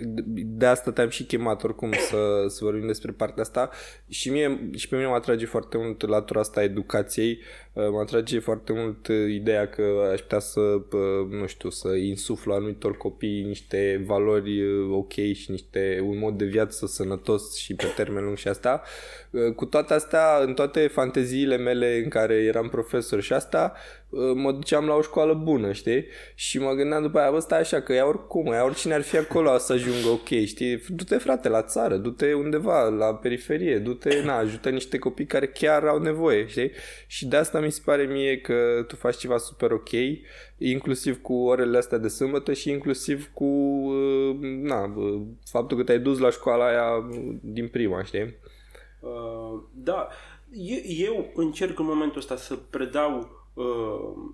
de 0.46 0.66
asta 0.66 0.92
te-am 0.92 1.08
și 1.08 1.24
chemat 1.24 1.64
oricum 1.64 1.92
să, 1.92 2.44
să 2.48 2.64
vorbim 2.64 2.86
despre 2.86 3.12
partea 3.12 3.42
asta 3.42 3.70
și 4.08 4.30
mie 4.30 4.70
și 4.74 4.88
pe 4.88 4.96
mine 4.96 5.08
mă 5.08 5.14
atrage 5.14 5.46
foarte 5.46 5.76
mult 5.78 6.06
latura 6.06 6.40
asta 6.40 6.60
a 6.60 6.62
educației, 6.62 7.38
uh, 7.72 7.88
mă 7.90 8.00
atrage 8.00 8.38
foarte 8.38 8.72
mult 8.72 9.06
uh, 9.06 9.16
ideea 9.28 9.68
că 9.68 10.08
aș 10.12 10.20
putea 10.20 10.38
să, 10.38 10.60
uh, 10.60 11.30
nu 11.30 11.46
știu, 11.46 11.70
să 11.70 11.88
insuflu 11.88 12.52
anumitor 12.52 12.96
copii 12.96 13.42
niște 13.42 14.02
valori 14.06 14.62
ok 14.90 15.12
și 15.12 15.50
niște, 15.50 16.04
un 16.06 16.18
mod 16.18 16.38
de 16.38 16.44
viață 16.44 16.86
sănătos 16.86 17.56
și 17.56 17.74
pe 17.74 17.86
termen 17.96 18.24
lung 18.24 18.36
și 18.36 18.48
asta. 18.48 18.82
Cu 19.56 19.64
toate 19.64 19.94
astea, 19.94 20.42
în 20.42 20.54
toate 20.54 20.86
fanteziile 20.86 21.56
mele 21.56 22.00
în 22.02 22.08
care 22.08 22.34
eram 22.34 22.68
profesor 22.68 23.20
și 23.20 23.32
asta, 23.32 23.72
mă 24.34 24.52
duceam 24.52 24.86
la 24.86 24.94
o 24.94 25.02
școală 25.02 25.34
bună, 25.34 25.72
știi? 25.72 26.04
Și 26.34 26.58
mă 26.58 26.72
gândeam 26.72 27.02
după 27.02 27.18
aia, 27.18 27.30
bă, 27.30 27.38
stai 27.38 27.60
așa, 27.60 27.80
că 27.80 27.92
ea 27.92 28.06
oricum, 28.06 28.46
ea 28.46 28.64
oricine 28.64 28.94
ar 28.94 29.02
fi 29.02 29.16
acolo 29.16 29.58
să 29.58 29.72
ajungă 29.72 30.08
ok, 30.08 30.28
știi? 30.44 30.82
Du-te, 30.88 31.16
frate, 31.16 31.48
la 31.48 31.62
țară, 31.62 31.96
du-te 31.96 32.32
undeva, 32.32 32.88
la 32.88 33.14
periferie, 33.14 33.78
du-te, 33.78 34.22
na, 34.22 34.36
ajută 34.36 34.70
niște 34.70 34.98
copii 34.98 35.26
care 35.26 35.46
chiar 35.46 35.86
au 35.86 35.98
nevoie, 35.98 36.46
știi? 36.46 36.70
Și 37.06 37.26
de 37.26 37.36
asta 37.36 37.60
mi 37.60 37.72
se 37.72 37.82
pare 37.84 38.02
mie 38.02 38.40
că 38.40 38.84
tu 38.88 38.96
faci 38.96 39.16
ceva 39.16 39.36
super 39.36 39.70
ok, 39.70 39.90
inclusiv 40.58 41.22
cu 41.22 41.34
orele 41.34 41.78
astea 41.78 41.98
de 41.98 42.08
sâmbătă 42.08 42.52
și 42.52 42.70
inclusiv 42.70 43.30
cu, 43.34 43.44
uh, 43.44 44.36
na, 44.40 44.94
faptul 45.50 45.76
că 45.76 45.82
te-ai 45.82 45.98
dus 45.98 46.18
la 46.18 46.30
școala 46.30 46.66
aia 46.66 47.08
din 47.40 47.68
prima, 47.68 48.04
știi? 48.04 48.34
Uh, 49.00 49.62
da, 49.74 50.08
eu 50.98 51.32
încerc 51.34 51.78
în 51.78 51.84
momentul 51.84 52.18
ăsta 52.18 52.36
să 52.36 52.54
predau 52.70 53.44
uh, 53.56 54.32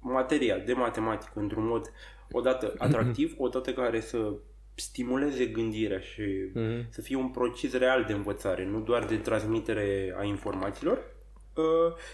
materia 0.00 0.58
de 0.58 0.72
matematică 0.72 1.40
într-un 1.40 1.66
mod 1.66 1.92
odată 2.30 2.74
atractiv, 2.78 3.34
odată 3.38 3.72
care 3.72 4.00
să 4.00 4.32
stimuleze 4.74 5.46
gândirea 5.46 5.98
și 5.98 6.22
mm-hmm. 6.22 6.88
să 6.88 7.00
fie 7.00 7.16
un 7.16 7.28
proces 7.28 7.72
real 7.72 8.04
de 8.04 8.12
învățare, 8.12 8.66
nu 8.66 8.80
doar 8.80 9.04
de 9.04 9.16
transmitere 9.16 10.14
a 10.18 10.24
informațiilor 10.24 10.98
uh, 11.54 11.64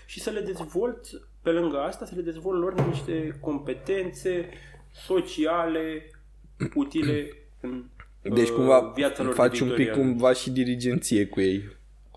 și 0.07 0.21
să 0.21 0.31
le 0.31 0.41
dezvolt 0.41 1.27
pe 1.43 1.51
lângă 1.51 1.81
asta, 1.81 2.05
să 2.05 2.15
le 2.15 2.23
dezvolt 2.23 2.61
lor 2.61 2.87
niște 2.87 3.39
competențe 3.41 4.49
sociale 4.93 6.11
utile 6.75 7.37
în 7.61 7.85
deci 8.33 8.49
cumva 8.49 8.93
viața 8.95 9.23
lor 9.23 9.35
faci 9.35 9.61
un 9.61 9.73
pic 9.75 9.91
cumva 9.91 10.33
și 10.33 10.51
dirigenție 10.51 11.27
cu 11.27 11.41
ei. 11.41 11.63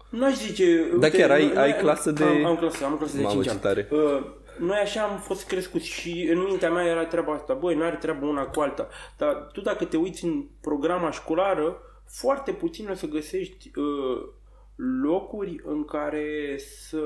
Nu 0.10 0.26
aș 0.26 0.36
zice... 0.36 0.92
Da, 1.00 1.10
chiar 1.10 1.32
ai, 1.32 1.54
ai 1.54 1.78
clasă 1.78 2.12
de... 2.12 2.24
Am, 2.24 2.46
am 2.46 2.58
clasă, 2.58 2.86
am 2.86 2.98
clasă 2.98 3.16
de 3.16 3.22
Mamă, 3.22 3.44
5 3.44 3.66
ani. 3.66 3.88
Uh, 3.90 4.24
noi 4.60 4.78
așa 4.78 5.02
am 5.02 5.18
fost 5.18 5.48
crescuți 5.48 5.88
și 5.88 6.28
în 6.32 6.44
mintea 6.44 6.72
mea 6.72 6.86
era 6.86 7.06
treaba 7.06 7.34
asta. 7.34 7.54
Băi, 7.54 7.76
n-are 7.76 7.96
treabă 7.96 8.26
una 8.26 8.44
cu 8.44 8.60
alta. 8.60 8.88
Dar 9.18 9.50
tu 9.54 9.62
dacă 9.62 9.86
te 9.86 9.98
uiți 9.98 10.26
în 10.26 10.46
programa 10.62 11.12
școlară, 11.12 11.82
foarte 12.06 12.52
puțin 12.52 12.90
o 12.90 12.94
să 12.94 13.06
găsești 13.06 13.72
uh, 13.76 14.28
locuri 15.02 15.62
în 15.64 15.86
care 15.86 16.56
să 16.58 17.00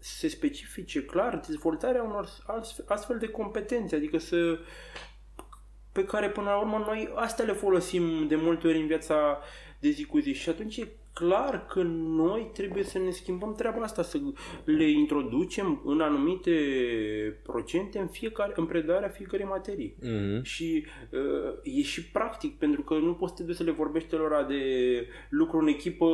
se 0.00 0.28
specifice 0.28 1.04
clar 1.04 1.40
dezvoltarea 1.46 2.02
unor 2.02 2.28
astfel 2.86 3.18
de 3.18 3.28
competențe, 3.28 3.96
adică 3.96 4.18
să 4.18 4.58
pe 5.92 6.04
care 6.04 6.30
până 6.30 6.50
la 6.50 6.56
urmă 6.56 6.84
noi 6.86 7.12
astea 7.14 7.44
le 7.44 7.52
folosim 7.52 8.26
de 8.26 8.36
multe 8.36 8.66
ori 8.66 8.80
în 8.80 8.86
viața 8.86 9.38
de 9.78 9.90
zi 9.90 10.04
cu 10.04 10.18
zi 10.18 10.32
și 10.32 10.48
atunci 10.48 10.76
e 10.76 10.88
clar 11.14 11.66
că 11.66 11.82
noi 12.16 12.50
trebuie 12.52 12.82
să 12.82 12.98
ne 12.98 13.10
schimbăm 13.10 13.54
treaba 13.54 13.80
asta, 13.82 14.02
să 14.02 14.18
le 14.64 14.90
introducem 14.90 15.82
în 15.84 16.00
anumite 16.00 16.50
procente 17.42 17.98
în, 17.98 18.06
fiecare, 18.06 18.52
în 18.56 18.66
predarea 18.66 19.08
fiecarei 19.08 19.46
materii. 19.46 19.96
Mm-hmm. 19.98 20.42
Și 20.42 20.86
uh, 21.10 21.78
e 21.78 21.82
și 21.82 22.10
practic, 22.10 22.58
pentru 22.58 22.82
că 22.82 22.94
nu 22.94 23.14
poți 23.14 23.32
să 23.32 23.38
te 23.38 23.46
duci 23.46 23.56
să 23.56 23.62
le 23.62 23.70
vorbești 23.70 24.14
lor 24.14 24.44
de 24.48 24.62
lucru 25.28 25.58
în 25.58 25.66
echipă 25.66 26.06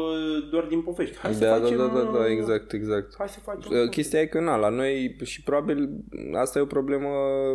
doar 0.51 0.65
din 0.65 0.83
povești. 0.83 1.17
Hai 1.17 1.35
să 1.35 1.45
da, 1.45 1.57
facem... 1.57 1.77
Da, 1.77 1.87
da, 1.87 2.03
da, 2.03 2.19
da, 2.19 2.31
exact, 2.31 2.73
exact. 2.73 3.15
Hai 3.19 3.29
să 3.29 3.41
facem... 3.41 3.79
Uh, 3.83 3.89
chestia 3.89 4.21
e 4.21 4.27
că, 4.27 4.41
na, 4.41 4.57
la 4.57 4.69
noi 4.69 5.17
și 5.23 5.43
probabil 5.43 5.89
asta 6.33 6.59
e 6.59 6.63
o 6.63 6.67
problemă 6.67 7.09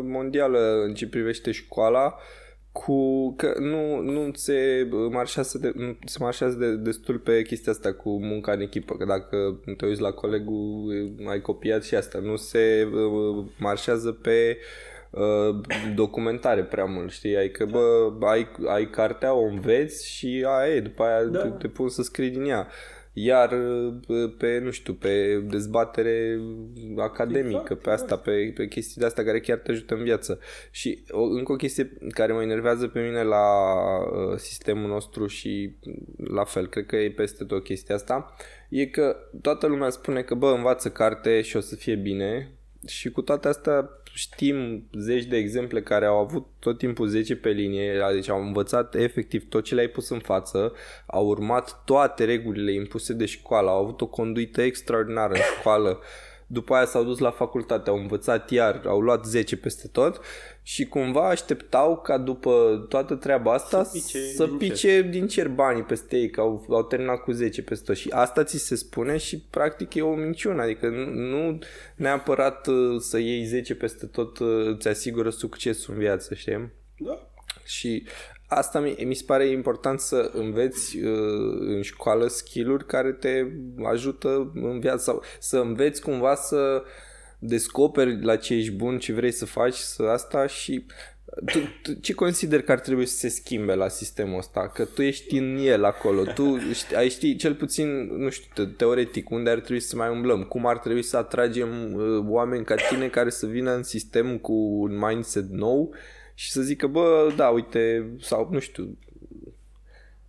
mondială 0.03 0.84
în 0.86 0.93
ce 0.93 1.08
privește 1.08 1.51
școala, 1.51 2.15
cu 2.84 3.34
că 3.38 3.54
nu, 3.60 4.02
nu 4.02 4.32
se 4.34 4.88
marșează, 5.12 5.58
de, 5.58 5.72
nu 5.76 5.98
se 6.06 6.18
marșează 6.20 6.58
de, 6.58 6.76
destul 6.76 7.18
pe 7.18 7.42
chestia 7.42 7.72
asta 7.72 7.94
cu 7.94 8.24
munca 8.24 8.52
în 8.52 8.62
echipă, 8.62 8.96
că 8.98 9.06
dacă 9.06 9.60
te 9.78 9.86
uiți 9.86 10.02
la 10.02 10.12
colegul, 10.12 10.94
ai 11.30 11.42
copiat 11.42 11.84
și 11.84 11.96
asta, 11.96 12.20
nu 12.20 12.36
se 12.36 12.88
uh, 12.94 13.46
marșează 13.58 14.12
pe 14.12 14.58
uh, 15.10 15.60
documentare 15.96 16.64
prea 16.64 16.86
mult, 16.86 17.12
știi? 17.12 17.38
Ai 17.38 17.50
că, 17.50 17.66
bă, 17.66 18.12
ai, 18.28 18.48
ai 18.68 18.90
cartea, 18.90 19.34
o 19.34 19.44
înveți 19.44 20.10
și 20.10 20.46
aia 20.48 20.76
e, 20.76 20.80
după 20.80 21.04
aia 21.04 21.24
da. 21.24 21.40
te, 21.40 21.48
te 21.48 21.68
pun 21.68 21.90
să 21.90 22.02
scrii 22.02 22.30
din 22.30 22.46
ea 22.46 22.68
iar 23.17 23.56
pe, 24.38 24.60
nu 24.60 24.71
știu, 24.71 24.93
pe 24.93 25.43
dezbatere 25.49 26.39
academică, 26.97 27.60
exact, 27.62 27.82
pe 27.82 27.89
asta, 27.89 28.04
exact. 28.04 28.23
pe, 28.23 28.54
pe 28.56 28.67
chestii 28.67 28.99
de 28.99 29.06
astea 29.06 29.23
care 29.23 29.39
chiar 29.39 29.58
te 29.58 29.71
ajută 29.71 29.95
în 29.95 30.04
viață. 30.04 30.39
Și 30.71 31.04
o, 31.10 31.23
încă 31.23 31.51
o 31.51 31.56
chestie 31.56 31.97
care 32.10 32.34
mă 32.34 32.41
enervează 32.41 32.88
pe 32.88 33.01
mine 33.01 33.23
la 33.23 33.45
uh, 33.99 34.38
sistemul 34.38 34.89
nostru 34.89 35.28
și 35.28 35.75
la 36.28 36.43
fel, 36.43 36.67
cred 36.67 36.86
că 36.86 36.95
e 36.95 37.12
peste 37.12 37.43
tot 37.43 37.63
chestia 37.63 37.95
asta, 37.95 38.36
e 38.69 38.86
că 38.86 39.15
toată 39.41 39.67
lumea 39.67 39.89
spune 39.89 40.21
că, 40.21 40.36
bă, 40.36 40.51
învață 40.51 40.89
carte 40.89 41.41
și 41.41 41.58
o 41.58 41.60
să 41.60 41.75
fie 41.75 41.95
bine 41.95 42.51
și 42.88 43.12
cu 43.12 43.21
toate 43.21 43.47
astea 43.47 43.89
știm 44.17 44.88
zeci 44.97 45.23
de 45.23 45.38
exemple 45.38 45.82
care 45.82 46.06
au 46.06 46.17
avut 46.17 46.45
tot 46.60 46.78
timpul 46.78 47.08
10 47.08 47.36
pe 47.36 47.49
linie, 47.49 48.01
deci 48.13 48.30
au 48.30 48.41
învățat 48.41 48.95
efectiv 48.95 49.49
tot 49.49 49.63
ce 49.63 49.75
le-ai 49.75 49.88
pus 49.88 50.10
în 50.10 50.19
față, 50.19 50.73
au 51.06 51.28
urmat 51.28 51.82
toate 51.86 52.25
regulile 52.25 52.73
impuse 52.73 53.13
de 53.13 53.25
școală, 53.25 53.69
au 53.69 53.84
avut 53.84 54.01
o 54.01 54.08
conduită 54.08 54.62
extraordinară 54.62 55.34
în 55.34 55.39
școală, 55.60 55.99
după 56.47 56.73
aia 56.73 56.86
s-au 56.86 57.04
dus 57.04 57.19
la 57.19 57.32
facultate, 57.32 57.89
au 57.89 57.97
învățat 57.97 58.51
iar, 58.51 58.82
au 58.86 58.99
luat 58.99 59.25
10 59.25 59.58
peste 59.58 59.88
tot 59.88 60.21
și 60.67 60.86
cumva 60.86 61.30
așteptau 61.30 61.97
ca 61.97 62.17
după 62.17 62.86
toată 62.89 63.15
treaba 63.15 63.54
asta 63.54 63.84
să 63.84 63.91
pice, 63.91 64.19
să 64.19 64.45
din, 64.45 64.58
pice 64.58 64.73
cer. 64.73 65.10
din 65.10 65.28
cer 65.28 65.47
banii 65.47 65.84
peste 65.84 66.17
ei, 66.17 66.30
că 66.30 66.41
au, 66.41 66.65
au 66.69 66.84
terminat 66.84 67.23
cu 67.23 67.32
10 67.32 67.63
peste 67.63 67.86
tot 67.86 67.95
și 67.95 68.10
asta 68.10 68.43
ți 68.43 68.58
se 68.58 68.75
spune 68.75 69.17
și 69.17 69.41
practic 69.49 69.93
e 69.93 70.01
o 70.01 70.15
minciună, 70.15 70.62
adică 70.62 70.88
nu, 70.88 71.10
nu 71.10 71.60
neapărat 71.95 72.67
uh, 72.67 72.99
să 72.99 73.17
iei 73.17 73.43
10 73.43 73.75
peste 73.75 74.06
tot 74.06 74.39
uh, 74.39 74.65
îți 74.65 74.88
asigură 74.88 75.30
succesul 75.30 75.93
în 75.93 75.99
viață, 75.99 76.34
știi? 76.34 76.71
Da. 76.97 77.30
Și 77.65 78.08
asta 78.47 78.80
mi, 78.80 78.95
mi 79.06 79.15
se 79.15 79.23
pare 79.25 79.47
important 79.47 79.99
să 79.99 80.32
înveți 80.34 80.97
uh, 80.97 81.58
în 81.60 81.82
școală 81.82 82.28
skill-uri 82.28 82.86
care 82.86 83.12
te 83.12 83.45
ajută 83.84 84.51
în 84.54 84.80
viață 84.80 85.04
sau 85.04 85.23
să 85.39 85.58
înveți 85.58 86.01
cumva 86.01 86.36
să 86.36 86.84
descoperi 87.47 88.23
la 88.23 88.36
ce 88.36 88.53
ești 88.53 88.71
bun, 88.71 88.99
ce 88.99 89.13
vrei 89.13 89.31
să 89.31 89.45
faci, 89.45 89.73
să 89.73 90.03
asta 90.03 90.47
și 90.47 90.86
tu, 91.45 91.60
tu, 91.81 91.93
ce 91.93 92.13
consider 92.13 92.62
că 92.62 92.71
ar 92.71 92.79
trebui 92.79 93.05
să 93.05 93.17
se 93.17 93.27
schimbe 93.27 93.73
la 93.73 93.88
sistemul 93.88 94.38
ăsta? 94.38 94.67
Că 94.67 94.86
tu 94.86 95.01
ești 95.01 95.38
în 95.38 95.58
el 95.58 95.84
acolo, 95.84 96.23
tu 96.23 96.58
știi, 96.73 96.95
ai 96.95 97.10
ști 97.10 97.36
cel 97.36 97.55
puțin, 97.55 97.88
nu 98.17 98.29
știu, 98.29 98.65
teoretic, 98.65 99.29
unde 99.29 99.49
ar 99.49 99.60
trebui 99.60 99.81
să 99.81 99.95
mai 99.95 100.10
umblăm, 100.10 100.43
cum 100.43 100.65
ar 100.65 100.77
trebui 100.77 101.03
să 101.03 101.17
atragem 101.17 101.93
uh, 101.93 102.25
oameni 102.27 102.65
ca 102.65 102.75
tine 102.89 103.08
care 103.08 103.29
să 103.29 103.45
vină 103.45 103.75
în 103.75 103.84
sistem 103.84 104.38
cu 104.38 104.53
un 104.53 104.97
mindset 104.97 105.49
nou 105.49 105.93
și 106.34 106.51
să 106.51 106.62
zică, 106.62 106.88
bă, 106.88 107.34
da, 107.36 107.47
uite, 107.47 108.12
sau 108.21 108.49
nu 108.51 108.60
știu, 108.60 108.97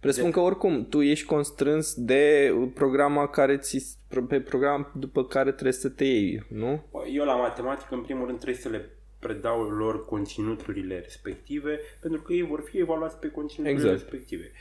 Presupun 0.07 0.31
că 0.31 0.40
oricum 0.40 0.87
tu 0.88 1.03
ești 1.03 1.27
constrâns 1.27 1.95
de 1.95 2.55
programa 2.75 3.29
care 3.29 3.57
ți, 3.57 3.99
pe 4.29 4.40
program 4.40 4.92
după 4.95 5.25
care 5.25 5.53
trebuie 5.53 5.73
să 5.73 5.88
te 5.88 6.05
iei, 6.05 6.42
nu? 6.49 6.85
Eu 7.12 7.25
la 7.25 7.37
matematică 7.37 7.95
în 7.95 8.01
primul 8.01 8.27
rând 8.27 8.38
trebuie 8.38 8.61
să 8.61 8.69
le 8.69 8.90
predau 9.19 9.62
lor 9.62 10.05
conținuturile 10.05 10.99
respective 10.99 11.81
pentru 12.01 12.23
că 12.23 12.33
ei 12.33 12.42
vor 12.42 12.61
fi 12.61 12.79
evaluați 12.79 13.16
pe 13.16 13.29
conținuturile 13.29 13.90
exact. 13.90 14.11
respective. 14.11 14.53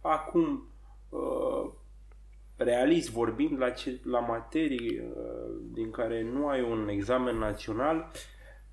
Acum, 0.00 0.68
uh, 1.08 1.72
realist 2.56 3.10
vorbind, 3.10 3.58
la, 3.58 3.70
ce, 3.70 4.00
la 4.04 4.18
materii 4.18 4.98
uh, 4.98 5.54
din 5.72 5.90
care 5.90 6.22
nu 6.22 6.48
ai 6.48 6.62
un 6.62 6.88
examen 6.88 7.36
național, 7.36 8.10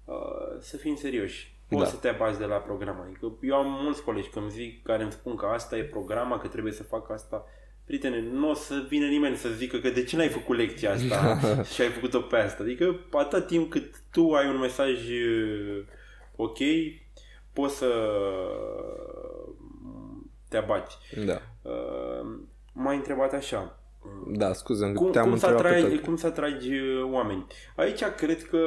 uh, 0.06 0.60
să 0.60 0.78
fim 0.78 0.96
serioși 0.96 1.59
poți 1.70 1.84
da. 1.84 1.90
să 1.90 1.96
te 1.96 2.08
abazi 2.08 2.40
de 2.40 2.46
la 2.46 2.56
program. 2.56 3.02
Adică 3.02 3.38
eu 3.42 3.56
am 3.56 3.82
mulți 3.84 4.04
colegi 4.04 4.30
când 4.30 4.50
zic, 4.50 4.84
care 4.84 5.04
îmi 5.04 5.12
spun 5.12 5.36
că 5.36 5.46
asta 5.46 5.78
e 5.78 5.84
programa, 5.84 6.40
că 6.40 6.48
trebuie 6.48 6.74
să 6.74 6.84
fac 6.84 7.12
asta. 7.12 7.46
Prietene, 7.86 8.22
nu 8.22 8.50
o 8.50 8.54
să 8.54 8.86
vină 8.88 9.08
nimeni 9.08 9.36
să 9.36 9.50
zică 9.50 9.78
că 9.78 9.90
de 9.90 10.04
ce 10.04 10.16
n-ai 10.16 10.28
făcut 10.28 10.58
lecția 10.58 10.92
asta 10.92 11.40
și 11.74 11.82
ai 11.82 11.90
făcut-o 11.90 12.20
pe 12.20 12.38
asta. 12.38 12.64
Adică 12.64 13.00
atât 13.12 13.48
timp 13.48 13.70
cât 13.70 13.96
tu 14.12 14.32
ai 14.32 14.48
un 14.48 14.58
mesaj 14.58 15.10
uh, 15.10 15.86
ok, 16.36 16.58
poți 17.54 17.78
să 17.78 17.94
te 20.50 20.58
abați. 20.58 20.98
Da. 21.26 21.42
Uh, 21.62 22.40
m-ai 22.74 22.96
întrebat 22.96 23.34
așa. 23.34 23.80
Da, 24.28 24.54
scuze, 24.54 24.92
cum, 24.94 25.12
te-am 25.12 25.30
cum 25.30 25.38
să, 25.38 25.46
atragi, 25.46 25.98
cum 25.98 26.16
să 26.16 26.28
atragi 26.28 26.72
oameni? 27.12 27.46
Aici 27.76 28.04
cred 28.04 28.44
că 28.44 28.60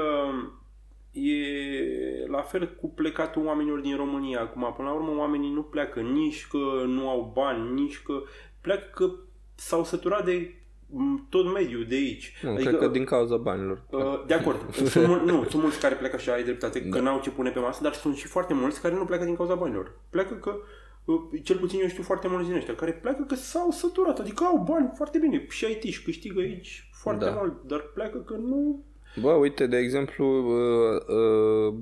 e 1.12 2.26
la 2.26 2.40
fel 2.42 2.76
cu 2.80 2.88
plecatul 2.88 3.46
oamenilor 3.46 3.80
din 3.80 3.96
România. 3.96 4.40
Acum, 4.40 4.72
până 4.76 4.88
la 4.88 4.94
urmă, 4.94 5.16
oamenii 5.16 5.50
nu 5.52 5.62
pleacă 5.62 6.00
nici 6.00 6.46
că 6.50 6.84
nu 6.86 7.08
au 7.08 7.30
bani, 7.34 7.72
nici 7.80 8.02
că 8.02 8.12
pleacă 8.60 8.90
că 8.94 9.10
s-au 9.54 9.84
săturat 9.84 10.24
de 10.24 10.54
m, 10.86 11.26
tot 11.28 11.52
mediul 11.52 11.84
de 11.88 11.94
aici. 11.94 12.32
Nu, 12.42 12.50
adică, 12.50 12.68
cred 12.68 12.80
că 12.80 12.88
din 12.88 13.04
cauza 13.04 13.36
banilor. 13.36 13.82
Uh, 13.90 14.24
de 14.26 14.34
acord. 14.34 14.74
sunt 14.74 15.06
mul- 15.06 15.22
nu, 15.24 15.44
sunt 15.48 15.62
mulți 15.62 15.80
care 15.80 15.94
pleacă 15.94 16.16
așa, 16.16 16.32
ai 16.32 16.42
dreptate, 16.44 16.82
că 16.82 16.96
Da. 16.98 17.00
n-au 17.02 17.20
ce 17.20 17.30
pune 17.30 17.50
pe 17.50 17.58
masă, 17.58 17.82
dar 17.82 17.92
sunt 17.92 18.16
și 18.16 18.26
foarte 18.26 18.54
mulți 18.54 18.80
care 18.80 18.94
nu 18.94 19.04
pleacă 19.04 19.24
din 19.24 19.36
cauza 19.36 19.54
banilor. 19.54 19.98
Pleacă 20.10 20.34
că 20.34 20.56
uh, 21.04 21.20
cel 21.42 21.56
puțin 21.58 21.80
eu 21.80 21.88
știu 21.88 22.02
foarte 22.02 22.28
mulți 22.28 22.48
din 22.48 22.56
ăștia 22.56 22.74
care 22.74 22.92
pleacă 22.92 23.24
că 23.28 23.34
s-au 23.34 23.70
săturat, 23.70 24.18
adică 24.18 24.44
au 24.44 24.64
bani 24.70 24.90
foarte 24.96 25.18
bine 25.18 25.46
și 25.48 25.66
IT 25.70 25.82
și 25.82 26.02
câștigă 26.02 26.40
aici 26.40 26.88
foarte 26.92 27.24
Da. 27.24 27.30
mult, 27.30 27.62
dar 27.66 27.80
pleacă 27.94 28.18
că 28.18 28.34
nu 28.36 28.84
Bă, 29.20 29.30
uite, 29.30 29.66
de 29.66 29.76
exemplu, 29.76 30.26
uh, 30.26 31.00
uh, 31.06 31.74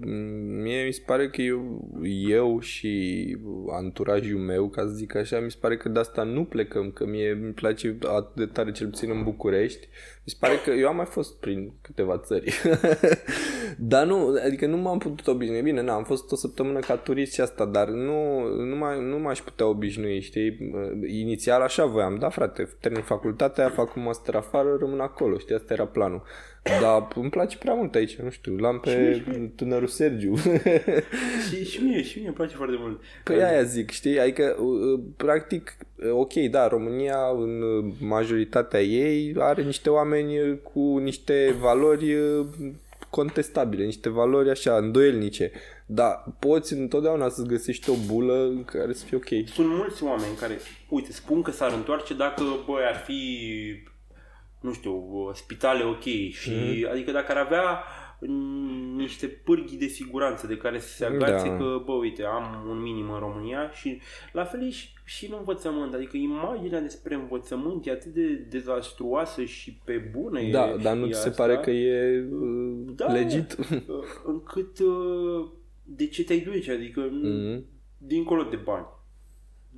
mie 0.63 0.85
mi 0.85 0.93
se 0.93 1.03
pare 1.07 1.29
că 1.29 1.43
eu, 1.43 1.91
eu 2.29 2.61
și 2.61 3.37
anturajul 3.71 4.39
meu, 4.39 4.69
ca 4.69 4.83
să 4.83 4.89
zic 4.89 5.15
așa, 5.15 5.41
mi 5.41 5.51
se 5.51 5.57
pare 5.61 5.77
că 5.77 5.89
de 5.89 5.99
asta 5.99 6.23
nu 6.23 6.45
plecăm, 6.45 6.91
că 6.91 7.07
mie 7.07 7.31
îmi 7.31 7.53
place 7.53 7.99
atât 8.07 8.35
de 8.35 8.47
tare, 8.47 8.73
cel 8.73 8.89
puțin 8.89 9.11
în 9.11 9.23
București. 9.23 9.89
Mi 10.25 10.33
se 10.33 10.37
pare 10.41 10.57
că 10.65 10.71
eu 10.71 10.89
am 10.89 10.97
mai 10.97 11.05
fost 11.05 11.41
prin 11.41 11.73
câteva 11.81 12.19
țări. 12.19 12.55
dar 13.93 14.07
nu, 14.07 14.35
adică 14.45 14.67
nu 14.67 14.77
m-am 14.77 14.99
putut 14.99 15.27
obișnui. 15.27 15.63
Bine, 15.63 15.83
na, 15.83 15.95
am 15.95 16.05
fost 16.05 16.33
o 16.33 16.37
săptămână 16.37 16.79
ca 16.79 16.97
turist 16.97 17.33
și 17.33 17.41
asta, 17.41 17.65
dar 17.65 17.89
nu, 17.89 18.49
nu, 18.65 18.77
mai, 18.77 19.01
nu 19.01 19.19
m-aș 19.19 19.41
putea 19.41 19.67
obișnui, 19.67 20.21
știi? 20.21 20.49
Uh, 20.49 21.11
Inițial 21.11 21.61
așa 21.61 21.85
voiam, 21.85 22.19
da, 22.19 22.29
frate, 22.29 22.69
termin 22.81 23.03
facultatea, 23.03 23.69
fac 23.69 23.97
un 23.97 24.03
master 24.03 24.35
afară, 24.35 24.77
rămân 24.81 25.01
acolo, 25.01 25.39
știi? 25.39 25.55
Asta 25.55 25.73
era 25.73 25.87
planul. 25.87 26.23
Dar 26.81 27.09
îmi 27.15 27.31
place 27.31 27.59
prea 27.59 27.75
mult 27.75 27.95
aici, 27.95 28.17
nu 28.17 28.31
știu, 28.31 28.57
l-am 28.57 28.81
pe 28.81 29.23
tânărul 29.57 29.87
Sergiu. 29.87 30.37
și, 31.49 31.65
și 31.65 31.83
mie, 31.83 32.03
și 32.03 32.19
mie 32.19 32.27
îmi 32.27 32.37
place 32.37 32.57
foarte 32.57 32.77
mult. 32.79 33.01
Păi 33.25 33.43
aia 33.43 33.63
zic, 33.63 33.91
știi? 33.91 34.21
Adică, 34.21 34.57
uh, 34.59 35.01
practic, 35.17 35.77
uh, 35.79 35.87
ok, 36.13 36.33
da, 36.33 36.69
România 36.69 37.19
în 37.39 37.63
uh, 37.63 37.93
majoritatea 38.01 38.81
ei 38.83 39.35
are 39.39 39.63
niște 39.63 39.91
oameni 39.91 40.39
uh, 40.41 40.59
cu 40.73 40.99
niște 40.99 41.55
valori 41.61 42.15
uh, 42.15 42.47
contestabile, 43.11 43.85
niște 43.85 44.09
valori 44.09 44.51
așa, 44.51 44.77
îndoielnice. 44.77 45.53
Dar 45.87 46.25
poți 46.39 46.73
întotdeauna 46.73 47.29
să-ți 47.29 47.49
găsești 47.49 47.91
o 47.91 47.95
bulă 48.07 48.47
în 48.47 48.65
care 48.65 48.93
să 48.93 49.05
fie 49.05 49.17
ok. 49.17 49.49
Sunt 49.49 49.69
mulți 49.69 50.03
oameni 50.05 50.35
care, 50.41 50.59
uite, 50.89 51.13
spun 51.13 51.43
că 51.43 51.51
s-ar 51.51 51.73
întoarce 51.73 52.15
dacă, 52.15 52.43
bă, 52.67 52.73
ar 52.89 53.03
fi, 53.07 53.39
nu 54.61 54.73
știu, 54.73 55.03
spitale 55.35 55.85
ok 55.85 56.03
și, 56.31 56.51
Mhm. 56.51 56.89
adică 56.91 57.11
dacă 57.11 57.33
ar 57.33 57.39
avea 57.39 57.83
mm, 58.27 58.97
niște 58.97 59.27
pârghii 59.27 59.79
de 59.79 59.87
siguranță 59.87 60.47
de 60.47 60.57
care 60.57 60.79
să 60.79 60.89
se 60.89 61.05
agațe 61.05 61.49
Da. 61.49 61.57
că, 61.57 61.83
bă, 61.85 61.93
uite, 61.93 62.23
am 62.25 62.67
un 62.69 62.83
minim 62.83 63.11
în 63.11 63.19
România 63.19 63.71
și 63.71 64.01
la 64.33 64.45
fel 64.45 64.67
e 64.67 64.71
și, 64.71 64.89
și 65.05 65.27
în 65.27 65.35
învățământ, 65.39 65.95
adică 65.95 66.17
imaginea 66.17 66.81
despre 66.81 67.15
învățământ 67.15 67.87
e 67.87 67.91
atât 67.91 68.13
de 68.13 68.35
dezastruoasă 68.35 69.45
și 69.45 69.81
pe 69.85 70.11
bune 70.13 70.51
Da, 70.51 70.69
e, 70.71 70.77
dar 70.77 70.97
nu 70.97 71.07
e 71.07 71.11
ți 71.11 71.21
se 71.21 71.29
asta. 71.29 71.43
pare 71.47 71.59
că 71.61 71.71
e 71.71 72.27
uh, 72.33 72.93
Da. 72.95 73.13
legit? 73.13 73.57
Uh, 73.59 74.05
încât 74.25 74.79
uh, 74.79 75.49
de 75.83 76.07
ce 76.07 76.25
te-ai 76.25 76.41
duce, 76.41 76.73
adică 76.73 77.01
Mhm. 77.13 77.65
dincolo 77.99 78.43
de 78.43 78.57
bani. 78.57 78.87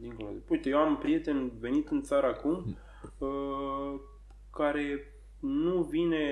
Dincolo 0.01 0.29
de... 0.33 0.43
Uite, 0.49 0.69
eu 0.69 0.79
am 0.79 0.89
un 0.91 0.97
prieten 0.97 1.53
venit 1.61 1.89
în 1.89 2.03
țară 2.03 2.27
acum 2.27 2.77
uh, 3.19 4.01
care 4.53 5.12
nu 5.43 5.83
vine, 5.83 6.25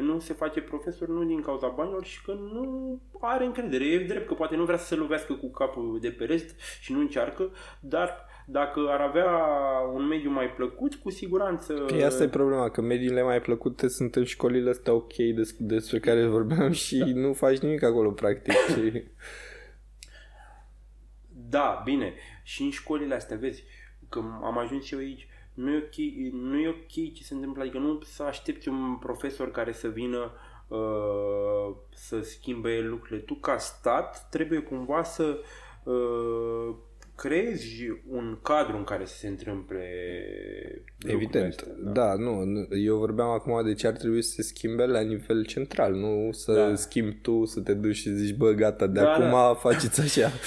nu 0.00 0.18
se 0.18 0.32
face 0.32 0.60
profesor 0.60 1.08
nu 1.08 1.24
din 1.24 1.40
cauza 1.40 1.68
banilor 1.68 2.04
și 2.04 2.22
că 2.22 2.32
nu 2.32 3.00
are 3.20 3.44
încredere. 3.44 3.84
E 3.84 3.98
drept 3.98 4.26
că 4.26 4.34
poate 4.34 4.56
nu 4.56 4.64
vrea 4.64 4.76
să 4.76 4.86
se 4.86 4.94
lovească 4.94 5.32
cu 5.32 5.50
capul 5.50 5.98
de 6.00 6.10
perest 6.10 6.60
și 6.80 6.92
nu 6.92 7.00
încearcă, 7.00 7.50
dar 7.80 8.26
dacă 8.46 8.80
ar 8.88 9.00
avea 9.00 9.28
un 9.94 10.06
mediu 10.06 10.30
mai 10.30 10.50
plăcut, 10.50 10.94
cu 10.94 11.10
siguranță... 11.10 11.72
Păi 11.72 12.04
asta 12.04 12.22
e 12.22 12.28
problema, 12.28 12.70
că 12.70 12.80
mediile 12.80 13.22
mai 13.22 13.40
plăcute 13.40 13.88
sunt 13.88 14.16
în 14.16 14.24
școlile 14.24 14.70
astea 14.70 14.92
ok 14.92 15.16
des- 15.16 15.56
despre 15.58 15.98
care 15.98 16.26
vorbeam 16.38 16.70
și 16.70 16.98
nu 16.98 17.32
faci 17.32 17.58
nimic 17.58 17.82
acolo, 17.82 18.10
practic. 18.10 18.52
Și... 18.52 19.04
Da, 21.28 21.82
bine. 21.84 22.14
Și 22.42 22.62
în 22.62 22.70
școlile 22.70 23.14
astea, 23.14 23.36
vezi, 23.36 23.64
că 24.08 24.18
am 24.42 24.58
ajuns 24.58 24.90
eu 24.90 24.98
aici, 24.98 25.28
nu 25.54 25.70
e 25.70 25.76
ok, 25.76 25.94
nu 26.32 26.58
e 26.58 26.68
ok 26.68 27.12
ce 27.14 27.22
se 27.22 27.34
întâmplă, 27.34 27.62
adică 27.62 27.78
nu 27.78 28.00
să 28.02 28.22
aștepți 28.22 28.68
un 28.68 28.96
profesor 29.00 29.50
care 29.50 29.72
să 29.72 29.88
vină 29.88 30.32
uh, 30.68 31.76
să 31.94 32.20
schimbe 32.20 32.80
lucrurile. 32.80 33.18
Tu 33.20 33.34
ca 33.34 33.58
stat 33.58 34.28
trebuie 34.30 34.58
cumva 34.58 35.02
să 35.02 35.38
uh, 35.84 36.74
creezi 37.16 38.00
un 38.10 38.38
cadru 38.42 38.76
în 38.76 38.84
care 38.84 39.04
să 39.04 39.16
se 39.16 39.28
întâmple 39.28 39.88
lucrurile 40.98 41.12
Evident, 41.22 41.48
astea, 41.50 41.72
da. 41.78 41.90
da, 41.90 42.14
nu, 42.14 42.44
nu, 42.44 42.66
eu 42.76 42.96
vorbeam 42.96 43.28
acum 43.28 43.64
de 43.64 43.74
ce 43.74 43.86
ar 43.86 43.92
trebui 43.92 44.22
să 44.22 44.30
se 44.30 44.42
schimbe 44.42 44.86
la 44.86 45.00
nivel 45.00 45.44
central, 45.44 45.94
nu 45.94 46.32
să 46.32 46.52
Da. 46.52 46.74
schimbi 46.74 47.14
tu, 47.14 47.44
să 47.44 47.60
te 47.60 47.74
duci 47.74 47.96
și 47.96 48.10
zici, 48.10 48.36
bă, 48.36 48.50
gata, 48.52 48.86
de 48.86 49.00
Da, 49.00 49.12
acum 49.12 49.30
da. 49.30 49.54
faceți 49.54 50.00
așa. 50.00 50.30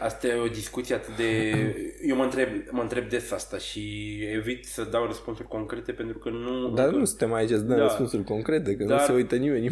Asta 0.00 0.26
e 0.26 0.40
o 0.40 0.46
discuție 0.46 0.94
atât 0.94 1.16
de... 1.16 1.52
Eu 2.10 2.16
mă 2.16 2.22
întreb, 2.22 2.48
mă 2.70 2.80
întreb 2.82 3.08
des 3.08 3.30
asta 3.30 3.58
și 3.58 4.16
evit 4.34 4.64
să 4.64 4.84
dau 4.84 5.06
răspunsuri 5.06 5.48
concrete 5.48 5.92
pentru 5.92 6.18
că 6.18 6.28
nu... 6.30 6.68
Dar 6.74 6.86
încă- 6.86 6.98
nu 6.98 7.04
suntem 7.04 7.32
aici 7.32 7.48
să 7.48 7.56
dăm 7.58 7.76
Da. 7.76 7.82
răspunsuri 7.82 8.24
concrete, 8.24 8.76
că 8.76 8.82
nu 8.82 8.88
Dar- 8.88 9.00
se 9.00 9.12
uită 9.12 9.36
nimeni. 9.36 9.68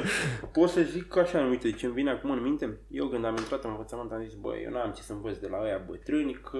Pot 0.52 0.68
să 0.68 0.80
zic 0.80 1.08
că 1.08 1.18
așa, 1.18 1.46
uite, 1.50 1.70
ce 1.72 1.86
îmi 1.86 1.94
vine 1.94 2.10
acum 2.10 2.30
în 2.30 2.42
minte, 2.42 2.78
eu 2.90 3.06
când 3.08 3.24
am 3.24 3.36
intrat 3.36 3.64
în 3.64 3.70
învățământ 3.70 4.12
am 4.12 4.22
zis, 4.24 4.34
bă, 4.34 4.52
eu 4.64 4.70
n-am 4.70 4.92
ce 4.96 5.02
să 5.02 5.12
învăț 5.12 5.36
de 5.36 5.46
la 5.50 5.58
ăia 5.62 5.84
bătrâni, 5.88 6.40
că 6.50 6.58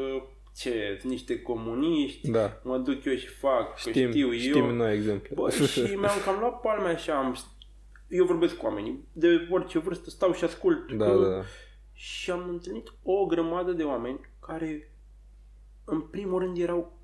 ce, 0.57 0.97
sunt 1.01 1.13
niște 1.13 1.41
comuniști, 1.43 2.31
da, 2.31 2.61
mă 2.65 2.77
duc 2.79 3.05
eu 3.05 3.15
și 3.15 3.27
fac, 3.29 3.69
că 3.83 3.91
știm, 3.91 4.11
știu 4.11 4.33
știm 4.33 4.65
eu. 4.65 4.71
noi 4.71 4.95
exemple. 4.95 5.31
Bă, 5.35 5.51
și 5.51 5.81
mi-am 6.01 6.21
cam 6.25 6.37
luat 6.41 6.61
palme 6.61 6.89
așa, 6.89 7.15
am, 7.19 7.37
eu 8.09 8.25
vorbesc 8.25 8.57
cu 8.57 8.67
oamenii, 8.67 9.05
de 9.13 9.49
orice 9.51 9.79
vârstă 9.79 10.11
stau 10.11 10.33
și 10.33 10.45
ascult. 10.45 10.93
da, 10.93 11.05
că, 11.05 11.11
da, 11.13 11.29
da. 11.29 11.43
Și 12.01 12.31
am 12.31 12.49
întâlnit 12.49 12.93
o 13.03 13.27
grămadă 13.27 13.73
de 13.73 13.83
oameni 13.85 14.21
care, 14.41 14.93
în 15.85 16.01
primul 16.01 16.39
rând, 16.39 16.59
erau 16.59 16.99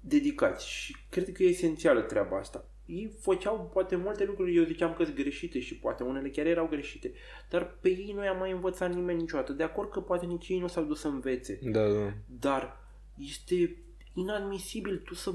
dedicați 0.00 0.68
și 0.68 0.96
cred 1.10 1.32
că 1.32 1.42
e 1.42 1.48
esențială 1.48 2.00
treaba 2.00 2.38
asta. 2.38 2.68
Ei 2.86 3.16
făceau 3.20 3.70
poate 3.72 3.96
multe 3.96 4.24
lucruri, 4.24 4.56
eu 4.56 4.64
ziceam 4.64 4.94
că 4.94 5.04
sunt 5.04 5.16
greșite 5.16 5.60
și 5.60 5.76
poate 5.78 6.02
unele 6.02 6.30
chiar 6.30 6.46
erau 6.46 6.66
greșite, 6.66 7.12
dar 7.50 7.78
pe 7.80 7.88
ei 7.88 8.12
nu 8.14 8.24
i-a 8.24 8.32
mai 8.32 8.50
învățat 8.50 8.94
nimeni 8.94 9.20
niciodată. 9.20 9.52
De 9.52 9.62
acord 9.62 9.90
că 9.90 10.00
poate 10.00 10.26
nici 10.26 10.48
ei 10.48 10.58
nu 10.58 10.66
s-au 10.66 10.84
dus 10.84 11.00
să 11.00 11.08
învețe, 11.08 11.58
Da, 11.62 11.88
da. 11.88 12.12
dar 12.26 12.80
este 13.18 13.76
inadmisibil 14.14 14.98
tu 14.98 15.14
să 15.14 15.34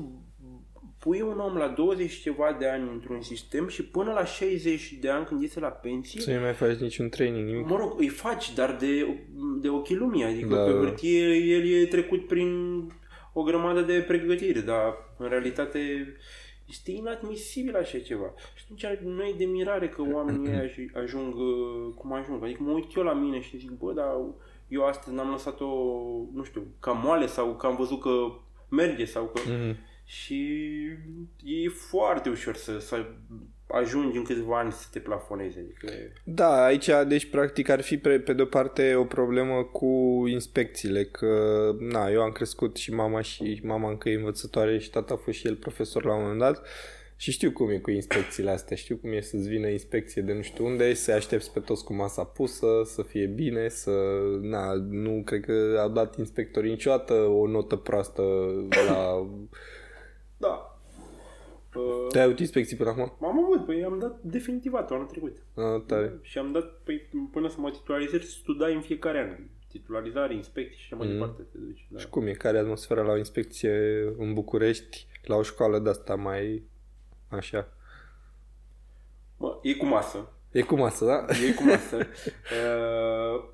pui 1.04 1.22
un 1.22 1.40
om 1.40 1.56
la 1.58 1.68
20 1.68 2.10
și 2.10 2.22
ceva 2.22 2.56
de 2.60 2.68
ani 2.68 2.90
într-un 2.92 3.22
sistem 3.22 3.68
și 3.68 3.84
până 3.86 4.12
la 4.12 4.26
60 4.26 4.94
de 5.02 5.10
ani 5.10 5.26
când 5.26 5.42
iese 5.42 5.60
la 5.60 5.68
pensie, 5.68 6.22
Să 6.22 6.34
nu 6.34 6.40
mai 6.42 6.54
faci 6.54 6.76
niciun 6.78 7.10
training, 7.10 7.48
nimic. 7.48 7.68
Mă 7.70 7.76
rog, 7.78 8.00
îi 8.00 8.08
faci, 8.08 8.54
dar 8.54 8.76
de, 8.76 9.18
de 9.62 9.70
ochii 9.70 9.96
lumii. 9.96 10.24
Adică 10.24 10.56
Da, 10.56 10.64
pe 10.64 10.72
da. 10.72 10.78
hârtie 10.78 11.36
el 11.36 11.66
e 11.82 11.86
trecut 11.86 12.28
prin 12.28 12.52
o 13.34 13.44
grămadă 13.44 13.82
de 13.82 14.04
pregătire, 14.08 14.60
dar 14.60 14.94
în 15.18 15.30
realitate 15.30 15.80
este 16.70 16.92
inadmisibil 16.92 17.76
așa 17.76 18.00
ceva. 18.00 18.34
Și 18.56 18.64
atunci 18.64 19.00
nu 19.16 19.24
e 19.24 19.34
de 19.38 19.46
mirare 19.46 19.90
că 19.90 20.02
oamenii 20.12 20.50
ăia 20.54 20.68
aj- 20.68 21.04
ajung 21.04 21.36
uh, 21.36 21.94
cum 21.96 22.14
ajung. 22.14 22.44
Adică 22.44 22.64
mă 22.64 22.72
uit 22.72 22.96
eu 22.96 23.04
la 23.04 23.14
mine 23.14 23.42
și 23.42 23.58
zic, 23.58 23.72
bă, 23.72 23.94
dar 23.94 24.08
eu 24.68 24.86
astăzi 24.86 25.16
n-am 25.16 25.30
lăsat-o, 25.30 25.66
nu 26.34 26.44
știu, 26.44 26.64
ca 26.80 26.92
moale 26.92 27.26
sau 27.26 27.56
că 27.56 27.66
am 27.66 27.76
văzut 27.76 28.02
că 28.02 28.10
merge 28.70 29.06
sau 29.06 29.32
că... 29.34 29.42
Mhm. 29.52 29.78
Și 30.06 30.70
e 31.44 31.70
foarte 31.70 32.30
ușor 32.30 32.56
să, 32.56 32.80
să 32.80 33.06
ajungi 33.68 34.18
în 34.18 34.24
câțiva 34.24 34.60
ani 34.60 34.72
să 34.72 34.88
te 34.92 35.00
plafonezi. 35.00 35.58
Adică... 35.58 35.94
Da, 36.24 36.64
aici, 36.64 36.90
deci, 37.08 37.30
practic, 37.30 37.70
ar 37.70 37.82
fi 37.82 37.98
pe, 37.98 38.20
pe 38.20 38.34
de-o 38.34 38.46
parte 38.46 38.96
o 38.96 39.04
problemă 39.04 39.64
cu 39.64 40.24
inspecțiile, 40.28 41.06
că, 41.06 41.30
na, 41.80 42.10
eu 42.10 42.22
am 42.22 42.32
crescut 42.32 42.76
și 42.76 42.94
mama 42.94 43.22
și 43.22 43.62
mama 43.64 43.90
încă 43.90 44.10
e 44.10 44.16
învățătoare 44.16 44.78
și 44.78 44.90
tata 44.90 45.14
a 45.14 45.18
fost 45.18 45.38
și 45.38 45.48
el 45.48 45.56
profesor 45.56 46.06
la 46.06 46.16
un 46.16 46.22
moment 46.22 46.40
dat 46.40 46.68
și 47.16 47.32
știu 47.32 47.52
cum 47.52 47.70
e 47.70 47.78
cu 47.78 47.92
inspecțiile 47.92 48.50
astea, 48.50 48.76
știu 48.76 48.96
cum 48.96 49.12
e 49.12 49.22
să-ți 49.22 49.50
vină 49.50 49.68
inspecție 49.68 50.22
de 50.22 50.34
nu 50.34 50.42
știu 50.42 50.66
unde, 50.66 50.94
să 50.94 51.12
aștepți 51.12 51.52
pe 51.52 51.60
toți 51.60 51.84
cu 51.84 51.94
masa 51.94 52.24
pusă, 52.24 52.68
să 52.86 53.02
fie 53.02 53.26
bine, 53.26 53.70
să, 53.70 53.92
na, 54.42 54.74
nu 54.90 55.22
cred 55.26 55.46
că 55.46 55.78
au 55.82 55.90
dat 55.90 56.18
inspectorii 56.18 56.70
niciodată 56.70 57.14
o 57.14 57.48
notă 57.48 57.76
proastă 57.76 58.22
la... 58.88 59.28
Da. 60.48 60.78
Uh, 61.76 62.08
Te-ai 62.12 62.24
avut 62.24 62.40
inspecții 62.40 62.78
până 62.78 62.90
acum? 62.90 63.14
M-am 63.20 63.44
avut, 63.44 63.66
păi 63.66 63.84
am 63.84 64.00
dat 64.00 64.20
definitivat 64.22 64.92
anul 64.92 65.06
trecut. 65.06 65.38
Ah, 65.56 65.82
tare. 65.86 66.20
Și 66.22 66.38
am 66.38 66.52
dat, 66.52 66.80
păi, 66.84 67.10
până 67.32 67.50
să 67.50 67.56
mă 67.60 67.72
titularizez, 67.72 68.22
studai 68.22 68.74
în 68.74 68.82
fiecare 68.82 69.20
an. 69.20 69.44
Titularizare, 69.68 70.34
inspecții 70.36 70.78
și 70.80 70.84
așa 70.86 70.96
mai 70.96 71.08
Mhm. 71.08 71.16
departe. 71.18 71.42
Te 71.52 71.58
duci, 71.58 71.88
da. 71.90 72.00
Și 72.00 72.08
cum 72.10 72.28
e? 72.28 72.32
Care 72.32 72.58
e 72.58 72.60
atmosfera 72.60 73.02
la 73.02 73.12
o 73.12 73.18
inspecție 73.18 74.04
în 74.18 74.34
București, 74.34 75.08
la 75.26 75.36
o 75.36 75.42
școală 75.42 75.80
de 75.80 75.90
asta 75.90 76.16
mai 76.16 76.64
așa? 77.30 77.68
Mă, 79.38 79.60
e 79.62 79.74
cu 79.74 79.86
masă. 79.86 80.32
E 80.52 80.62
cu 80.62 80.76
masă, 80.76 81.06
da? 81.06 81.26
E 81.50 81.54
cu 81.54 81.64
masă. 81.64 81.98
Uh, 82.54 83.52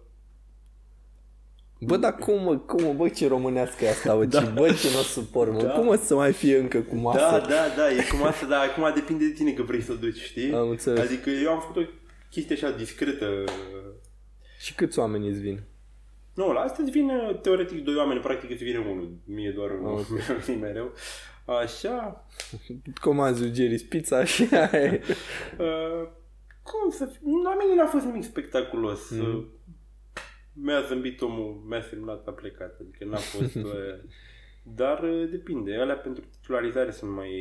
Bă, 1.81 1.97
dar 1.97 2.15
cum, 2.15 2.43
mă, 2.43 2.57
cum, 2.57 2.83
mă, 2.83 2.93
bă, 2.93 3.07
ce 3.09 3.27
românească 3.27 3.85
e 3.85 3.89
asta, 3.89 4.15
bă, 4.15 4.25
da. 4.25 4.41
ce, 4.43 4.49
bă, 4.49 4.67
ce 4.67 4.87
nu 4.93 4.99
o 4.99 5.01
suport, 5.01 5.51
mă, 5.51 5.61
Da. 5.61 5.69
cum 5.69 5.87
o 5.87 5.95
să 5.95 6.15
mai 6.15 6.33
fie 6.33 6.57
încă 6.57 6.79
cu 6.81 6.95
masă? 6.95 7.19
da, 7.19 7.39
da, 7.39 7.67
da, 7.77 7.91
e 7.91 8.05
cu 8.11 8.15
masă, 8.15 8.45
dar 8.45 8.67
acum 8.67 8.91
depinde 8.95 9.25
de 9.25 9.31
tine 9.33 9.51
că 9.51 9.61
vrei 9.63 9.81
să 9.81 9.91
o 9.91 9.95
duci, 9.95 10.19
știi? 10.21 10.53
Am 10.53 10.69
înțeles. 10.69 10.99
Adică 11.05 11.29
eu 11.29 11.51
am 11.51 11.59
făcut 11.59 11.75
o 11.83 11.89
chestie 12.29 12.55
așa 12.55 12.71
discretă. 12.71 13.43
Și 14.59 14.75
câți 14.75 14.99
oameni 14.99 15.27
îți 15.29 15.39
vin? 15.39 15.59
Nu, 16.33 16.51
la 16.51 16.59
asta 16.59 16.77
îți 16.81 16.91
vine 16.91 17.39
teoretic 17.41 17.83
doi 17.83 17.95
oameni, 17.95 18.19
practic 18.19 18.49
îți 18.51 18.63
vine 18.63 18.77
unul. 18.77 19.11
Mie 19.25 19.51
doar 19.55 19.69
unul, 19.71 19.91
Ok. 19.91 20.07
okay. 20.41 20.55
mereu. 20.61 20.91
Așa, 21.61 22.25
Comanzi 23.01 23.43
Ugeris 23.43 23.83
Pizza 23.83 24.23
și 24.23 24.47
aia 24.51 24.69
e. 24.83 25.01
Uh, 25.59 26.07
cum 26.63 26.89
să 26.89 27.05
fie? 27.05 27.19
La 27.43 27.55
mine 27.59 27.75
n-a 27.81 27.87
fost 27.87 28.05
nimic 28.05 28.23
spectaculos. 28.23 29.09
Mhm. 29.09 29.47
Mm. 30.53 30.63
Mi-a 30.63 30.81
zâmbit 30.81 31.21
omul, 31.21 31.63
mi-a 31.67 31.81
semnat, 31.81 32.27
a 32.27 32.31
plecat. 32.31 32.79
Adică 32.79 33.05
n-a 33.05 33.17
fost... 33.17 33.55
uh, 33.73 33.99
dar 34.63 35.03
uh, 35.03 35.29
depinde. 35.29 35.75
Alea 35.75 35.97
pentru 35.97 36.23
titularizare 36.31 36.91
sunt 36.91 37.11
mai 37.11 37.31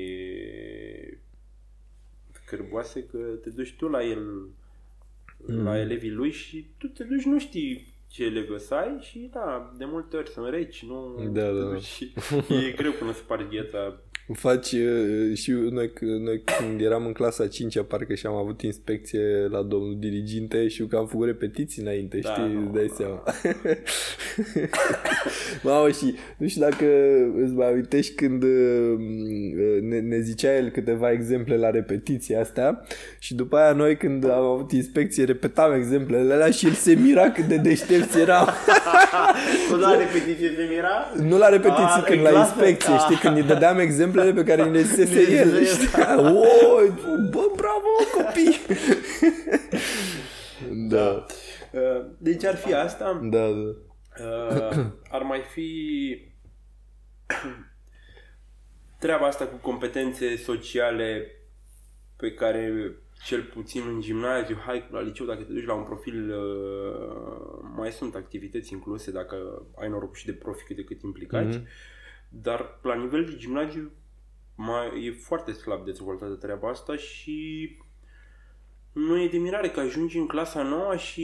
cărboase 2.47 3.05
că 3.05 3.19
te 3.19 3.51
duci 3.51 3.77
tu 3.77 3.89
la 3.89 4.05
el, 4.05 4.25
mm. 5.47 5.63
la 5.63 5.79
elevii 5.79 6.11
lui 6.11 6.31
și 6.31 6.67
tu 6.79 6.87
te 6.87 7.05
duci, 7.05 7.25
nu 7.25 7.39
știi 7.39 7.97
ce 8.09 8.25
elevi 8.25 8.53
o 8.53 8.57
să 8.57 8.75
ai 8.75 8.99
și 9.01 9.31
da, 9.33 9.75
de 9.77 9.85
multe 9.85 10.17
ori 10.17 10.29
sunt 10.29 10.49
reci, 10.49 10.85
nu... 10.85 11.15
Da, 11.17 11.23
te 11.23 11.29
da, 11.29 11.53
da. 11.53 11.71
duci 11.71 11.83
și 11.83 12.15
e 12.49 12.73
greu 12.77 12.93
până 12.93 13.13
să 13.13 13.19
spargi 13.19 13.57
gheața. 13.57 14.01
Faci 14.33 14.73
uh, 14.73 15.37
și 15.37 15.51
noi, 15.51 15.91
noi 16.01 16.43
când 16.59 16.81
eram 16.81 17.07
în 17.07 17.13
clasa 17.13 17.47
5 17.47 17.79
parcă 17.89 18.15
și 18.15 18.27
am 18.27 18.35
avut 18.35 18.63
inspecție 18.63 19.21
la 19.51 19.63
domnul 19.63 19.97
diriginte 19.99 20.69
și 20.69 20.81
eu 20.81 20.87
că 20.87 20.97
am 20.97 21.07
făcut 21.07 21.27
repetiții 21.27 21.83
înainte, 21.83 22.19
Da, 22.19 22.31
știi, 22.31 22.53
nu. 22.55 22.61
îți 22.61 22.73
dai 22.73 22.93
seama. 22.97 23.23
Mamă, 25.63 25.91
și 25.91 26.15
nu 26.37 26.47
știu 26.49 26.61
dacă 26.61 26.85
îți 27.43 27.53
mai 27.53 27.71
amintești 27.71 28.15
când 28.15 28.43
uh, 28.43 28.99
ne, 29.81 30.01
ne 30.01 30.21
zicea 30.21 30.57
el 30.57 30.69
câteva 30.71 31.11
exemple 31.11 31.57
la 31.57 31.71
repetiții 31.71 32.37
astea 32.37 32.83
și 33.19 33.35
după 33.35 33.57
aia 33.57 33.73
noi 33.73 33.97
când 33.97 34.25
am 34.25 34.45
avut 34.45 34.73
inspecție 34.73 35.25
repetam 35.25 35.73
exemplele 35.73 36.33
alea 36.33 36.51
și 36.51 36.67
el 36.67 36.73
se 36.73 36.95
mira 36.95 37.31
cât 37.31 37.45
de 37.45 37.57
deștepți 37.57 38.19
eram. 38.21 38.49
Tot 39.71 39.81
la 39.81 39.97
repetiție 40.05 40.53
se 40.57 40.67
mira? 40.71 41.13
Nu 41.29 41.39
la 41.39 41.49
repetiții, 41.49 41.85
Ah, 41.97 42.03
când 42.05 42.19
în 42.19 42.23
la 42.25 42.31
clasă? 42.31 42.55
inspecție, 42.55 42.93
Ah. 42.93 43.01
știi, 43.05 43.17
când 43.17 43.37
îi 43.37 43.43
dădeam 43.43 43.79
exemplele 44.19 44.33
pe 44.43 44.45
care 44.57 44.71
ne 44.71 44.81
zisese 44.81 45.31
Ne 45.31 45.35
el, 45.37 45.49
zisese 45.65 45.87
știi? 45.87 46.03
O, 46.17 46.23
bă, 47.31 47.53
bravo, 47.57 47.89
mă, 47.99 48.23
copii! 48.23 48.57
da, 50.95 51.27
Uh, 51.73 52.07
Deci 52.19 52.45
ar 52.45 52.57
fi 52.57 52.75
asta. 52.75 53.21
da, 53.23 53.47
da. 53.49 53.75
Uh, 54.25 54.87
ar 55.11 55.23
mai 55.23 55.41
fi 55.53 55.69
treaba 58.99 59.27
asta 59.27 59.47
cu 59.47 59.57
competențe 59.57 60.37
sociale 60.37 61.27
pe 62.17 62.33
care 62.33 62.93
cel 63.25 63.43
puțin 63.43 63.83
în 63.89 64.01
gimnaziu, 64.01 64.57
hai 64.67 64.89
la 64.91 65.01
liceu, 65.01 65.27
dacă 65.27 65.43
te 65.43 65.53
duci 65.53 65.67
la 65.67 65.75
un 65.75 65.83
profil, 65.85 66.31
uh, 66.31 67.59
mai 67.77 67.93
sunt 67.93 68.15
activități 68.15 68.73
incluse 68.73 69.11
dacă 69.11 69.67
ai 69.81 69.89
noroc 69.89 70.15
și 70.17 70.27
de 70.27 70.33
profi 70.33 70.65
cât 70.65 70.77
de 70.77 70.85
cât 70.85 71.03
implicați, 71.03 71.57
Mhm. 71.59 71.67
dar 72.29 72.79
la 72.83 72.95
nivel 72.95 73.25
de 73.25 73.37
gimnaziu 73.37 73.91
mai, 74.61 75.05
e 75.05 75.13
foarte 75.13 75.53
slab 75.53 75.85
dezvoltată 75.85 76.33
treaba 76.33 76.69
asta 76.69 76.97
și 76.97 77.69
nu 78.93 79.21
e 79.21 79.29
de 79.29 79.39
mirare 79.39 79.71
că 79.71 79.81
ajungi 79.81 80.19
în 80.19 80.27
clasa 80.27 80.63
nouă 80.63 80.97
și 80.97 81.21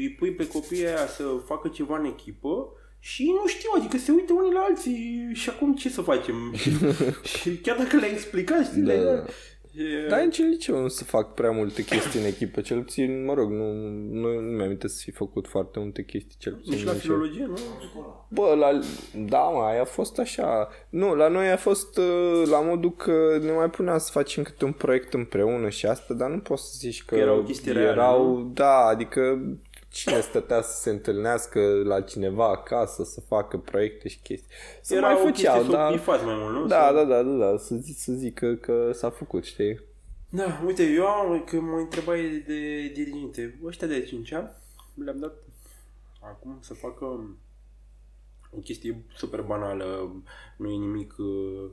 îi 0.00 0.14
pui 0.18 0.32
pe 0.34 0.46
copiii 0.46 0.86
aia 0.86 1.06
să 1.06 1.24
facă 1.46 1.68
ceva 1.68 1.98
în 1.98 2.04
echipă 2.04 2.72
și 2.98 3.22
ei 3.22 3.34
nu 3.42 3.46
știu, 3.46 3.70
adică 3.76 3.98
se 3.98 4.12
uită 4.12 4.32
unii 4.32 4.52
la 4.52 4.60
alții 4.60 5.30
și 5.32 5.48
acum 5.50 5.74
ce 5.74 5.88
să 5.88 6.00
facem? 6.00 6.52
și, 6.54 6.70
și 7.38 7.56
chiar 7.56 7.76
dacă 7.76 7.96
le-ai 7.96 8.12
explicat, 8.12 8.64
știi, 8.66 8.80
Da, 8.80 8.92
le-ai 8.92 9.04
da. 9.04 9.14
dat, 9.14 9.30
e- 9.76 10.08
Dar 10.08 10.20
în 10.20 10.30
ce 10.30 10.42
liceu 10.42 10.80
nu 10.80 10.88
se 10.88 11.04
fac 11.04 11.34
prea 11.34 11.50
multe 11.50 11.84
chestii 11.84 12.20
în 12.20 12.26
echipă, 12.26 12.60
cel 12.60 12.82
puțin, 12.82 13.24
mă 13.24 13.34
rog, 13.34 13.50
nu, 13.50 13.72
nu, 14.10 14.40
nu 14.40 14.56
mi-am 14.56 14.78
să 14.84 15.00
fi 15.02 15.10
făcut 15.10 15.46
foarte 15.48 15.78
multe 15.78 16.02
chestii, 16.02 16.36
cel 16.38 16.52
puțin 16.52 16.72
nici 16.72 16.84
la 16.84 16.90
în 16.90 16.96
liceu. 16.96 17.14
filologie, 17.14 17.46
nu? 17.46 17.56
Bă, 18.28 18.54
la, 18.58 18.80
da, 19.28 19.38
mă, 19.38 19.62
aia 19.62 19.80
a 19.80 19.84
fost 19.84 20.18
așa. 20.18 20.68
Nu, 20.88 21.14
la 21.14 21.28
noi 21.28 21.50
a 21.50 21.56
fost 21.56 21.96
uh, 21.96 22.42
la 22.50 22.60
modul 22.60 22.92
că 22.96 23.38
ne 23.42 23.52
mai 23.52 23.70
puneam 23.70 23.98
să 23.98 24.10
facem 24.12 24.42
câte 24.42 24.64
un 24.64 24.72
proiect 24.72 25.14
împreună 25.14 25.68
și 25.68 25.86
asta, 25.86 26.14
dar 26.14 26.30
nu 26.30 26.38
poți 26.38 26.62
să 26.62 26.74
zici 26.78 27.04
că 27.04 27.14
Că 27.14 27.20
erau 27.20 27.42
chestii 27.42 27.72
reale, 27.72 27.88
erau, 27.88 28.50
da, 28.54 28.76
adică 28.86 29.40
cine 29.92 30.20
stătea 30.20 30.62
să 30.62 30.80
se 30.80 30.90
întâlnească 30.90 31.60
la 31.84 32.00
cineva 32.00 32.48
acasă 32.48 33.04
să 33.04 33.20
facă 33.20 33.56
proiecte 33.58 34.08
și 34.08 34.18
chestii. 34.18 34.54
Se 34.80 34.94
Erau 34.96 35.12
mai 35.12 35.32
făceau, 35.32 35.54
chestii 35.54 35.72
da. 35.72 35.86
să 35.86 35.92
bifați 35.92 36.24
mai 36.24 36.34
mult, 36.38 36.54
nu? 36.54 36.66
Da, 36.66 36.80
Sau- 36.80 36.94
da, 36.94 37.04
da, 37.04 37.22
da, 37.22 37.50
da, 37.50 37.58
să, 37.58 37.74
zic, 37.74 37.96
să 37.96 38.12
zic 38.12 38.34
că, 38.34 38.54
că 38.54 38.92
s-a 38.92 39.10
făcut, 39.10 39.44
știi? 39.44 39.80
Da, 40.28 40.60
uite, 40.66 40.82
eu 40.82 41.06
am, 41.06 41.44
că 41.44 41.60
mă 41.60 41.76
întrebai 41.76 42.42
de 42.46 42.88
diriginte, 42.94 43.58
ăștia 43.64 43.86
de 43.86 44.02
5 44.02 44.30
le-am 44.94 45.18
dat 45.18 45.34
acum 46.20 46.58
să 46.60 46.74
facă 46.74 47.04
o 48.56 48.58
chestie 48.58 49.04
super 49.16 49.40
banală, 49.40 50.12
nu 50.56 50.70
e 50.70 50.76
nimic, 50.76 51.14
uh, 51.18 51.70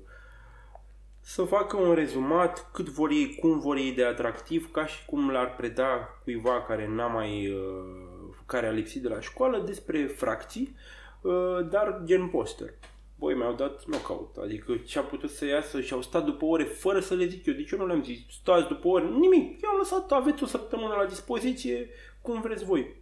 să 1.20 1.44
facă 1.44 1.78
un 1.78 1.94
rezumat 1.94 2.72
cât 2.72 2.90
vor 2.90 3.10
ei, 3.10 3.36
cum 3.36 3.60
vor 3.60 3.78
ei 3.78 3.92
de 3.92 4.06
atractiv, 4.06 4.72
ca 4.72 4.86
și 4.86 5.06
cum 5.06 5.30
l-ar 5.32 5.56
preda 5.56 6.20
cuiva 6.24 6.62
care 6.62 6.88
n-a 6.88 7.08
mai, 7.08 7.52
uh, 7.52 8.09
care 8.50 8.68
a 8.68 8.72
lipsit 8.72 9.02
de 9.02 9.08
la 9.08 9.20
școală 9.20 9.64
despre 9.66 10.06
fracții, 10.06 10.76
uh, 11.22 11.70
dar 11.70 12.02
gen 12.04 12.28
poster. 12.28 12.74
Băi, 13.16 13.36
mi-au 13.36 13.54
dat 13.54 13.84
knockout, 13.84 14.36
adică 14.38 14.76
ce 14.76 15.00
a 15.00 15.02
putut 15.02 15.30
să 15.30 15.46
iasă 15.46 15.82
și 15.82 15.94
au 15.94 16.02
stat 16.02 16.26
după 16.26 16.46
ore 16.46 16.64
fără 16.64 17.00
să 17.00 17.14
le 17.14 17.28
zic 17.28 17.46
eu. 17.46 17.54
Deci 17.54 17.72
eu 17.72 17.80
nu 17.80 17.86
le-am 17.86 18.04
zis, 18.04 18.20
stați 18.30 18.68
după 18.68 18.88
ore, 18.88 19.06
nimic. 19.06 19.62
Eu 19.64 19.70
am 19.70 19.78
lăsat, 19.78 20.12
aveți 20.12 20.44
o 20.44 20.46
săptămână 20.46 20.94
la 20.96 21.06
dispoziție, 21.06 21.90
cum 22.22 22.42
vreți 22.42 22.66
voi. 22.66 22.96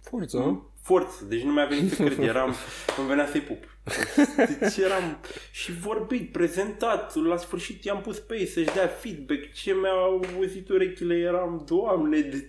Forță, 0.00 0.38
nu? 0.38 0.69
Forță, 0.82 1.24
deci 1.28 1.42
nu 1.42 1.52
mi-a 1.52 1.64
venit 1.66 1.92
să 1.92 2.02
cred, 2.04 2.18
eram, 2.18 2.54
îmi 2.98 3.06
venea 3.08 3.26
să-i 3.26 3.40
pup. 3.40 3.64
Deci 4.60 4.76
eram 4.76 5.20
și 5.52 5.72
vorbit, 5.72 6.32
prezentat, 6.32 7.14
la 7.14 7.36
sfârșit 7.36 7.84
i-am 7.84 8.00
pus 8.00 8.18
pe 8.18 8.38
ei 8.38 8.46
să-și 8.46 8.74
dea 8.74 8.86
feedback, 8.86 9.52
ce 9.52 9.72
mi-au 9.72 10.22
auzit 10.36 10.68
urechile, 10.68 11.14
eram, 11.16 11.64
doamne, 11.68 12.20
de... 12.20 12.46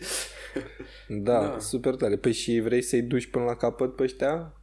Da, 1.07 1.39
Da. 1.41 1.59
super 1.59 1.95
tare. 1.95 2.17
Păi 2.17 2.31
și 2.31 2.59
vrei 2.59 2.81
să-i 2.81 3.01
duci 3.01 3.27
până 3.29 3.43
la 3.45 3.55
capăt 3.55 3.95
pe 3.95 4.03
ăștia? 4.03 4.55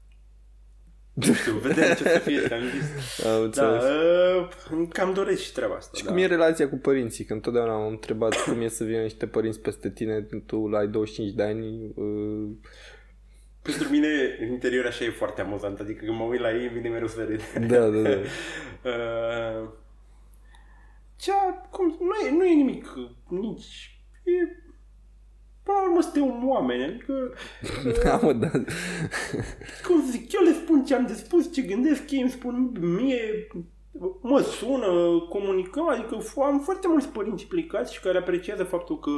nu 1.12 1.32
știu, 1.32 1.52
vedem 1.52 1.94
ce 1.94 2.08
să 2.08 2.18
fie, 2.18 2.38
am 2.38 2.60
zis. 2.78 3.24
Am 3.26 3.30
Da, 3.32 3.44
înțeles. 3.44 3.82
uh, 3.82 4.88
cam 4.88 5.12
doresc 5.12 5.42
și 5.42 5.52
treaba 5.52 5.74
asta. 5.74 5.96
Și 5.96 6.04
da. 6.04 6.10
cum 6.10 6.18
e 6.18 6.26
relația 6.26 6.68
cu 6.68 6.76
părinții? 6.76 7.24
Că 7.24 7.32
întotdeauna 7.32 7.74
am 7.74 7.86
întrebat 7.86 8.34
cum 8.44 8.60
e 8.60 8.68
să 8.68 8.84
vină 8.84 9.02
niște 9.02 9.26
părinți 9.26 9.60
peste 9.60 9.90
tine, 9.90 10.26
tu 10.46 10.66
la 10.66 10.78
ai 10.78 10.88
25 10.88 11.34
de 11.34 11.42
ani, 11.42 11.92
uh, 11.94 12.48
Pentru 13.70 13.88
mine, 13.90 14.36
în 14.40 14.48
interior 14.52 14.86
așa 14.86 15.04
e 15.04 15.10
foarte 15.10 15.40
amuzant, 15.40 15.78
adică 15.80 16.04
când 16.04 16.18
mă 16.18 16.24
uit 16.24 16.40
la 16.40 16.52
ei, 16.52 16.62
îmi 16.66 16.72
vine 16.72 16.88
mereu 16.88 17.06
să 17.08 17.24
râd. 17.24 17.66
Da, 17.68 17.88
da, 17.88 18.00
da. 18.08 18.16
Uh, 18.84 19.68
cea, 21.16 21.68
cum, 21.70 21.96
nu 22.00 22.26
e, 22.26 22.30
nu 22.30 22.44
e 22.44 22.54
nimic, 22.54 22.94
nici, 23.28 24.00
e, 24.24 24.30
până 25.62 25.76
la 25.78 25.82
urmă 25.82 26.00
suntem 26.00 26.48
oameni, 26.48 26.84
adică, 26.84 27.32
Da, 28.04 28.16
mă, 28.16 28.32
da. 28.32 28.50
cum 29.86 30.00
să 30.04 30.10
zic, 30.10 30.32
eu 30.32 30.42
le 30.42 30.52
spun 30.52 30.84
ce 30.84 30.94
am 30.94 31.06
de 31.06 31.14
spus, 31.14 31.52
ce 31.52 31.62
gândesc, 31.62 32.10
ei 32.10 32.20
îmi 32.20 32.30
spun 32.30 32.72
mie, 32.80 33.46
mă 34.22 34.40
sună, 34.40 35.18
comunicăm, 35.28 35.88
adică 35.88 36.18
f- 36.22 36.44
am 36.46 36.60
foarte 36.60 36.88
mulți 36.88 37.08
părinți 37.08 37.42
implicați 37.42 37.94
și 37.94 38.00
care 38.00 38.18
apreciază 38.18 38.64
faptul 38.64 38.98
că 38.98 39.10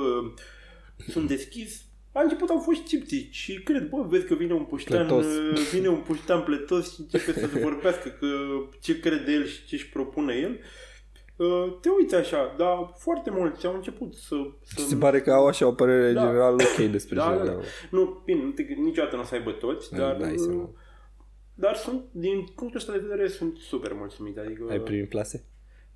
sunt 1.09 1.29
deschis. 1.29 1.85
La 2.13 2.21
început 2.21 2.49
au 2.49 2.59
fost 2.59 2.87
sceptici 2.87 3.35
și 3.35 3.63
cred, 3.63 3.89
bă, 3.89 4.05
vezi 4.09 4.27
că 4.27 4.35
vine 4.35 4.53
un 4.53 4.65
puștean, 4.65 5.07
Plătos. 5.07 5.27
vine 5.71 5.89
un 5.89 6.01
puștean 6.01 6.43
plătos 6.43 6.95
și 6.95 7.01
începe 7.01 7.33
să 7.33 7.49
vorbească 7.63 8.09
că 8.09 8.27
ce 8.81 9.01
crede 9.01 9.33
el 9.33 9.47
și 9.47 9.65
ce 9.67 9.75
își 9.75 9.89
propune 9.89 10.35
el. 10.35 10.59
Uh, 11.37 11.79
Te 11.81 11.89
uiți 11.99 12.15
așa, 12.15 12.55
dar 12.59 12.95
foarte 12.99 13.31
mulți 13.31 13.67
au 13.67 13.75
început 13.75 14.15
să... 14.15 14.37
să... 14.63 14.75
Ți 14.83 14.89
se 14.89 14.97
pare 14.97 15.21
că 15.21 15.33
au 15.33 15.47
așa 15.47 15.67
o 15.67 15.73
părere 15.73 16.13
Da. 16.13 16.21
generală 16.21 16.57
ok 16.63 16.91
despre 16.91 17.17
Da, 17.17 17.31
da, 17.37 17.45
da, 17.45 17.45
da. 17.45 17.61
Nu, 17.91 18.23
bine, 18.25 18.43
nu 18.43 18.51
te, 18.51 18.63
niciodată 18.63 19.17
nu 19.17 19.23
o 19.23 19.25
să 19.25 19.35
aibă 19.35 19.51
toți, 19.51 19.93
dar... 19.95 20.17
dai 20.17 20.33
uh, 20.33 20.39
seama. 20.39 20.71
dar 21.55 21.77
sunt, 21.77 22.05
din 22.11 22.45
punctul 22.55 22.81
ăsta 22.81 22.93
de 22.93 22.99
vedere, 22.99 23.29
sunt 23.29 23.57
super 23.57 23.93
mulțumit. 23.93 24.39
Adică, 24.39 24.67
Ai 24.71 24.79
primit 24.81 25.09
plase? 25.09 25.45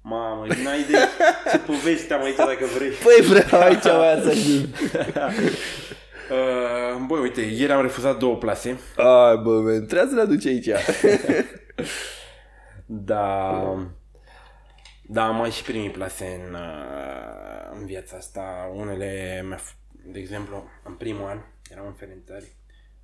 Mamă, 0.03 0.47
n-ai 0.47 0.81
idee 0.81 1.01
ce 1.51 1.59
povesti 1.59 2.13
am 2.13 2.23
aici 2.23 2.37
dacă 2.37 2.65
vrei. 2.77 2.91
Păi 2.91 3.27
vreau 3.27 3.63
aici 3.63 3.85
mai 3.85 4.21
să 4.23 4.33
știu. 4.33 4.61
Uh, 6.31 7.05
băi, 7.07 7.21
uite, 7.21 7.41
ieri 7.41 7.73
am 7.73 7.83
refuzat 7.83 8.19
două 8.19 8.37
plase. 8.37 8.69
Ai, 8.97 9.37
bă, 9.37 9.61
man, 9.61 9.87
trebuie 9.87 10.09
să 10.09 10.15
le 10.15 10.21
aduci 10.21 10.47
aici. 10.47 10.69
Da. 12.87 13.77
Da, 15.03 15.27
am 15.27 15.37
mai 15.37 15.51
și 15.51 15.63
primit 15.63 15.93
plase 15.93 16.43
în, 16.47 16.55
uh, 16.55 17.71
în 17.79 17.87
viața 17.87 18.17
asta. 18.17 18.71
Unele, 18.75 19.43
mi-a 19.47 19.59
f- 19.59 19.77
de 20.05 20.19
exemplu, 20.19 20.65
în 20.85 20.95
primul 20.95 21.29
an, 21.29 21.39
eram 21.71 21.87
în 21.87 21.93
Ferentari, 21.93 22.57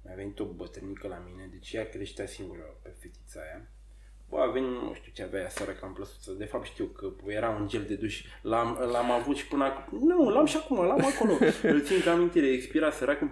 mi-a 0.03 0.15
venit 0.17 0.39
o 0.41 0.45
bătrânică 0.45 1.09
la 1.09 1.23
mine, 1.27 1.49
deci 1.51 1.73
ea 1.73 1.89
creștea 1.89 2.27
singură 2.27 2.63
pe 2.83 2.95
fetița 2.99 3.41
aia. 3.41 3.71
Bă, 4.31 4.39
a 4.39 4.47
venit, 4.51 4.69
nu 4.69 4.93
știu 4.95 5.13
ce 5.15 5.23
avea 5.23 5.49
sără 5.49 5.71
cam 5.71 5.93
plăsuță. 5.93 6.33
De 6.39 6.45
fapt 6.45 6.67
știu 6.67 6.85
că 6.85 7.13
era 7.27 7.49
un 7.61 7.69
gel 7.69 7.85
de 7.89 7.95
duș. 7.95 8.25
L-am, 8.43 8.79
l-am 8.93 9.11
avut 9.11 9.37
și 9.37 9.47
până 9.47 9.65
acum. 9.65 10.09
Nu, 10.09 10.29
l-am 10.31 10.47
și 10.47 10.57
acum, 10.57 10.77
l-am 10.85 11.05
acolo. 11.15 11.33
Îl 11.73 11.83
țin 11.83 12.01
ca 12.05 12.13
amintire, 12.13 12.47
expira 12.47 12.91
săracul. 12.91 13.31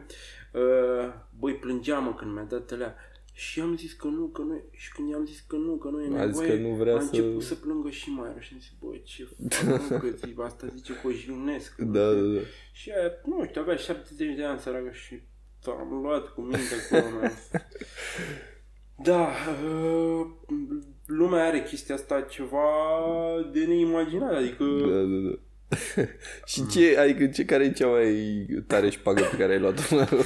Uh, 0.52 1.12
băi, 1.38 1.54
plângeam 1.54 2.04
mă, 2.04 2.14
când 2.14 2.32
mi-a 2.32 2.42
dat 2.42 2.70
alea. 2.70 2.96
Și 3.32 3.60
am 3.60 3.76
zis 3.76 3.92
că 3.92 4.06
nu, 4.06 4.26
că 4.26 4.42
nu 4.42 4.54
e. 4.54 4.64
Și 4.70 4.92
când 4.92 5.08
i-am 5.08 5.24
zis 5.26 5.40
că 5.46 5.56
nu, 5.56 5.76
că 5.76 5.88
nu 5.88 6.02
e 6.02 6.20
A 6.20 6.26
zis 6.26 6.38
nevoie, 6.38 6.48
că 6.62 6.68
nu 6.68 6.74
vrea 6.74 6.96
a 6.96 7.00
să- 7.00 7.08
început 7.12 7.42
să 7.42 7.54
plângă 7.54 7.90
și 7.90 8.10
mai 8.10 8.28
rău. 8.28 8.38
Și 8.40 8.50
am 8.52 8.58
zis, 8.60 8.70
bă, 8.80 8.94
ce 9.04 9.24
fac, 9.24 9.90
mă, 9.90 9.98
că 9.98 10.08
zi, 10.08 10.34
asta 10.44 10.66
zice 10.76 10.92
că 10.92 11.06
o 11.06 11.10
jignesc. 11.10 11.76
Da, 11.94 12.12
da, 12.12 12.20
da. 12.20 12.40
Și 12.72 12.90
aia, 12.90 13.10
nu 13.24 13.44
știu, 13.46 13.60
avea 13.60 13.76
70 13.76 14.36
de 14.36 14.44
ani 14.44 14.58
săracă 14.60 14.90
și 14.92 15.20
am 15.66 16.00
luat 16.02 16.28
cu 16.28 16.40
minte 16.40 16.58
acolo. 16.90 17.10
mi-am 17.18 17.30
zis. 17.30 17.50
Da, 19.02 19.28
uh, 19.64 20.26
lumea 21.18 21.44
are 21.44 21.62
chestia 21.62 21.94
asta 21.94 22.20
ceva 22.20 22.66
de 23.52 23.64
neimaginat, 23.64 24.34
adică 24.34 24.64
Da, 24.64 24.86
da, 24.86 25.28
da. 25.28 25.36
și 26.50 26.66
ce, 26.66 26.98
adică 26.98 27.26
ce 27.26 27.44
care 27.44 27.64
e 27.64 27.70
cea 27.72 27.86
mai 27.86 28.46
tare 28.66 28.90
șpagă 28.90 29.22
pe 29.30 29.36
care 29.36 29.52
ai 29.52 29.58
luat-o 29.58 29.82
până 29.88 30.00
acum? 30.10 30.20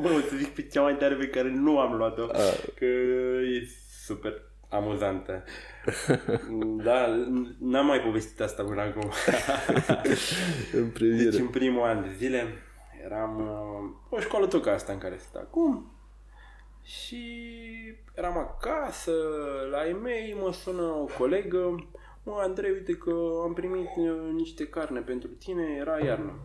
bă, 0.00 0.08
o 0.08 0.18
să 0.28 0.36
zic 0.36 0.48
pe 0.48 0.62
cea 0.72 0.82
mai 0.82 0.96
tare 0.96 1.14
pe 1.14 1.26
care 1.28 1.50
nu 1.50 1.78
am 1.78 1.96
luat-o, 1.96 2.22
Ah. 2.32 2.58
că 2.78 2.84
e 2.84 3.68
super 4.06 4.32
amuzantă. 4.68 5.44
Da, 6.84 7.06
n-am 7.58 7.86
mai 7.86 8.00
povestit 8.00 8.40
asta 8.40 8.62
până 8.62 8.80
acum. 8.80 9.10
în 10.80 10.88
premieră. 10.88 11.30
Deci 11.30 11.40
în 11.40 11.46
primul 11.46 11.82
an 11.82 12.02
de 12.02 12.14
zile 12.16 12.44
eram 13.04 13.36
uh, 13.40 14.18
o 14.18 14.20
școală 14.20 14.46
tot 14.46 14.62
ca 14.62 14.72
asta 14.72 14.92
în 14.92 14.98
care 14.98 15.18
sunt 15.30 15.42
acum 15.42 15.93
și 16.84 17.24
eram 18.14 18.38
acasă, 18.38 19.12
la 19.70 19.88
e-mail 19.88 20.36
mă 20.36 20.52
sună 20.52 20.82
o 20.82 21.06
colegă 21.18 21.88
Mă, 22.26 22.40
Andrei, 22.42 22.70
uite 22.70 22.92
că 22.92 23.12
am 23.42 23.52
primit 23.52 23.88
uh, 23.96 24.32
niște 24.32 24.66
carne 24.66 25.00
pentru 25.00 25.28
tine, 25.28 25.76
era 25.80 26.04
iarnă. 26.04 26.38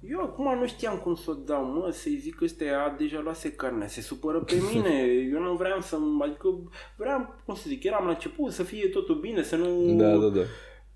Eu 0.00 0.20
acum 0.20 0.58
nu 0.58 0.66
știam 0.66 0.98
cum 0.98 1.14
să 1.14 1.30
o 1.30 1.34
dau, 1.34 1.64
mă, 1.64 1.90
să-i 1.90 2.16
zic 2.16 2.34
că 2.34 2.44
ăsta 2.44 2.94
deja 2.98 3.20
luase 3.20 3.52
carnea, 3.52 3.86
se 3.86 4.00
supără 4.00 4.40
pe 4.40 4.54
mine, 4.72 5.02
eu 5.32 5.40
nu 5.40 5.54
vreau 5.54 5.80
să, 5.80 5.98
adică 6.22 6.48
vreau, 6.96 7.34
cum 7.44 7.54
să 7.54 7.64
zic, 7.66 7.84
eram 7.84 8.04
la 8.04 8.10
început 8.10 8.52
să 8.52 8.62
fie 8.62 8.88
totul 8.88 9.14
bine, 9.14 9.42
să 9.42 9.56
nu... 9.56 9.94
Da, 9.96 10.16
da, 10.16 10.26
da. 10.26 10.40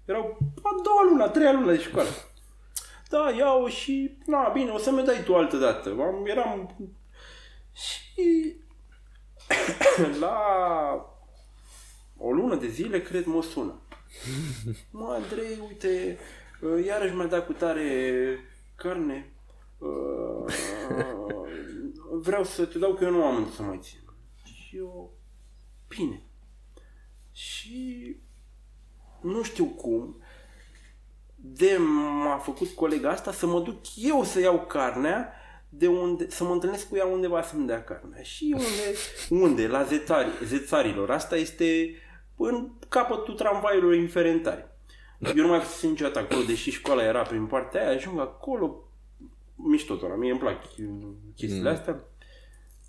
Erau 0.05 0.38
a 0.62 0.80
doua 0.84 1.11
lună, 1.11 1.22
a 1.22 1.28
treia 1.28 1.52
lună 1.52 1.72
de 1.72 1.78
școală. 1.78 2.09
Da, 3.11 3.30
iau 3.38 3.66
și, 3.66 4.18
na, 4.26 4.50
bine, 4.52 4.70
o 4.70 4.78
să-mi 4.78 5.05
dai 5.05 5.22
tu 5.24 5.34
altă 5.34 5.57
dată. 5.57 5.88
Am, 5.88 6.24
eram... 6.24 6.76
Și 7.75 8.57
la 10.20 10.39
o 12.16 12.33
lună 12.33 12.57
de 12.57 12.68
zile, 12.68 13.03
cred, 13.03 13.25
mă 13.25 13.43
sună. 13.43 13.81
Mă, 14.91 15.07
Andrei, 15.09 15.59
uite, 15.68 16.18
uh, 16.61 16.85
iarăși 16.85 17.14
mi-a 17.14 17.27
dat 17.27 17.47
cu 17.47 17.53
tare 17.53 18.39
carne. 18.77 19.33
Uh, 19.79 20.55
Vreau 22.27 22.45
să 22.45 22.66
te 22.66 22.79
dau 22.79 22.95
că 22.95 23.05
eu 23.05 23.11
nu 23.11 23.25
am 23.25 23.37
unde 23.37 23.51
să 23.51 23.62
mai 23.62 23.79
țin. 23.83 23.99
Și 24.45 24.77
eu, 24.77 25.12
bine. 25.89 26.22
Și 27.33 28.16
nu 29.20 29.43
știu 29.43 29.64
cum, 29.64 30.22
de 31.37 31.77
m-a 32.22 32.39
făcut 32.39 32.68
colega 32.68 33.11
asta 33.11 33.33
să 33.33 33.47
mă 33.47 33.61
duc 33.61 33.77
eu 33.97 34.25
să 34.25 34.41
iau 34.41 34.61
carnea 34.61 35.33
de 35.77 35.87
unde, 35.87 36.31
să 36.31 36.45
mă 36.45 36.53
întâlnesc 36.53 36.89
cu 36.89 36.97
ea 36.97 37.07
undeva 37.07 37.43
să-mi 37.43 37.66
dea 37.66 37.83
carnea. 37.85 38.22
Și 38.22 38.55
unde? 38.55 39.45
Unde? 39.45 39.66
La 39.66 39.83
zețari, 39.83 40.29
zețarilor. 40.45 41.11
Asta 41.11 41.37
este 41.37 41.95
în 42.37 42.70
capătul 42.89 43.35
tramvaiului 43.35 43.99
inferentari. 43.99 44.66
Eu 45.37 45.43
nu 45.45 45.49
mai 45.49 45.61
fost 45.61 45.83
niciodată 45.83 46.18
acolo, 46.18 46.43
deși 46.43 46.70
școala 46.70 47.03
era 47.03 47.22
prin 47.22 47.47
partea 47.47 47.87
aia, 47.87 47.97
ajung 47.97 48.20
acolo, 48.20 48.89
mișto 49.55 49.95
tot, 49.95 50.16
mie 50.16 50.31
îmi 50.31 50.41
plac 50.41 50.61
chestiile 51.35 51.68
mm. 51.70 51.75
astea. 51.77 52.01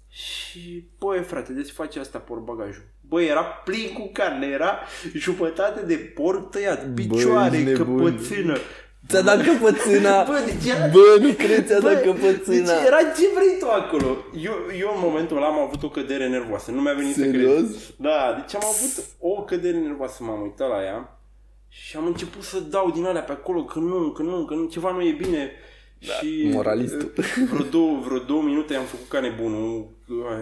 Și, 0.10 0.88
băi, 1.00 1.24
frate, 1.24 1.54
deci 1.54 1.70
face 1.70 2.00
asta 2.00 2.20
portbagajul. 2.20 2.84
Băi, 3.02 3.28
era 3.28 3.44
plin 3.44 3.94
cu 3.94 4.10
carne, 4.14 4.48
era 4.48 4.80
jumătate 5.14 5.86
de 5.86 5.96
porc 5.96 6.50
tăiat, 6.50 6.94
picioare, 6.94 7.58
ești 7.58 7.70
nebun. 7.70 7.98
căpățână. 7.98 8.58
Ți-a 9.10 9.22
dat 9.22 9.46
căpățâna! 9.46 10.24
Bă, 10.24 10.40
deci 10.46 10.72
era... 10.74 10.86
Bă, 10.88 11.18
nu 11.20 11.32
cred, 11.32 11.66
ți-a 11.68 11.80
dat 11.80 11.94
Bă, 11.94 12.00
căpățâna! 12.00 12.66
Deci 12.66 12.86
era 12.86 12.98
ce 12.98 13.26
vrei 13.36 13.60
tu 13.60 13.68
acolo. 13.70 14.18
Eu, 14.42 14.54
eu 14.80 14.92
în 14.96 15.02
momentul 15.02 15.38
ăla 15.38 15.46
am 15.48 15.60
avut 15.60 15.84
o 15.84 15.90
cădere 15.90 16.28
nervoasă. 16.28 16.72
Nu 16.72 16.82
mi-a 16.82 16.94
venit 16.94 17.14
să 17.16 17.22
Serios? 17.22 17.54
cred. 17.54 17.76
Da, 17.98 18.36
deci 18.40 18.56
am 18.56 18.62
avut 18.64 19.06
o 19.20 19.44
cădere 19.44 19.78
nervoasă. 19.78 20.24
M-am 20.24 20.42
uitat 20.42 20.70
la 20.70 20.84
ea 20.84 21.20
și 21.70 21.98
am 21.98 22.06
început 22.06 22.44
să 22.44 22.60
dau 22.60 22.92
din 22.92 23.06
alea 23.06 23.22
pe 23.22 23.32
acolo 23.32 23.64
că 23.64 23.80
nu, 23.80 24.12
că 24.12 24.22
nu, 24.22 24.46
că 24.46 24.54
nu, 24.54 24.66
ceva 24.66 24.92
nu 24.92 25.02
e 25.02 25.12
bine. 25.12 25.52
Da, 26.08 26.14
și 26.14 26.50
moralistul. 26.54 27.12
Vreo 27.52 27.66
două, 27.72 28.00
vreo 28.06 28.20
două 28.20 28.42
minute 28.42 28.76
am 28.76 28.84
făcut 28.84 29.08
ca 29.08 29.20
nebunul, 29.20 29.88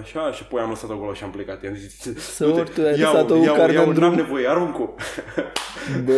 așa, 0.02 0.32
și 0.32 0.42
apoi 0.44 0.62
am 0.62 0.70
lăsat 0.70 0.90
acolo 0.90 1.14
și 1.14 1.24
am 1.24 1.32
plecat. 1.32 1.64
I-am 1.64 1.76
zis, 1.76 2.00
Să 2.18 2.46
"Du-te, 2.46 2.60
ori 2.60 2.70
tu 2.70 2.82
ai 2.82 3.00
iau, 3.00 3.14
lăsat-o 3.14 3.36
cu 3.38 3.44
iau, 3.44 3.56
carnea 3.56 3.80
iau, 3.80 3.88
în 3.88 3.94
drum." 3.94 4.08
N-am 4.08 4.16
nevoie, 4.16 4.48
arunc-o. 4.48 4.94
Bă, 6.04 6.14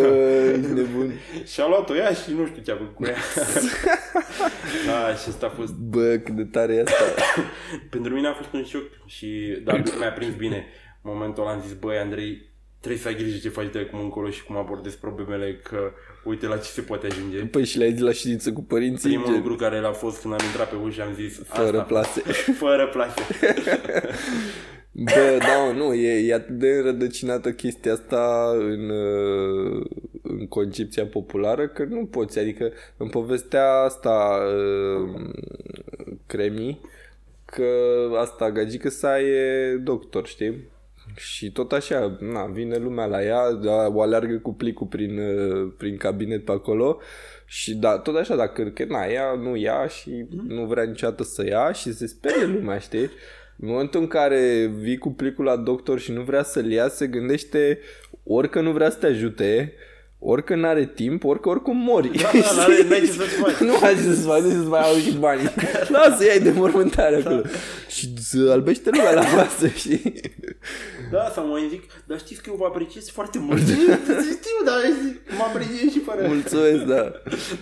ești 0.55 0.71
nebun. 0.71 1.11
și 1.51 1.61
a 1.61 1.67
luat-o 1.67 1.95
ea 1.95 2.13
și 2.13 2.31
nu 2.37 2.45
știu 2.45 2.61
ce 2.61 2.71
a 2.71 2.75
făcut 2.75 2.95
cu 2.95 3.03
ea. 3.05 3.15
da, 4.87 5.15
și 5.15 5.29
asta 5.29 5.45
a 5.45 5.49
fost 5.49 5.73
Bă, 5.73 6.17
cât 6.23 6.33
de 6.35 6.43
tare 6.43 6.73
e 6.73 6.81
asta. 6.81 7.03
Pentru 7.93 8.13
mine 8.13 8.27
a 8.27 8.33
fost 8.33 8.53
un 8.53 8.63
șoc 8.63 8.83
și 9.05 9.59
dar 9.63 9.83
mi-a 9.99 10.11
prins 10.11 10.35
bine 10.35 10.65
momentul 11.01 11.43
ăla 11.43 11.51
am 11.51 11.61
zis, 11.61 11.73
băi 11.73 11.97
Andrei, 11.97 12.49
trebuie 12.79 13.01
să 13.01 13.07
ai 13.07 13.15
grijă 13.15 13.37
ce 13.37 13.49
faci 13.49 13.71
de 13.71 13.79
acum 13.79 13.99
încolo 13.99 14.29
și 14.29 14.43
cum 14.43 14.57
abordezi 14.57 14.97
problemele, 14.97 15.55
că 15.63 15.91
uite 16.25 16.47
la 16.47 16.57
ce 16.57 16.69
se 16.69 16.81
poate 16.81 17.07
ajunge. 17.07 17.37
Păi 17.37 17.65
și 17.65 17.77
le-ai 17.77 17.91
zis 17.91 18.01
la 18.01 18.11
ședință 18.11 18.51
cu 18.53 18.61
părinții? 18.61 19.09
Primul 19.09 19.25
gen, 19.25 19.35
lucru 19.35 19.55
care 19.55 19.79
l-a 19.79 19.91
fost 19.91 20.21
când 20.21 20.33
am 20.33 20.45
intrat 20.45 20.69
pe 20.69 20.75
ușă 20.83 21.01
am 21.01 21.13
zis 21.13 21.41
Fără 21.43 21.67
asta, 21.67 21.81
plase. 21.81 22.21
Fără 22.63 22.87
plase. 22.87 23.21
Bă, 24.97 25.37
da, 25.39 25.71
nu, 25.71 25.93
e, 25.93 26.27
e 26.27 26.33
atât 26.33 26.57
de 26.57 26.67
înrădăcinată 26.67 27.51
chestia 27.51 27.93
asta 27.93 28.51
în, 28.57 28.89
uh, 28.89 29.85
în 30.21 30.47
concepția 30.47 31.05
populară 31.05 31.67
că 31.67 31.83
nu 31.83 32.05
poți, 32.05 32.39
adică 32.39 32.71
în 32.97 33.07
povestea 33.07 33.71
asta 33.71 34.39
uh, 34.55 35.29
cremii 36.25 36.81
că 37.45 37.67
asta 38.19 38.51
gagică 38.51 38.89
sa 38.89 39.19
e 39.19 39.75
doctor, 39.75 40.27
știi? 40.27 40.73
Și 41.15 41.51
tot 41.51 41.71
așa, 41.71 42.17
na, 42.19 42.45
vine 42.45 42.77
lumea 42.77 43.05
la 43.05 43.23
ea, 43.23 43.51
da, 43.51 43.87
o 43.87 44.01
aleargă 44.01 44.37
cu 44.37 44.53
plicul 44.53 44.87
prin, 44.87 45.19
uh, 45.19 45.73
prin 45.77 45.97
cabinet 45.97 46.45
pe 46.45 46.51
acolo 46.51 46.99
și 47.45 47.75
da, 47.75 47.97
tot 47.97 48.15
așa, 48.15 48.35
dacă 48.35 48.63
că, 48.63 48.85
na, 48.85 49.05
ea 49.05 49.33
nu 49.33 49.55
ia 49.55 49.87
și 49.87 50.25
nu 50.47 50.65
vrea 50.65 50.83
niciodată 50.83 51.23
să 51.23 51.45
ia 51.45 51.71
și 51.71 51.93
se 51.93 52.07
sperie 52.07 52.45
lumea, 52.45 52.77
știi? 52.77 53.09
În 53.57 53.67
momentul 53.67 54.01
în 54.01 54.07
care 54.07 54.71
vii 54.79 54.97
cu 54.97 55.11
plicul 55.11 55.45
la 55.45 55.55
doctor 55.55 55.99
și 55.99 56.11
nu 56.11 56.21
vrea 56.21 56.43
să-l 56.43 56.71
ia, 56.71 56.87
se 56.87 57.07
gândește 57.07 57.79
ori 58.23 58.49
că 58.49 58.61
nu 58.61 58.71
vrea 58.71 58.89
să 58.89 58.97
te 58.97 59.05
ajute, 59.05 59.73
ori 60.27 60.43
că 60.43 60.55
n-are 60.55 60.85
timp, 60.85 61.23
ori 61.23 61.39
că 61.39 61.49
oricum 61.49 61.77
mori. 61.77 62.07
Da, 62.17 62.29
da, 62.33 62.39
n-are- 62.55 62.85
n-ai 62.89 62.99
ce 62.99 63.05
să-ți 63.05 63.35
faci. 63.41 63.55
nu 63.55 63.73
ai 63.81 63.95
ce 63.95 64.01
să-ți 64.01 64.25
faci, 64.25 64.41
să-ți 64.41 64.67
mai 64.67 64.81
auzi 64.81 65.07
și 65.09 65.17
banii. 65.17 65.49
Lasă, 65.95 66.25
iai 66.25 66.39
de 66.39 66.51
mormântare 66.51 67.15
acolo. 67.15 67.41
Și 67.87 68.13
să 68.19 68.49
albește 68.51 68.89
lumea 68.93 69.13
la 69.13 69.21
masă, 69.35 69.67
știi? 69.67 70.13
Da, 71.11 71.31
sau 71.33 71.47
mai 71.47 71.67
zic, 71.69 71.83
dar 72.05 72.19
știți 72.19 72.41
că 72.41 72.49
eu 72.49 72.55
vă 72.59 72.65
apreciez 72.65 73.09
foarte 73.09 73.39
mult. 73.39 73.61
Știu, 74.35 74.57
dar 74.65 74.75
mă 75.37 75.43
apreciez 75.47 75.91
și 75.91 75.99
fără. 75.99 76.27
Mulțumesc, 76.27 76.83
da. 76.83 77.11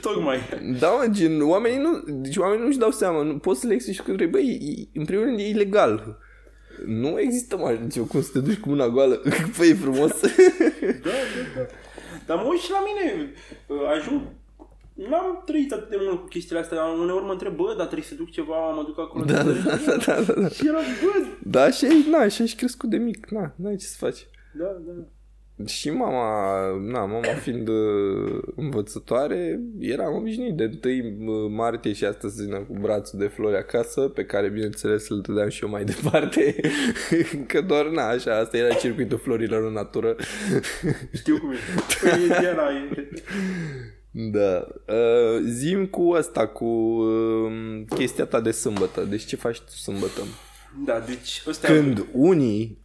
Tocmai. 0.01 0.37
Da, 0.79 0.87
mă, 0.89 1.05
gen, 1.11 1.41
oamenii 1.41 1.77
nu, 1.79 2.03
deci 2.07 2.37
oamenii 2.37 2.65
nu-și 2.65 2.77
dau 2.77 2.91
seama, 2.91 3.21
nu 3.23 3.37
poți 3.37 3.59
să 3.59 3.67
le 3.67 3.73
explici 3.73 3.97
că 3.97 4.03
trebuie, 4.03 4.27
băi, 4.27 4.59
e- 4.93 4.99
în 4.99 5.05
primul 5.05 5.23
rând 5.25 5.39
e 5.39 5.47
ilegal. 5.49 6.17
Nu 6.85 7.19
există 7.19 7.57
mai 7.57 7.77
deci, 7.77 7.99
cum 7.99 8.21
să 8.21 8.29
te 8.31 8.39
duci 8.39 8.59
cu 8.59 8.69
mâna 8.69 8.87
goală. 8.87 9.21
Păi 9.57 9.69
e 9.69 9.73
frumos. 9.73 10.19
Da, 10.21 10.29
da, 11.09 11.41
da. 11.55 11.65
Dar 12.25 12.37
mă 12.37 12.47
uit 12.49 12.59
și 12.59 12.71
la 12.71 12.83
mine, 12.87 13.31
uh, 13.67 13.77
ajung, 13.97 14.21
n-am 14.93 15.43
trăit 15.45 15.71
atât 15.71 15.89
de 15.89 15.97
mult 15.99 16.19
cu 16.21 16.27
chestiile 16.27 16.59
astea, 16.61 16.77
dar 16.77 16.97
uneori 16.99 17.25
mă 17.25 17.31
întreb, 17.31 17.55
bă, 17.55 17.73
dar 17.77 17.85
trebuie 17.85 18.07
să 18.07 18.15
duc 18.15 18.29
ceva, 18.29 18.69
mă 18.69 18.83
duc 18.83 18.99
acolo. 18.99 19.23
da, 19.25 19.43
da, 19.43 19.51
da, 19.85 19.95
da, 20.05 20.21
da, 20.21 20.33
da. 20.33 20.47
Și 20.49 20.67
eram, 20.67 20.81
bă, 21.03 21.27
Da, 21.43 21.69
și 21.71 21.85
ai, 21.85 22.05
na, 22.09 22.27
și 22.27 22.41
ai 22.41 22.53
crescut 22.57 22.89
de 22.89 22.97
mic, 22.97 23.29
na, 23.29 23.53
n-ai 23.55 23.75
ce 23.75 23.85
să 23.85 23.95
faci. 23.99 24.27
da, 24.53 24.65
da. 24.85 24.91
Și 25.65 25.89
mama, 25.89 26.61
na, 26.77 27.05
mama 27.05 27.33
fiind 27.43 27.67
uh, 27.67 28.41
învățătoare, 28.55 29.59
eram 29.79 30.15
obișnuit 30.15 30.55
de 30.55 30.79
1 31.19 31.47
martie 31.47 31.93
și 31.93 32.05
astăzi 32.05 32.43
vină 32.43 32.57
cu 32.57 32.77
brațul 32.81 33.19
de 33.19 33.27
flori 33.27 33.57
acasă, 33.57 34.01
pe 34.01 34.25
care 34.25 34.49
bineînțeles 34.49 35.09
îl 35.09 35.21
dădeam 35.21 35.49
și 35.49 35.63
eu 35.63 35.69
mai 35.69 35.83
departe, 35.93 36.55
că 37.47 37.61
doar 37.61 37.85
na, 37.85 38.07
așa, 38.07 38.37
asta 38.37 38.57
era 38.57 38.73
circuitul 38.73 39.17
florilor 39.17 39.63
în 39.65 39.73
natură. 39.73 40.15
Știu 41.13 41.37
cum 41.37 41.51
e. 41.51 41.55
Păi 42.01 42.29
era, 42.43 42.69
e. 42.71 43.07
Da. 44.31 44.67
Uh, 44.87 45.41
zim 45.45 45.85
cu 45.85 46.11
asta, 46.11 46.47
cu 46.47 46.65
uh, 46.65 47.83
chestia 47.95 48.25
ta 48.25 48.41
de 48.41 48.51
sâmbătă. 48.51 49.05
Deci 49.09 49.23
ce 49.23 49.35
faci 49.35 49.59
tu 49.59 49.71
sâmbătă? 49.71 50.21
Da, 50.85 51.03
deci 51.07 51.43
ăsta 51.47 51.67
Când 51.67 52.05
unii 52.11 52.82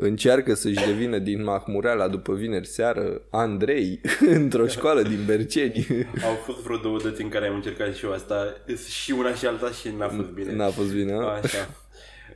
încearcă 0.00 0.54
să-și 0.54 0.86
devină 0.86 1.18
din 1.18 1.44
Mahmureala 1.44 2.08
după 2.08 2.34
vineri 2.34 2.66
seară 2.66 3.22
Andrei 3.30 4.00
într-o 4.38 4.66
școală 4.66 5.02
din 5.02 5.24
Berceni. 5.26 5.86
Au 6.24 6.34
fost 6.34 6.58
vreo 6.58 6.76
două 6.76 6.98
dăți 6.98 7.22
în 7.22 7.28
care 7.28 7.46
am 7.46 7.54
încercat 7.54 7.94
și 7.94 8.04
eu 8.04 8.12
asta, 8.12 8.56
și 8.88 9.12
una 9.12 9.34
și 9.34 9.46
alta 9.46 9.70
și 9.70 9.88
n-a 9.96 10.08
fost 10.08 10.28
bine. 10.28 10.54
N-a 10.54 10.70
fost 10.70 10.94
bine, 10.94 11.12
a? 11.12 11.26
Așa. 11.26 11.68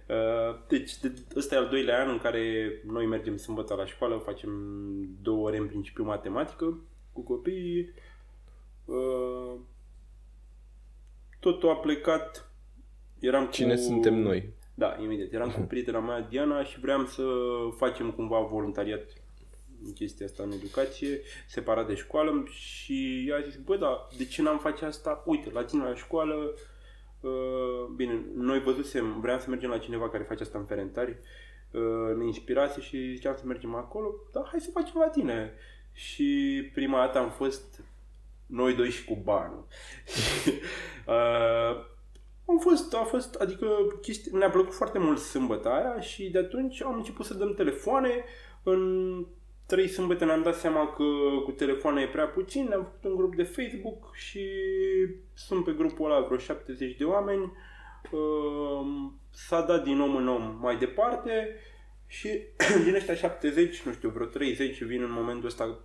Uh, 0.09 0.57
Deci, 0.69 0.99
de, 0.99 1.13
ăsta 1.37 1.55
e 1.55 1.59
al 1.59 1.69
doilea 1.69 2.03
an 2.03 2.09
în 2.09 2.19
care 2.19 2.73
noi 2.87 3.07
mergem 3.07 3.37
sâmbătă 3.37 3.75
la 3.75 3.87
școală, 3.87 4.23
facem 4.25 4.51
două 5.23 5.47
ore 5.47 5.57
în 5.57 5.67
principiu 5.67 6.05
matematică 6.05 6.79
cu 7.13 7.21
copiii. 7.21 7.93
Uh, 8.85 9.55
Totul 11.41 11.71
a 11.71 11.75
plecat. 11.75 12.51
Eram 13.19 13.49
Cine 13.51 13.75
cu... 13.75 13.81
suntem 13.81 14.15
noi? 14.15 14.53
Da, 14.75 14.97
imediat. 15.01 15.33
Eram 15.33 15.51
cu 15.51 15.61
prietena 15.73 16.01
mea, 16.01 16.21
Diana, 16.21 16.65
și 16.65 16.81
vreau 16.81 17.05
să 17.05 17.25
facem 17.77 18.11
cumva 18.11 18.41
voluntariat 18.41 19.03
în 19.85 19.93
chestia 19.93 20.27
asta 20.27 20.43
în 20.43 20.53
educație, 20.53 21.21
separat 21.47 21.87
de 21.87 21.95
școală 21.95 22.45
și 22.51 23.25
ea 23.29 23.37
a 23.37 23.41
zis, 23.41 23.57
bă, 23.57 23.77
da, 23.77 24.09
de 24.17 24.25
ce 24.25 24.43
n-am 24.43 24.59
face 24.59 24.85
asta? 24.85 25.23
Uite, 25.27 25.51
la 25.51 25.65
tine 25.65 25.85
la 25.85 25.95
școală, 25.95 26.55
uh, 27.21 27.87
bine, 27.97 28.25
noi 28.35 28.61
văzusem, 28.61 29.21
vreau 29.21 29.39
să 29.39 29.51
mergem 29.51 29.71
la 29.71 29.79
cineva 29.79 30.11
care 30.11 30.23
face 30.23 30.43
asta 30.43 30.59
în 30.59 30.65
Ferentari, 30.65 31.19
uh, 31.71 32.17
ne 32.17 32.25
inspirase 32.25 32.81
și 32.81 33.15
ziceam 33.15 33.37
să 33.37 33.47
mergem 33.47 33.75
acolo, 33.75 34.15
da, 34.33 34.45
hai 34.51 34.61
să 34.61 34.71
facem 34.71 35.01
la 35.01 35.09
tine. 35.09 35.53
Și 35.93 36.71
prima 36.73 36.99
dată 36.99 37.19
am 37.19 37.31
fost 37.31 37.83
noi 38.47 38.75
doi 38.75 38.91
și 38.91 39.05
cu 39.05 39.15
banul. 39.23 39.67
uh, 41.07 41.93
am 42.47 42.59
fost, 42.59 42.95
a 42.95 43.03
fost, 43.03 43.35
adică 43.35 43.67
chestia, 44.01 44.39
ne-a 44.39 44.51
plăcut 44.51 44.75
foarte 44.75 44.99
mult 44.99 45.19
sâmbătă 45.19 45.69
aia 45.69 46.01
și 46.01 46.31
de 46.31 46.39
atunci 46.39 46.83
am 46.83 46.95
început 46.95 47.27
să 47.27 47.35
dăm 47.35 47.55
telefoane. 47.55 48.25
În 48.63 49.27
trei 49.67 49.89
sâmbăte 49.89 50.25
ne-am 50.25 50.43
dat 50.43 50.55
seama 50.55 50.93
că 50.93 51.05
cu 51.45 51.51
telefoane 51.51 52.01
e 52.01 52.09
prea 52.09 52.27
puțin, 52.27 52.67
ne-am 52.69 52.83
făcut 52.83 53.05
un 53.05 53.17
grup 53.17 53.35
de 53.35 53.43
Facebook 53.43 54.15
și 54.15 54.49
sunt 55.35 55.65
pe 55.65 55.73
grupul 55.73 56.11
ăla 56.11 56.27
vreo 56.27 56.39
70 56.39 56.97
de 56.97 57.05
oameni. 57.05 57.53
Uh, 58.11 59.11
S-a 59.31 59.61
dat 59.61 59.85
din 59.85 60.01
om 60.01 60.17
în 60.17 60.29
om 60.29 60.59
mai 60.61 60.79
departe 60.79 61.57
și 62.07 62.29
din 62.85 62.95
ăștia 62.95 63.15
70, 63.15 63.83
nu 63.83 63.93
știu, 63.93 64.09
vreo 64.09 64.27
30 64.27 64.83
vin 64.83 65.03
în 65.03 65.13
momentul 65.13 65.47
ăsta 65.47 65.79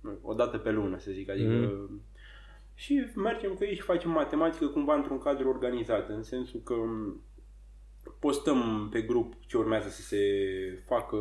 nu, 0.00 0.18
o 0.22 0.34
dată 0.34 0.58
pe 0.58 0.70
lună, 0.70 0.98
să 0.98 1.10
zic, 1.10 1.30
adică 1.30 1.50
Mm. 1.50 2.00
Și 2.78 3.04
mergem 3.14 3.52
cu 3.54 3.64
ei 3.64 3.74
și 3.74 3.80
facem 3.80 4.10
matematică 4.10 4.66
cumva 4.66 4.94
într-un 4.94 5.18
cadru 5.18 5.48
organizat, 5.48 6.08
în 6.08 6.22
sensul 6.22 6.60
că 6.64 6.74
m, 6.74 7.20
postăm 8.20 8.88
pe 8.92 9.00
grup 9.00 9.34
ce 9.46 9.56
urmează 9.56 9.88
să 9.88 10.02
se 10.02 10.18
facă 10.86 11.16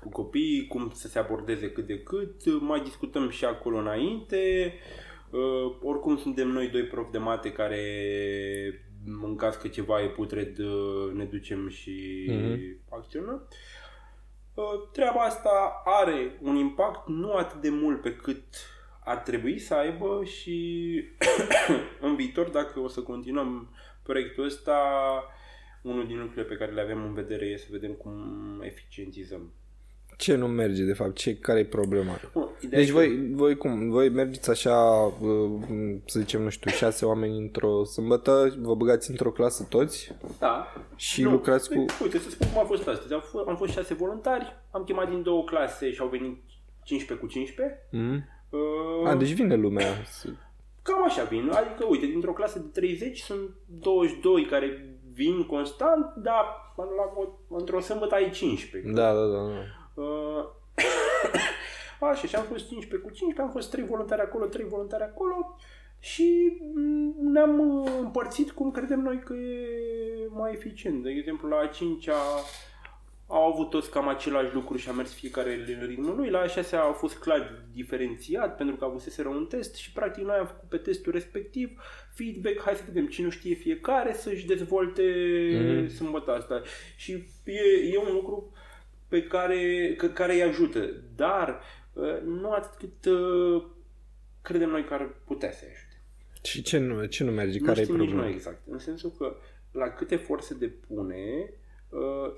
cu 0.00 0.08
copiii, 0.08 0.66
cum 0.66 0.90
să 0.94 1.08
se 1.08 1.18
abordeze 1.18 1.70
cât 1.70 1.86
de 1.86 1.98
cât, 1.98 2.60
mai 2.60 2.80
discutăm 2.80 3.28
și 3.28 3.44
acolo 3.44 3.78
înainte, 3.78 4.72
Uh, 5.32 5.76
oricum 5.82 6.16
suntem 6.16 6.48
noi 6.48 6.68
doi 6.68 6.82
profi 6.84 7.10
de 7.10 7.18
mate 7.18 7.52
care 7.52 7.80
în 9.22 9.36
caz 9.36 9.56
că 9.56 9.68
ceva 9.68 10.02
e 10.02 10.08
putred 10.08 10.58
uh, 10.58 11.12
ne 11.12 11.24
ducem 11.24 11.68
și 11.68 12.26
Mhm. 12.28 12.78
acționăm. 12.90 13.48
Uh, 14.54 14.64
treaba 14.92 15.20
asta 15.20 15.82
are 15.84 16.38
un 16.42 16.56
impact 16.56 17.08
nu 17.08 17.32
atât 17.32 17.60
de 17.60 17.68
mult 17.68 18.00
pe 18.00 18.16
cât 18.16 18.44
ar 19.04 19.16
trebui 19.16 19.58
să 19.58 19.74
aibă 19.74 20.20
și 20.24 20.94
în 22.06 22.16
viitor, 22.16 22.48
dacă 22.48 22.80
o 22.80 22.88
să 22.88 23.00
continuăm 23.00 23.68
proiectul 24.02 24.44
ăsta, 24.44 24.78
unul 25.82 26.06
din 26.06 26.16
lucrurile 26.18 26.44
pe 26.44 26.54
care 26.54 26.72
le 26.72 26.80
avem 26.80 27.02
în 27.04 27.14
vedere 27.14 27.46
e 27.46 27.56
să 27.56 27.66
vedem 27.70 27.92
cum 27.92 28.14
eficientizăm. 28.64 29.52
Ce 30.16 30.34
nu 30.34 30.46
merge, 30.48 30.82
de 30.84 30.92
fapt? 30.92 31.14
Ce, 31.14 31.36
care 31.36 31.58
e 31.58 31.64
problema? 31.64 32.20
Bun, 32.32 32.48
ideea 32.60 32.80
Deci 32.80 32.88
e 32.90 32.92
că- 32.92 32.98
voi, 32.98 33.28
voi 33.32 33.56
cum? 33.56 33.90
Voi 33.90 34.08
mergeți 34.08 34.50
așa, 34.50 34.76
uh, 35.20 35.60
să 36.06 36.18
zicem, 36.20 36.42
nu 36.42 36.48
știu, 36.48 36.70
șase 36.70 37.04
oameni 37.04 37.36
într-o 37.38 37.84
sâmbătă, 37.84 38.56
vă 38.60 38.74
băgați 38.74 39.10
într-o 39.10 39.30
clasă 39.30 39.66
toți 39.68 40.12
Da. 40.38 40.72
și 40.96 41.22
lucrați 41.22 41.68
cu... 41.70 41.84
Uite, 42.02 42.18
să 42.18 42.30
spun 42.30 42.48
cum 42.52 42.60
a 42.60 42.64
fost 42.64 42.86
astăzi. 42.88 43.12
Am 43.12 43.20
fost, 43.20 43.48
am 43.48 43.56
fost 43.56 43.72
șase 43.72 43.94
voluntari, 43.94 44.56
am 44.70 44.84
chemat 44.84 45.08
din 45.08 45.22
două 45.22 45.44
clase 45.44 45.92
și 45.92 46.00
au 46.00 46.08
venit 46.08 46.42
15 46.84 47.26
cu 47.26 47.32
15. 47.32 47.86
Mm? 47.90 48.24
Uh, 48.52 49.08
A, 49.08 49.14
deci 49.14 49.32
vine 49.32 49.54
lumea. 49.54 49.86
Cam 50.82 51.04
așa 51.04 51.22
vin. 51.24 51.50
Adică, 51.50 51.84
uite, 51.88 52.06
dintr-o 52.06 52.32
clasă 52.32 52.58
de 52.58 52.68
30 52.80 53.18
sunt 53.18 53.50
22 53.66 54.44
care 54.44 54.96
vin 55.12 55.46
constant, 55.46 56.14
dar 56.16 56.44
la, 56.76 57.12
o- 57.22 57.56
într-o 57.56 57.80
sâmbătă 57.80 58.14
ai 58.14 58.30
15. 58.30 58.92
Da, 58.92 59.12
da, 59.14 59.26
da. 59.26 59.38
da. 59.38 60.02
Uh, 60.02 60.44
așa, 62.10 62.26
și 62.26 62.36
am 62.36 62.44
fost 62.44 62.68
15 62.68 63.08
cu 63.08 63.14
15, 63.14 63.40
am 63.42 63.50
fost 63.50 63.70
3 63.70 63.84
voluntari 63.84 64.20
acolo, 64.20 64.44
3 64.46 64.66
voluntari 64.68 65.02
acolo 65.02 65.56
și 65.98 66.58
mm, 66.74 67.14
ne-am 67.32 67.80
uh, 67.80 67.90
împărțit 68.00 68.50
cum 68.50 68.70
credem 68.70 69.00
noi 69.00 69.18
că 69.18 69.34
e 69.34 69.68
mai 70.28 70.52
eficient. 70.52 71.02
De 71.02 71.10
exemplu, 71.10 71.48
la 71.48 71.56
a 71.56 71.66
5 71.66 72.08
au 73.32 73.52
avut 73.52 73.70
toți 73.70 73.90
cam 73.90 74.08
același 74.08 74.54
lucru 74.54 74.76
și 74.76 74.88
a 74.88 74.92
mers 74.92 75.12
fiecare 75.12 75.64
în 75.80 75.86
ritmul 75.86 76.16
lui. 76.16 76.30
La 76.30 76.38
a 76.38 76.46
6 76.46 76.76
a 76.76 76.92
fost 76.92 77.18
clar 77.18 77.64
diferențiat 77.72 78.56
pentru 78.56 78.76
că 78.76 78.84
avuseseră 78.84 79.28
un 79.28 79.46
test 79.46 79.74
și 79.74 79.92
practic 79.92 80.24
noi 80.24 80.36
am 80.36 80.46
făcut 80.46 80.68
pe 80.68 80.76
testul 80.76 81.12
respectiv 81.12 81.80
feedback, 82.14 82.60
hai 82.60 82.74
să 82.74 82.82
vedem 82.86 83.06
cine 83.06 83.28
știe 83.30 83.54
fiecare 83.54 84.12
să-și 84.12 84.46
dezvolte 84.46 85.02
Mhm. 85.52 85.88
sâmbătă 85.88 86.30
asta. 86.30 86.62
Și 86.96 87.12
e, 87.44 87.88
e 87.92 87.98
un 87.98 88.12
lucru 88.12 88.52
pe 89.08 89.22
care, 89.22 89.94
că, 89.96 90.06
care 90.08 90.34
îi 90.34 90.42
ajută, 90.42 90.90
dar 91.16 91.60
uh, 91.92 92.20
nu 92.24 92.50
atât 92.50 92.78
cât 92.78 93.12
uh, 93.12 93.64
credem 94.42 94.68
noi 94.70 94.84
că 94.84 94.94
ar 94.94 95.14
putea 95.24 95.52
să 95.52 95.64
ajute. 95.70 96.02
Și 96.42 96.62
ce 96.62 96.78
nu, 96.78 97.04
ce 97.04 97.24
nu 97.24 97.30
merge? 97.30 97.58
Nu 97.58 97.66
care 97.66 97.80
e 97.80 97.82
știm 97.82 97.96
nici 97.96 98.04
problema? 98.04 98.26
noi 98.26 98.36
exact. 98.36 98.60
În 98.70 98.78
sensul 98.78 99.12
că 99.18 99.36
la 99.72 99.88
câte 99.88 100.16
forțe 100.16 100.46
se 100.46 100.58
depune, 100.58 101.16
uh, 101.40 101.60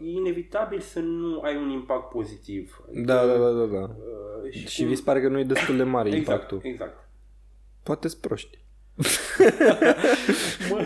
e 0.01 0.11
inevitabil 0.11 0.81
să 0.81 1.01
nu 1.01 1.41
ai 1.41 1.57
un 1.57 1.71
impact 1.71 2.11
pozitiv. 2.11 2.85
Da, 2.93 3.27
da, 3.27 3.33
da, 3.37 3.51
da, 3.51 3.65
da. 3.65 3.81
Uh, 3.81 4.53
Și 4.67 4.79
cum- 4.81 4.89
vi 4.89 4.95
se 4.95 5.03
pare 5.05 5.21
că 5.21 5.29
nu 5.29 5.39
e 5.39 5.45
destul 5.45 5.77
de 5.77 5.83
mare 5.83 6.09
exact, 6.09 6.29
impactul. 6.29 6.61
Exact. 6.63 7.09
Poate-s 7.83 8.15
proști. 8.15 8.59
Mă, 10.71 10.85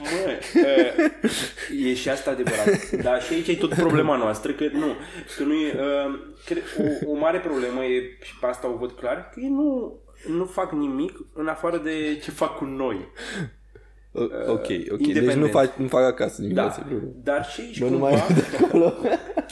mă, 0.00 0.38
uh, 0.54 1.84
e 1.86 1.94
și 1.94 2.08
asta 2.08 2.30
adevărat. 2.30 2.90
Dar 2.90 3.22
și 3.22 3.32
aici 3.32 3.48
e 3.48 3.56
tot 3.56 3.74
problema 3.74 4.16
noastră, 4.16 4.52
că 4.52 4.64
nu, 4.72 4.86
că 5.36 5.42
nu 5.42 5.52
e, 5.52 5.72
uh, 5.80 6.18
cre, 6.44 6.62
o, 7.06 7.10
o 7.10 7.14
mare 7.16 7.38
problemă 7.38 7.84
e, 7.84 8.02
și 8.22 8.38
pe 8.38 8.46
asta 8.46 8.68
o 8.68 8.76
văd 8.76 8.90
clar, 8.90 9.30
că 9.32 9.40
ei 9.40 9.48
nu, 9.48 9.98
nu 10.28 10.44
fac 10.44 10.72
nimic 10.72 11.18
în 11.32 11.46
afară 11.48 11.78
de 11.78 12.18
ce 12.22 12.30
fac 12.30 12.56
cu 12.56 12.64
noi. 12.64 13.08
O- 14.16 14.22
Ok, 14.52 14.58
ok. 14.58 14.66
Deci 14.66 14.90
Uh, 14.90 14.98
independent. 15.06 15.40
nu 15.40 15.46
fac, 15.46 15.76
nu 15.76 15.88
fac 15.88 16.02
acasă 16.02 16.40
nimic. 16.40 16.56
Da, 16.56 16.64
asta 16.64 16.80
e 16.84 16.88
problema. 16.88 17.12
dar 17.22 17.44
și 17.46 17.60
aici 17.60 17.78
Bă, 17.80 17.84
nu 17.84 17.90
cumva, 17.90 18.08
mai 18.10 18.24
e 18.30 18.34
de 18.34 18.64
acolo. 18.64 18.92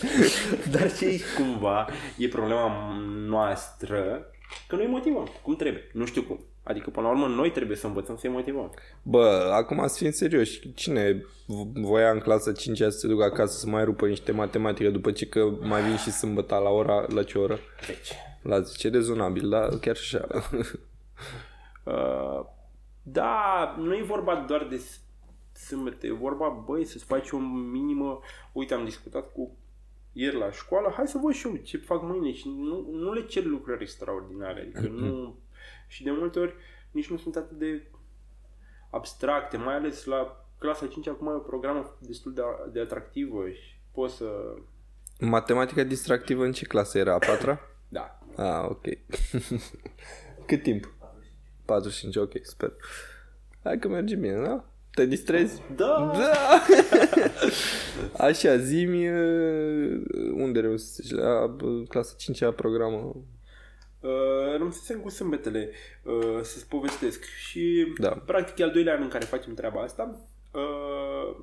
dar 0.79 0.91
și 0.91 1.05
aici 1.05 1.23
cumva 1.37 1.87
e 2.19 2.29
problema 2.29 2.93
noastră 3.29 4.27
că 4.69 4.77
noi 4.77 4.87
motivăm 4.87 5.29
cum 5.43 5.57
trebuie, 5.57 5.91
nu 5.93 6.05
știu 6.07 6.23
cum. 6.23 6.41
Adică, 6.65 6.91
până 6.91 7.07
la 7.07 7.13
urmă, 7.13 7.27
noi 7.27 7.51
trebuie 7.51 7.77
să 7.77 7.87
învățăm 7.87 8.17
să-i 8.17 8.31
motivăm. 8.31 8.73
Bă, 9.03 9.51
acum 9.53 9.87
să 9.87 9.97
fim 9.99 10.11
serioși. 10.11 10.73
Cine 10.75 11.25
v- 11.47 11.81
voia 11.81 12.11
în 12.11 12.19
clasa 12.19 12.53
5 12.53 12.77
să 12.79 12.89
se 12.89 13.07
ducă 13.07 13.25
acasă 13.25 13.59
să 13.59 13.67
mai 13.69 13.85
rupă 13.85 14.07
niște 14.07 14.33
matematică 14.33 14.91
după 14.91 15.11
ce 15.11 15.27
că 15.27 15.45
mai 15.61 15.83
vin 15.83 15.97
și 15.97 16.11
sâmbătă 16.11 16.55
la 16.55 16.71
ora, 16.71 17.07
la 17.15 17.23
ce 17.23 17.39
oră? 17.39 17.59
Deci, 17.87 18.13
La 18.43 18.61
10, 18.61 18.89
rezonabil, 18.89 19.49
da, 19.49 19.69
chiar 19.81 19.97
și 19.97 20.17
așa. 20.17 20.49
Uh, 21.85 22.41
da, 23.03 23.75
nu 23.79 23.97
e 23.97 24.03
vorba 24.03 24.45
doar 24.49 24.67
de 24.67 24.77
s- 24.77 25.01
sâmbătă, 25.53 26.07
e 26.07 26.13
vorba, 26.13 26.49
băi, 26.49 26.85
să-ți 26.85 27.05
faci 27.05 27.31
o 27.31 27.39
minimă... 27.39 28.21
Uite, 28.53 28.75
am 28.75 28.85
discutat 28.85 29.33
cu 29.33 29.57
ieri 30.13 30.37
la 30.37 30.51
școală, 30.51 30.93
hai 30.97 31.09
să 31.09 31.19
văd 31.23 31.33
și 31.33 31.47
eu 31.47 31.57
ce 31.57 31.77
fac 31.77 32.03
mâine 32.03 32.33
și 32.33 32.49
nu, 32.49 32.87
nu 32.91 33.13
le 33.13 33.25
cer 33.25 33.45
lucruri 33.45 33.83
extraordinare, 33.83 34.61
adică 34.61 34.89
nu... 34.89 35.39
Și 35.89 36.03
de 36.03 36.11
multe 36.11 36.39
ori 36.39 36.55
nici 36.91 37.11
nu 37.11 37.17
sunt 37.17 37.37
atât 37.37 37.59
de 37.59 37.87
abstracte, 38.91 39.57
mai 39.57 39.75
ales 39.75 40.05
la 40.05 40.45
clasa 40.59 40.87
5 40.87 41.09
acum 41.09 41.27
e 41.27 41.31
o 41.31 41.39
programă 41.39 41.97
destul 42.01 42.33
de, 42.35 42.43
de 42.73 42.81
atractivă 42.81 43.49
și 43.49 43.77
poți 43.93 44.15
să... 44.17 44.55
Matematica 45.21 45.83
distractivă 45.83 46.45
în 46.45 46.53
ce 46.53 46.65
clasă 46.67 46.99
era? 46.99 47.15
A 47.15 47.19
patra? 47.19 47.61
Da. 47.89 48.19
Ah, 48.37 48.69
ok. 48.69 48.85
Cât 50.47 50.63
timp? 50.63 50.93
45, 51.73 52.17
ok, 52.17 52.33
sper. 52.43 52.73
Hai 53.63 53.79
că 53.79 53.89
merge 53.89 54.15
bine, 54.17 54.43
da? 54.45 54.65
Te 54.95 55.07
distrezi? 55.07 55.63
Da! 55.77 56.13
Da! 56.17 56.63
Așa, 58.27 58.57
zi-mi 58.57 59.09
uh, 59.09 60.01
unde 60.35 60.61
reușești 60.61 61.13
la 61.15 61.45
uh, 61.63 61.89
clasa 61.89 62.15
5 62.19 62.43
a 62.43 62.53
programă. 62.53 62.97
Uh, 64.01 64.57
rămăsesem 64.57 64.99
cu 65.01 65.09
sâmbetele 65.09 65.71
uh, 66.03 66.41
să-ți 66.43 66.69
povestesc 66.69 67.25
și 67.25 67.93
Da. 68.01 68.09
practic 68.27 68.59
e 68.59 68.63
al 68.63 68.71
doilea 68.71 68.95
an 68.95 69.03
în 69.03 69.09
care 69.09 69.25
facem 69.25 69.55
treaba 69.55 69.81
asta 69.81 70.21
uh, 70.53 71.37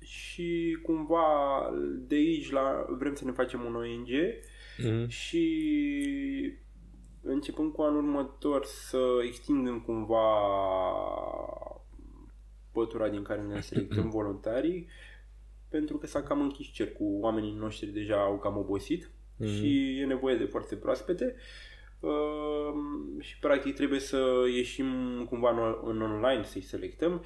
și 0.00 0.78
cumva 0.82 1.24
de 2.08 2.14
aici 2.14 2.50
la 2.50 2.86
vrem 2.98 3.14
să 3.14 3.24
ne 3.24 3.30
facem 3.32 3.64
un 3.64 3.74
ONG 3.74 4.08
Mhm. 4.78 5.08
și 5.08 6.52
începând 7.22 7.72
cu 7.72 7.82
anul 7.82 8.04
următor 8.04 8.64
să 8.64 9.20
extindem 9.26 9.80
cumva 9.80 10.24
pătura 12.72 13.08
din 13.08 13.22
care 13.22 13.40
ne 13.42 13.60
selectăm 13.60 14.10
voluntarii 14.18 14.88
pentru 15.68 15.96
că 15.96 16.06
s-a 16.06 16.22
cam 16.22 16.40
închis 16.40 16.66
cer 16.66 16.92
cu 16.92 17.18
oamenii 17.20 17.54
noștri 17.54 17.86
deja 17.86 18.20
au 18.22 18.38
cam 18.38 18.56
obosit 18.56 19.10
Mhm. 19.42 19.50
și 19.50 19.98
e 20.00 20.04
nevoie 20.04 20.36
de 20.36 20.44
foarte 20.44 20.76
proaspete 20.76 21.34
uh, 22.00 22.74
și 23.20 23.38
practic 23.38 23.74
trebuie 23.74 23.98
să 24.00 24.44
ieșim 24.54 24.86
cumva 25.28 25.50
în, 25.50 25.76
în 25.84 26.02
online 26.02 26.44
să-i 26.44 26.60
selectăm 26.60 27.24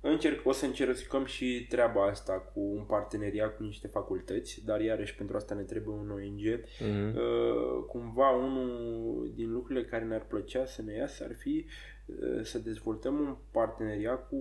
Încerc, 0.00 0.46
o 0.46 0.52
să 0.52 0.64
încercăm 0.64 1.24
și 1.24 1.66
treaba 1.68 2.06
asta 2.06 2.32
cu 2.32 2.60
un 2.60 2.82
parteneriat 2.82 3.56
cu 3.56 3.62
niște 3.62 3.86
facultăți, 3.86 4.64
dar 4.64 4.80
iarăși 4.80 5.14
pentru 5.14 5.36
asta 5.36 5.54
ne 5.54 5.62
trebuie 5.62 5.94
un 5.94 6.10
ONG. 6.10 6.64
Mhm. 6.80 7.16
Uh, 7.16 7.84
cumva 7.86 8.30
unul 8.30 9.32
din 9.34 9.52
lucrurile 9.52 9.84
care 9.84 10.04
ne-ar 10.04 10.26
plăcea 10.26 10.64
să 10.64 10.82
ne 10.82 10.94
iasă 10.94 11.24
ar 11.24 11.34
fi 11.34 11.66
uh, 12.06 12.40
să 12.42 12.58
dezvoltăm 12.58 13.18
un 13.18 13.36
parteneriat 13.50 14.28
cu 14.28 14.40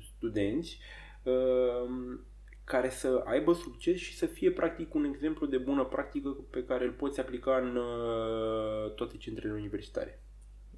studenți 0.00 0.78
uh, 1.22 2.18
care 2.64 2.88
să 2.88 3.22
aibă 3.24 3.52
succes 3.52 3.96
și 3.96 4.16
să 4.16 4.26
fie 4.26 4.50
practic 4.50 4.94
un 4.94 5.04
exemplu 5.04 5.46
de 5.46 5.58
bună 5.58 5.84
practică 5.84 6.28
pe 6.50 6.64
care 6.64 6.84
îl 6.84 6.92
poți 6.92 7.20
aplica 7.20 7.56
în 7.56 7.76
uh, 7.76 8.94
toate 8.94 9.16
centrele 9.16 9.52
universitare. 9.52 10.20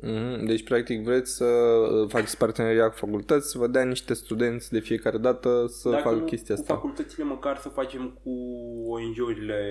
Mhm. 0.01 0.45
Deci, 0.47 0.63
practic, 0.65 1.03
vreți 1.05 1.35
să 1.37 1.45
uh, 1.45 2.09
faceți 2.11 2.37
parteneria 2.37 2.89
cu 2.89 2.97
facultăți, 2.97 3.51
să 3.51 3.59
vă 3.59 3.67
dea 3.67 3.85
niște 3.85 4.15
studenți 4.15 4.73
de 4.73 4.79
fiecare 4.81 5.19
dată 5.19 5.67
să 5.69 5.91
Dacă 5.91 6.03
facă 6.03 6.15
nu 6.17 6.25
chestia 6.25 6.55
cu 6.55 6.61
asta. 6.61 6.75
facultățile, 6.75 7.25
măcar 7.25 7.57
să 7.59 7.69
facem 7.69 8.19
cu 8.23 8.31
ONG-urile 8.89 9.63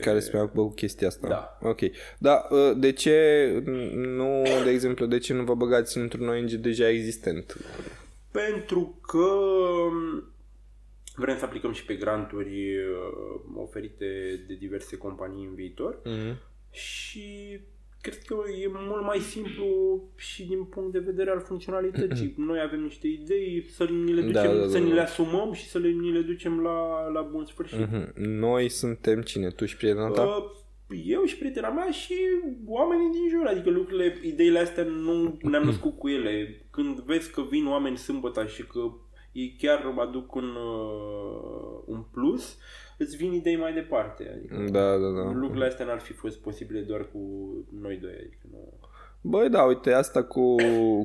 Care 0.00 0.20
se 0.20 0.30
mai 0.32 0.42
ocupă 0.42 0.60
cu 0.62 0.72
chestia 0.74 1.06
asta. 1.08 1.28
Da. 1.28 1.58
Ok. 1.68 1.80
Da, 2.18 2.46
uh, 2.50 2.72
de 2.76 2.92
ce 2.92 3.48
nu, 3.94 4.42
de 4.64 4.70
exemplu, 4.70 5.06
de 5.06 5.18
ce 5.18 5.32
nu 5.32 5.44
vă 5.44 5.54
băgați 5.54 5.98
într-un 5.98 6.28
ONG 6.28 6.50
deja 6.50 6.88
existent? 6.88 7.56
Pentru 8.30 8.98
că 9.08 9.26
vrem 11.16 11.36
să 11.38 11.44
aplicăm 11.44 11.72
și 11.72 11.84
pe 11.84 11.94
granturi 11.94 12.76
uh, 12.76 13.40
oferite 13.56 14.06
de 14.48 14.54
diverse 14.54 14.96
companii 14.96 15.44
în 15.46 15.54
viitor 15.54 15.98
Mhm. 16.04 16.36
și 16.70 17.60
cred 18.04 18.22
că 18.22 18.36
e 18.62 18.66
mult 18.72 19.04
mai 19.04 19.18
simplu 19.18 19.66
și 20.16 20.46
din 20.46 20.64
punct 20.64 20.92
de 20.92 20.98
vedere 20.98 21.30
al 21.30 21.40
funcționalității. 21.40 22.34
Noi 22.36 22.60
avem 22.60 22.80
niște 22.82 23.06
idei, 23.06 23.66
să 23.68 23.84
ni 23.84 24.12
le, 24.12 24.20
ducem, 24.20 24.32
Da, 24.32 24.52
da, 24.52 24.60
da, 24.60 24.68
să 24.68 24.78
ni 24.78 24.88
da. 24.88 24.94
le 24.94 25.00
asumăm 25.00 25.52
și 25.52 25.68
să 25.68 25.78
le, 25.78 25.88
ni 25.88 26.12
le 26.12 26.20
ducem 26.20 26.60
la, 26.60 27.08
la 27.08 27.20
bun 27.20 27.44
sfârșit. 27.44 27.78
Mhm. 27.78 28.12
Noi 28.14 28.68
suntem 28.68 29.22
cine? 29.22 29.48
Tu 29.48 29.64
și 29.64 29.76
prietena 29.76 30.08
ta? 30.08 30.22
Uh, 30.22 30.44
eu 31.04 31.24
și 31.24 31.38
prietena 31.38 31.70
mea 31.70 31.90
și 31.90 32.14
oamenii 32.66 33.10
din 33.10 33.28
jur, 33.28 33.46
adică 33.46 33.70
lucrurile, 33.70 34.18
ideile 34.22 34.58
astea 34.58 34.84
nu 34.84 35.38
ne-am 35.42 35.64
născut 35.64 35.98
cu 35.98 36.08
ele. 36.08 36.66
Când 36.70 37.00
vezi 37.00 37.30
că 37.30 37.42
vin 37.50 37.66
oameni 37.66 37.96
sâmbătă 37.96 38.46
și 38.46 38.62
că 38.66 38.80
ei 39.32 39.56
chiar 39.58 39.94
aduc 39.98 40.34
un, 40.34 40.48
uh, 40.48 41.82
un 41.84 42.04
plus, 42.12 42.58
îți 42.98 43.16
vin 43.16 43.32
idei 43.32 43.56
mai 43.56 43.72
departe. 43.72 44.32
Adică 44.36 44.56
Da, 44.70 44.96
da, 44.96 45.08
da. 45.10 45.32
lucrurile 45.32 45.66
astea 45.66 45.86
n-ar 45.86 46.00
fi 46.00 46.12
fost 46.12 46.40
posibile 46.40 46.80
doar 46.80 47.08
cu 47.10 47.18
noi 47.80 47.96
doi. 47.96 48.12
Adică 48.12 48.46
nu... 48.50 48.72
Băi, 49.26 49.48
da, 49.48 49.62
uite, 49.62 49.92
asta 49.92 50.22
cu, 50.22 50.54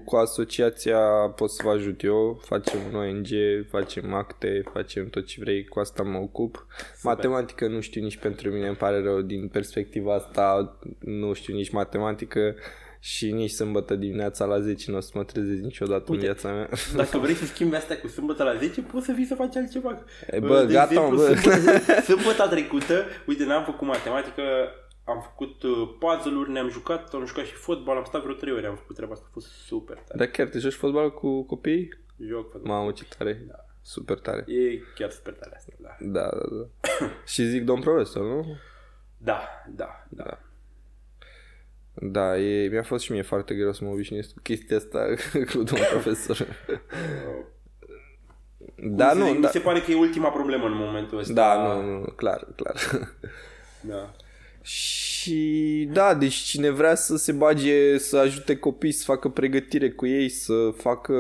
cu 0.05 0.15
asociația 0.15 0.99
pot 1.35 1.51
să 1.51 1.61
vă 1.63 1.69
ajut 1.69 2.03
eu. 2.03 2.41
Facem 2.45 2.79
un 2.91 2.95
ONG, 2.95 3.27
facem 3.69 4.13
acte, 4.13 4.63
facem 4.73 5.09
tot 5.09 5.25
ce 5.25 5.37
vrei, 5.39 5.65
cu 5.65 5.79
asta 5.79 6.03
mă 6.03 6.17
ocup. 6.17 6.65
Matematică 7.03 7.67
nu 7.67 7.79
știu 7.79 8.01
nici 8.01 8.17
pentru 8.17 8.49
mine, 8.49 8.67
îmi 8.67 8.75
pare 8.75 9.01
rău. 9.01 9.21
Din 9.21 9.47
perspectiva 9.47 10.13
asta 10.13 10.77
nu 10.99 11.33
știu 11.33 11.55
nici 11.55 11.69
matematică 11.69 12.55
și 12.99 13.31
nici 13.31 13.51
sâmbătă 13.51 13.95
dimineața 13.95 14.45
la 14.45 14.59
10 14.59 14.91
nu 14.91 14.97
o 14.97 14.99
să 14.99 15.11
mă 15.13 15.23
trezesc 15.23 15.61
niciodată 15.61 16.03
Uite. 16.07 16.13
în 16.13 16.19
viața 16.19 16.51
mea. 16.51 16.69
Dacă 16.95 17.17
vrei 17.17 17.35
să 17.35 17.45
schimbi 17.45 17.75
astea 17.75 17.99
cu 17.99 18.07
sâmbătă 18.07 18.43
la 18.43 18.55
10, 18.55 18.81
poți 18.81 19.05
să 19.05 19.11
vii 19.11 19.25
să 19.25 19.35
faci 19.35 19.55
altceva. 19.55 20.03
E, 20.31 20.39
bă, 20.39 20.63
De 20.63 20.73
gata, 20.73 20.93
exemplu, 20.93 21.17
mă, 21.17 21.23
bă. 21.23 21.35
Sâmbătă, 21.35 22.01
sâmbăta 22.01 22.47
trecută, 22.47 23.03
uite, 23.25 23.45
n-am 23.45 23.63
făcut 23.63 23.87
matematică, 23.87 24.43
am 25.09 25.21
făcut 25.21 25.63
uh, 25.63 25.89
puzzle-uri, 25.99 26.51
ne-am 26.51 26.69
jucat, 26.69 27.13
am 27.13 27.25
jucat 27.25 27.45
și 27.45 27.53
fotbal, 27.53 27.97
am 27.97 28.03
stat 28.03 28.21
vreo 28.21 28.33
3 28.35 28.53
ore, 28.53 28.67
am 28.67 28.75
făcut 28.75 28.95
treaba 28.95 29.13
asta, 29.13 29.25
a 29.29 29.31
fost 29.33 29.47
super 29.47 29.95
tare. 29.97 30.17
Dar 30.17 30.27
chiar 30.27 30.47
te 30.47 30.59
joci 30.59 30.73
fotbal 30.73 31.13
cu 31.13 31.43
copii? 31.43 31.89
Joc 32.27 32.51
fotbal. 32.51 32.71
Mamă, 32.75 32.91
ce 32.91 33.05
tare. 33.17 33.45
Super 33.81 34.19
tare. 34.19 34.45
E 34.47 34.79
chiar 34.95 35.09
super 35.11 35.33
tare 35.33 35.55
asta, 35.55 35.71
da. 35.77 35.95
Da, 35.99 36.29
da, 36.29 36.45
da. 36.59 37.05
și 37.31 37.43
zic 37.43 37.63
domn 37.63 37.81
profesor, 37.81 38.23
nu? 38.25 38.57
Da, 39.17 39.41
da, 39.75 40.05
da. 40.09 40.23
Da. 40.23 40.39
Da, 42.01 42.37
e, 42.37 42.67
mi-a 42.67 42.83
fost 42.83 43.03
și 43.03 43.11
mie 43.11 43.21
foarte 43.21 43.55
greu 43.55 43.73
să 43.73 43.83
mă 43.83 43.89
obișnuiesc 43.89 44.33
cu 44.33 44.39
chestia 44.43 44.77
asta 44.77 44.99
cu 45.51 45.63
domnul 45.63 45.87
profesor. 45.89 46.37
da, 48.75 49.09
Cum 49.09 49.17
să 49.17 49.23
nu, 49.23 49.25
zic, 49.25 49.39
da, 49.39 49.47
Mi 49.47 49.53
se 49.53 49.59
pare 49.59 49.81
că 49.81 49.91
e 49.91 49.95
ultima 49.95 50.29
problemă 50.29 50.65
în 50.65 50.75
momentul 50.75 51.17
ăsta. 51.17 51.33
da, 51.33 51.63
nu, 51.63 51.99
nu, 51.99 52.05
clar, 52.15 52.47
clar. 52.55 52.75
Da. 53.81 54.11
Și 54.61 55.89
da, 55.91 56.13
deci 56.13 56.33
cine 56.33 56.69
vrea 56.69 56.95
să 56.95 57.15
se 57.15 57.31
bage, 57.31 57.97
să 57.97 58.17
ajute 58.17 58.57
copii 58.57 58.91
să 58.91 59.03
facă 59.03 59.29
pregătire 59.29 59.89
cu 59.89 60.05
ei, 60.05 60.29
să 60.29 60.53
facă 60.75 61.13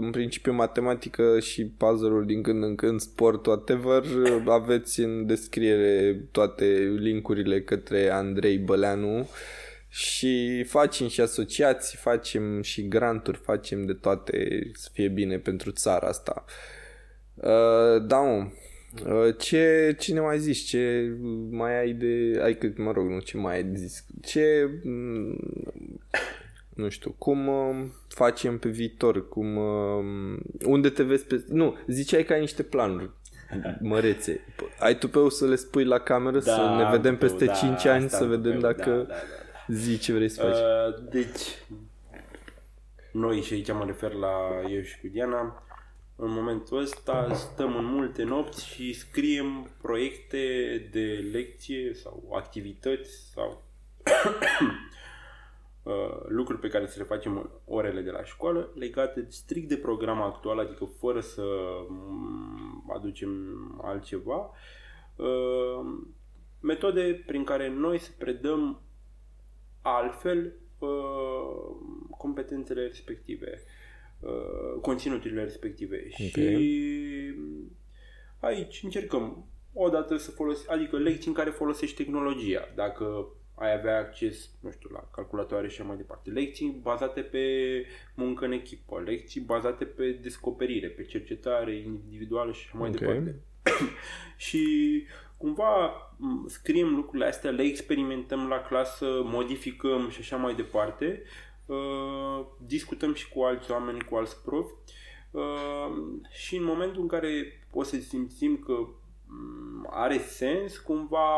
în 0.00 0.10
principiu 0.10 0.52
matematică 0.52 1.40
și 1.40 1.64
puzzle-uri 1.64 2.26
din 2.26 2.42
când 2.42 2.62
în 2.62 2.74
când, 2.74 3.00
sport, 3.00 3.46
whatever, 3.46 4.02
aveți 4.46 5.00
în 5.00 5.26
descriere 5.26 6.20
toate 6.30 6.64
linkurile 6.98 7.62
către 7.62 8.10
Andrei 8.10 8.58
Băleanu 8.58 9.28
și 9.88 10.64
facem 10.64 11.08
și 11.08 11.20
asociații, 11.20 11.98
facem 11.98 12.62
și 12.62 12.88
granturi, 12.88 13.38
facem 13.38 13.86
de 13.86 13.92
toate 13.92 14.70
să 14.74 14.88
fie 14.92 15.08
bine 15.08 15.38
pentru 15.38 15.70
țara 15.70 16.06
asta. 16.06 16.44
Uh, 17.34 18.06
da, 18.06 18.20
mă. 18.20 18.46
Uh, 19.06 19.34
ce, 19.38 19.94
ce 19.98 20.12
ne 20.12 20.20
mai 20.20 20.38
zici? 20.38 20.58
Ce 20.58 21.12
mai 21.50 21.78
ai 21.78 21.92
de... 21.92 22.40
Ai 22.42 22.54
cât, 22.54 22.78
mă 22.78 22.92
rog, 22.92 23.08
nu, 23.08 23.18
ce 23.20 23.36
mai 23.36 23.54
ai 23.54 23.62
de 23.64 23.76
zis? 23.78 24.04
Ce... 24.22 24.70
mm, 24.84 25.36
Nu 26.74 26.88
știu, 26.88 27.14
cum 27.18 27.48
uh, 27.48 27.84
facem 28.08 28.58
pe 28.58 28.68
viitor? 28.68 29.28
Cum... 29.28 29.56
Uh, 29.56 30.36
unde 30.64 30.88
te 30.88 31.02
vezi 31.02 31.24
pe... 31.24 31.44
Nu, 31.48 31.76
ziceai 31.86 32.24
că 32.24 32.32
ai 32.32 32.40
niște 32.40 32.62
planuri 32.62 33.10
mărețe. 33.80 34.40
P- 34.40 34.78
Ai 34.78 34.98
tu 34.98 35.08
pe 35.08 35.18
să 35.28 35.46
le 35.46 35.54
spui 35.54 35.84
la 35.84 35.98
cameră 35.98 36.38
să 36.40 36.50
Da, 36.56 36.76
ne 36.76 36.90
vedem 36.96 37.12
am 37.12 37.18
tupeu, 37.18 37.28
peste 37.36 37.44
da, 37.44 37.52
5 37.52 37.84
ani 37.86 38.04
asta 38.04 38.16
să 38.16 38.22
am 38.24 38.28
vedem 38.28 38.52
tupeu, 38.52 38.70
dacă 38.70 38.90
Da, 38.90 38.96
da, 38.96 39.04
da, 39.04 39.14
da. 39.66 39.74
zi 39.74 39.98
ce 39.98 40.12
vrei 40.12 40.28
să 40.28 40.40
faci. 40.42 40.54
Uh, 40.54 41.10
deci, 41.10 41.40
noi 43.12 43.40
și 43.40 43.52
aici 43.52 43.72
mă 43.72 43.84
refer 43.86 44.12
la 44.12 44.34
eu 44.74 44.82
și 44.82 45.00
cu 45.00 45.06
Diana, 45.12 45.62
în 46.20 46.30
momentul 46.30 46.78
ăsta 46.78 47.34
stăm 47.34 47.76
în 47.76 47.84
multe 47.84 48.22
nopți 48.22 48.66
și 48.66 48.92
scriem 48.92 49.70
proiecte 49.82 50.38
de 50.90 51.28
lecție 51.32 51.94
sau 51.94 52.32
activități 52.34 53.30
sau 53.32 53.62
uh, 55.82 56.24
lucruri 56.28 56.60
pe 56.60 56.68
care 56.68 56.86
să 56.86 56.98
le 56.98 57.04
facem 57.04 57.36
în 57.36 57.50
orele 57.64 58.00
de 58.00 58.10
la 58.10 58.24
școală 58.24 58.70
legate 58.74 59.26
strict 59.28 59.68
de 59.68 59.76
programa 59.76 60.24
actual, 60.24 60.58
adică 60.58 60.84
fără 60.84 61.20
să 61.20 61.44
mm, 61.88 62.92
aducem 62.94 63.30
altceva. 63.82 64.50
Uh, 65.16 65.86
metode 66.60 67.22
prin 67.26 67.44
care 67.44 67.68
noi 67.68 67.98
să 67.98 68.10
predăm 68.18 68.80
altfel 69.82 70.52
uh, 70.78 71.76
competențele 72.16 72.82
respective, 72.82 73.62
uh, 74.20 74.80
conținuturile 74.80 75.42
respective. 75.42 76.08
Și 76.08 76.32
aici 78.40 78.80
încercăm 78.82 79.46
odată 79.72 80.16
să 80.16 80.30
folosim, 80.30 80.66
adică 80.68 80.96
lecții 80.96 81.28
în 81.28 81.34
care 81.34 81.50
folosești 81.50 81.96
tehnologia. 81.96 82.68
Dacă 82.74 83.26
ai 83.54 83.72
avea 83.72 83.98
acces, 83.98 84.50
nu 84.60 84.70
știu, 84.70 84.88
la 84.92 85.08
calculatoare 85.14 85.68
și 85.68 85.80
așa 85.80 85.88
mai 85.88 85.96
departe. 85.96 86.30
Lecții 86.30 86.78
bazate 86.82 87.20
pe 87.20 87.44
muncă 88.14 88.44
în 88.44 88.52
echipă, 88.52 89.02
lecții 89.04 89.40
bazate 89.40 89.84
pe 89.84 90.10
descoperire, 90.10 90.88
pe 90.88 91.04
cercetare 91.04 91.76
individuală 91.76 92.52
și 92.52 92.64
așa 92.66 92.78
mai 92.78 92.88
Ok. 92.88 92.98
departe. 92.98 93.34
și 94.46 94.66
cumva 95.36 95.86
m, 96.16 96.46
scriem 96.48 96.94
lucrurile 96.94 97.28
astea, 97.28 97.50
le 97.50 97.62
experimentăm 97.62 98.48
la 98.48 98.60
clasă, 98.60 99.06
modificăm 99.24 100.08
și 100.10 100.20
așa 100.20 100.36
mai 100.36 100.54
departe. 100.54 101.22
Uh, 101.68 102.46
discutăm 102.66 103.14
și 103.14 103.28
cu 103.28 103.42
alți 103.42 103.70
oameni, 103.70 104.04
cu 104.04 104.16
alți 104.16 104.42
profi 104.42 104.72
uh, 105.30 105.90
și 106.30 106.56
în 106.56 106.64
momentul 106.64 107.00
în 107.00 107.08
care 107.08 107.66
o 107.72 107.82
să 107.82 107.96
simțim 107.96 108.56
că 108.56 108.72
m, 109.26 109.86
are 109.90 110.18
sens, 110.18 110.78
cumva 110.78 111.28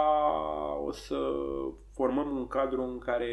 o 0.77 0.93
să 0.93 1.33
formăm 1.93 2.37
un 2.37 2.47
cadru 2.47 2.83
în 2.83 2.99
care 2.99 3.33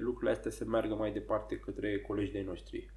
lucrurile 0.00 0.30
astea 0.30 0.50
să 0.50 0.64
meargă 0.64 0.94
mai 0.94 1.12
departe 1.12 1.58
către 1.58 2.00
colegii 2.00 2.32
de 2.32 2.44
noștri. 2.46 2.90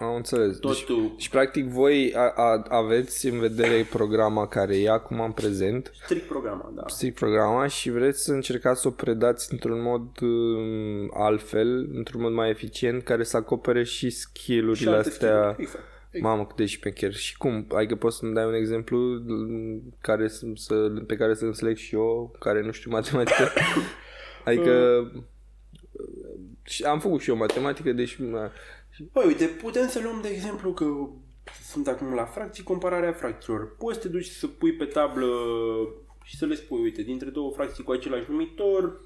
Am 0.00 0.14
înțeles. 0.14 0.58
Deci, 0.58 0.60
Totul 0.60 1.14
și 1.16 1.30
practic 1.30 1.64
voi 1.64 2.12
a, 2.16 2.32
a, 2.36 2.64
aveți 2.68 3.26
în 3.26 3.38
vedere 3.38 3.86
programa 3.90 4.48
care 4.48 4.80
e 4.80 4.90
acum 4.90 5.20
în 5.20 5.32
prezent, 5.32 5.92
strict 6.02 6.26
programa, 6.26 6.72
da. 6.74 6.82
strict 6.86 7.14
programa 7.14 7.66
și 7.66 7.90
vreți 7.90 8.24
să 8.24 8.32
încercați 8.32 8.80
să 8.80 8.88
o 8.88 8.90
predați 8.90 9.52
într-un 9.52 9.82
mod 9.82 10.20
um, 10.20 11.10
altfel, 11.14 11.88
într-un 11.92 12.20
mod 12.20 12.32
mai 12.32 12.50
eficient, 12.50 13.02
care 13.02 13.24
să 13.24 13.36
acopere 13.36 13.84
și 13.84 14.10
skill-urile 14.10 14.74
Și 14.74 14.88
alte 14.88 15.08
astea. 15.08 15.52
skill-uri, 15.52 15.62
Exact. 15.62 15.84
Mamă, 16.20 16.46
cât 16.46 16.56
de 16.56 16.66
șmecher. 16.66 17.14
Și 17.14 17.36
cum? 17.36 17.66
Adică 17.74 17.94
poți 17.94 18.16
să-mi 18.16 18.34
dai 18.34 18.46
un 18.46 18.54
exemplu 18.54 18.98
mm, 18.98 19.94
care 20.00 20.28
să, 20.28 20.46
să, 20.54 20.74
pe 21.06 21.16
care 21.16 21.34
să 21.34 21.44
înțeleg 21.44 21.76
și 21.76 21.94
eu, 21.94 22.36
care 22.38 22.62
nu 22.62 22.70
știu 22.70 22.90
matematică? 22.90 23.52
adică 24.44 25.06
și 26.62 26.84
am 26.84 27.00
făcut 27.00 27.20
și 27.20 27.30
eu 27.30 27.36
matematică, 27.36 27.92
deci 27.92 28.16
na, 28.16 28.50
Păi, 29.12 29.26
uite, 29.26 29.46
putem 29.46 29.88
să 29.88 30.00
luăm 30.02 30.20
de 30.22 30.28
exemplu 30.28 30.72
că 30.72 30.86
sunt 31.62 31.88
acum 31.88 32.14
la 32.14 32.24
fracții, 32.24 32.62
compararea 32.62 33.12
fracțiilor. 33.12 33.76
Poți 33.76 33.96
să 33.96 34.02
te 34.02 34.08
duci 34.08 34.26
să 34.26 34.46
pui 34.46 34.72
pe 34.72 34.84
tablă 34.84 35.26
și 36.22 36.36
să 36.36 36.46
le 36.46 36.54
spui, 36.54 36.80
uite, 36.80 37.02
dintre 37.02 37.30
două 37.30 37.52
fracții 37.52 37.84
cu 37.84 37.92
același 37.92 38.30
numitor, 38.30 39.00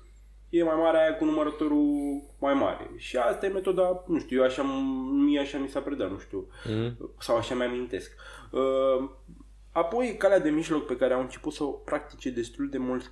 e 0.49 0.63
mai 0.63 0.77
mare 0.77 0.99
aia 0.99 1.17
cu 1.17 1.25
numărătorul 1.25 2.23
mai 2.41 2.55
mare. 2.55 2.91
Și 2.97 3.17
asta 3.17 3.47
e 3.47 3.49
metoda, 3.49 4.05
nu 4.07 4.19
știu, 4.19 4.39
eu 4.39 4.45
așa, 4.45 4.63
mie 5.13 5.41
așa 5.41 5.59
mi 5.59 5.69
s-a 5.69 5.81
predat, 5.81 6.11
nu 6.11 6.19
știu, 6.19 6.47
mm? 6.69 7.15
sau 7.19 7.37
așa 7.37 7.55
mi-amintesc. 7.55 8.13
Uh, 8.51 9.11
Apoi, 9.79 10.17
calea 10.17 10.41
de 10.41 10.51
mijloc 10.51 10.87
pe 10.87 10.97
care 10.97 11.15
au 11.15 11.21
început 11.21 11.53
să 11.53 11.65
o 11.65 11.71
practice 11.71 12.31
destul 12.31 12.69
de 12.69 12.79
mulți, 12.79 13.11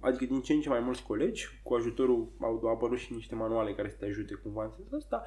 adică 0.00 0.24
din 0.24 0.40
ce 0.40 0.52
în 0.52 0.60
ce 0.60 0.68
mai 0.68 0.80
mulți 0.80 1.02
colegi, 1.02 1.60
cu 1.62 1.74
ajutorul, 1.74 2.28
au 2.40 2.70
apărut 2.74 2.98
și 2.98 3.12
niște 3.12 3.34
manuale 3.34 3.74
care 3.74 3.88
să 3.88 3.96
te 3.98 4.04
ajute 4.04 4.34
cumva 4.34 4.64
în 4.64 4.70
sensul 4.76 4.96
ăsta, 4.96 5.24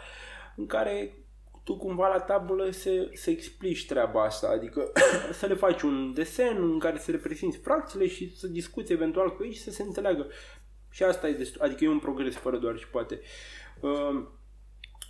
în 0.62 0.68
care 0.68 1.16
tu 1.64 1.78
cumva 1.78 2.08
la 2.08 2.20
tablă 2.20 2.70
să, 2.70 3.10
să 3.14 3.30
explici 3.30 3.86
treaba 3.86 4.24
asta, 4.24 4.48
adică 4.48 4.92
să 5.40 5.46
le 5.46 5.54
faci 5.54 5.82
un 5.82 6.14
desen 6.14 6.58
în 6.72 6.80
care 6.80 6.98
să 6.98 7.12
reprezinți 7.12 7.58
fracțiile 7.58 8.08
și 8.08 8.38
să 8.38 8.48
discuți 8.48 8.92
eventual 8.92 9.36
cu 9.36 9.44
ei 9.44 9.54
și 9.54 9.62
să 9.62 9.72
se 9.72 9.84
înțeleagă. 9.84 10.28
Și 10.90 11.04
asta 11.04 11.28
e 11.28 11.34
destul, 11.34 11.62
adică 11.62 11.84
e 11.84 11.90
un 11.90 12.00
progres 12.00 12.36
fără 12.36 12.58
doar 12.58 12.78
și 12.78 12.88
poate. 12.88 13.20
Uh, 13.80 14.24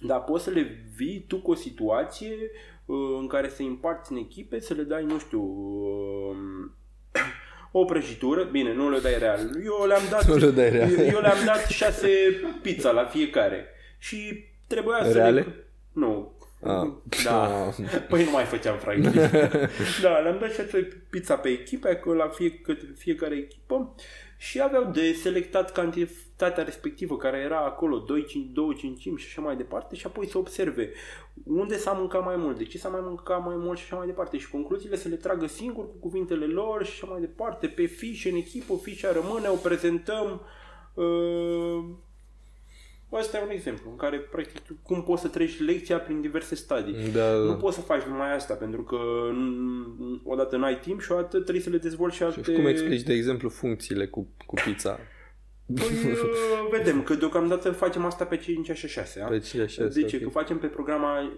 dar 0.02 0.24
poți 0.24 0.44
să 0.44 0.50
le 0.50 0.86
vii 0.96 1.26
tu 1.28 1.42
cu 1.42 1.52
o 1.52 1.56
situație 1.56 2.36
uh, 2.86 3.18
în 3.20 3.28
care 3.28 3.50
să 3.50 3.62
împarți 3.62 4.12
în 4.12 4.18
echipe, 4.18 4.60
să 4.60 4.74
le 4.74 4.84
dai, 4.84 5.04
nu 5.04 5.20
știu, 5.20 5.42
uh, 5.42 6.36
o 7.82 7.86
prăjitură, 7.86 8.44
bine, 8.44 8.74
nu 8.74 8.90
le 8.90 9.00
dai 9.00 9.20
real. 9.20 9.40
Eu 9.64 9.86
le-am 9.88 10.04
dat, 10.10 10.28
Nu 10.28 10.36
le 10.36 10.50
dai 10.50 10.70
real. 10.70 10.92
Eu, 10.92 11.06
eu 11.06 11.20
le-am 11.20 11.46
dat 11.46 11.68
șase 11.68 12.10
pizza 12.62 12.92
la 12.92 13.06
fiecare. 13.06 13.66
Și 13.98 14.51
trebuia 14.74 15.04
să 15.04 15.12
Reale? 15.12 15.40
le... 15.40 15.66
Nu. 15.92 16.32
Ah. 16.64 16.88
Da. 17.24 17.66
Ah. 17.68 17.74
Păi 18.10 18.24
nu 18.24 18.32
mai 18.32 18.44
făceam 18.44 18.78
fragili. 18.78 19.14
da, 20.04 20.18
le-am 20.18 20.38
dat 20.40 20.52
șase 20.52 21.04
pizza 21.10 21.36
pe 21.36 21.50
echipe, 21.50 21.96
că 21.96 22.14
la 22.14 22.28
fie, 22.28 22.52
către 22.52 22.88
fiecare 22.98 23.36
echipă 23.36 23.96
și 24.38 24.62
aveau 24.62 24.84
de 24.84 25.14
selectat 25.14 25.72
cantitatea 25.72 26.64
respectivă 26.64 27.18
care 27.18 27.38
era 27.38 27.60
acolo, 27.60 27.98
2, 27.98 28.26
5, 28.26 28.46
2 28.54 28.76
cincimi 28.76 29.18
și 29.18 29.26
așa 29.28 29.42
mai 29.42 29.56
departe 29.56 29.96
și 29.96 30.06
apoi 30.06 30.28
să 30.28 30.38
observe 30.38 30.92
unde 31.46 31.78
s-a 31.78 31.92
mâncat 31.92 32.26
mai 32.26 32.36
mult, 32.36 32.58
de 32.58 32.64
ce 32.64 32.78
s-a 32.78 32.90
mai 32.90 33.02
mâncat 33.04 33.46
mai 33.46 33.56
mult 33.58 33.78
și 33.78 33.84
așa 33.84 33.96
mai 33.96 34.06
departe 34.06 34.38
și 34.38 34.50
concluziile 34.50 34.96
să 34.96 35.08
le 35.08 35.16
tragă 35.16 35.48
singur 35.48 35.86
cu 35.86 35.96
cuvintele 36.00 36.46
lor 36.46 36.86
și 36.86 36.92
așa 36.92 37.12
mai 37.12 37.20
departe, 37.20 37.68
pe 37.68 37.86
fișe, 37.86 38.30
în 38.30 38.36
echipă, 38.36 38.74
fișa 38.82 39.12
rămâne, 39.12 39.48
o 39.48 39.56
prezentăm 39.56 40.42
uh, 40.94 41.84
Asta 43.12 43.38
e 43.38 43.44
un 43.44 43.50
exemplu 43.50 43.90
în 43.90 43.96
care, 43.96 44.18
practic, 44.18 44.62
cum 44.84 45.04
poți 45.04 45.22
să 45.22 45.28
treci 45.28 45.60
lecția 45.60 46.00
prin 46.00 46.22
diverse 46.22 46.56
stadii. 46.56 47.12
Da, 47.14 47.32
Nu 47.34 47.48
da. 47.48 47.54
poți 47.54 47.76
să 47.76 47.82
faci 47.82 48.02
numai 48.02 48.36
asta, 48.36 48.54
pentru 48.54 48.84
că 48.84 48.98
mm, 49.32 50.22
odată 50.24 50.58
n-ai 50.58 50.80
timp 50.80 51.02
și 51.02 51.12
odată 51.12 51.40
trebuie 51.40 51.64
să 51.64 51.70
le 51.70 51.78
dezvolți 51.78 52.16
și 52.16 52.24
alte... 52.24 52.42
Și 52.44 52.52
cum 52.52 52.66
explici, 52.66 53.02
de 53.02 53.14
exemplu, 53.14 53.50
funcțiile 53.50 54.08
cu, 54.08 54.28
cu 54.46 54.54
pizza? 54.66 55.00
Păi, 55.76 55.86
uh, 56.12 56.68
vedem 56.72 57.04
că 57.04 57.14
deocamdată 57.14 57.72
facem 57.72 58.06
asta 58.06 58.26
pe 58.26 58.38
5 58.38 58.72
și 58.72 58.88
6. 58.88 59.26
Pe 59.30 59.40
ce 59.40 59.62
așa? 59.62 59.86
De 59.86 60.04
ce? 60.04 60.16
ok. 60.16 60.24
Că 60.24 60.30
facem 60.30 60.58
pe 60.58 60.68
programa 60.68 61.34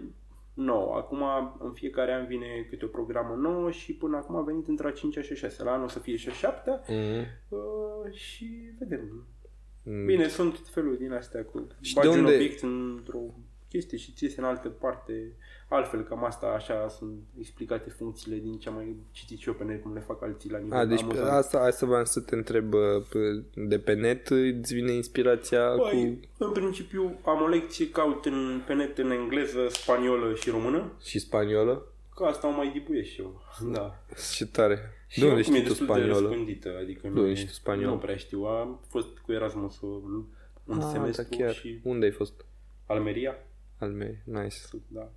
nouă. 0.54 0.94
Acum, 0.96 1.22
în 1.60 1.72
fiecare 1.72 2.12
an 2.14 2.26
vine 2.26 2.66
câte 2.70 2.84
o 2.84 2.88
programă 2.88 3.34
nouă 3.40 3.70
și 3.70 3.92
până 3.94 4.16
acum 4.16 4.36
a 4.36 4.42
venit 4.42 4.68
între 4.68 4.86
a 4.86 4.90
5 4.90 5.18
și 5.18 5.34
6. 5.34 5.62
La 5.64 5.72
anul 5.72 5.84
o 5.84 5.88
să 5.88 5.98
fie 5.98 6.16
și 6.16 6.28
a 6.28 6.32
7 6.32 6.80
Mhm. 6.88 7.26
uh, 7.48 8.12
și 8.14 8.50
vedem. 8.78 9.26
Mm. 9.86 10.04
Bine, 10.06 10.28
sunt 10.28 10.52
tot 10.54 10.68
felul 10.68 10.96
din 10.96 11.12
astea 11.12 11.44
cu 11.44 11.66
Și 11.80 11.94
bagi 11.94 12.08
de 12.08 12.12
un 12.14 12.18
unde- 12.24 12.34
obiect 12.34 12.62
într-o 12.62 13.18
chestie 13.68 13.98
și 13.98 14.12
ți 14.12 14.38
în 14.38 14.44
altă 14.44 14.68
parte. 14.68 15.32
Altfel, 15.68 16.02
cam 16.02 16.24
asta, 16.24 16.46
așa 16.46 16.88
sunt 16.88 17.18
explicate 17.38 17.90
funcțiile 17.90 18.36
din 18.36 18.58
ce 18.58 18.68
am 18.68 18.74
mai 18.74 18.96
citit 19.10 19.38
și 19.38 19.48
eu 19.48 19.54
pe 19.54 19.64
net, 19.64 19.82
cum 19.82 19.94
le 19.94 20.00
fac 20.00 20.22
alții 20.22 20.50
la 20.50 20.58
nivel 20.58 20.78
A, 20.78 20.84
deci 20.84 21.02
amuzant. 21.02 21.28
asta, 21.28 21.58
asta 21.58 21.86
vreau 21.86 22.04
să 22.04 22.20
te 22.20 22.34
întreb, 22.34 22.72
uh, 22.72 22.80
pe- 23.10 23.42
de 23.54 23.78
pe 23.78 23.92
net 23.92 24.28
îți 24.28 24.74
vine 24.74 24.92
inspirația 24.92 25.68
Păi, 25.68 26.28
cu 26.38 26.44
în 26.44 26.52
principiu 26.52 27.18
am 27.24 27.42
o 27.42 27.46
lecție, 27.46 27.90
caut 27.90 28.24
în, 28.24 28.62
pe 28.66 28.74
net 28.74 28.98
în 28.98 29.10
engleză, 29.10 29.66
spaniolă 29.68 30.34
și 30.34 30.50
română, 30.50 30.92
și 31.02 31.18
spaniolă? 31.18 31.86
că 32.16 32.24
asta 32.24 32.48
o 32.48 32.50
mai 32.50 32.70
dibuiesc 32.72 33.08
și 33.10 33.20
eu. 33.20 33.42
Da. 33.72 34.02
Ce 34.36 34.46
tare! 34.46 34.78
Și 35.14 35.20
De 35.20 35.26
unde 35.26 35.36
oricum 35.38 35.54
e 35.54 35.56
știi 35.58 35.62
tu 35.62 35.68
destul 35.68 35.86
de 35.86 35.92
spaniolă? 35.92 36.28
răspândită, 36.28 36.68
adică 36.80 37.00
De 37.02 37.08
nu, 37.08 37.18
unde 37.20 37.30
e- 37.30 37.34
știi 37.34 37.46
tu 37.46 37.52
spaniolă? 37.52 37.90
nu 37.90 37.96
prea 37.98 38.16
știu. 38.16 38.42
Am 38.44 38.80
fost 38.88 39.18
cu 39.18 39.32
Erasmusul 39.32 40.26
un 40.64 40.80
Ah, 40.80 40.88
semestru 40.92 41.26
da, 41.30 41.36
chiar. 41.36 41.54
și 41.54 41.80
Unde 41.82 42.04
ai 42.04 42.10
fost? 42.12 42.44
Almeria, 42.86 43.36
Al 43.78 43.88
mei, 43.90 44.18
nice. 44.24 44.56
da. 44.86 45.10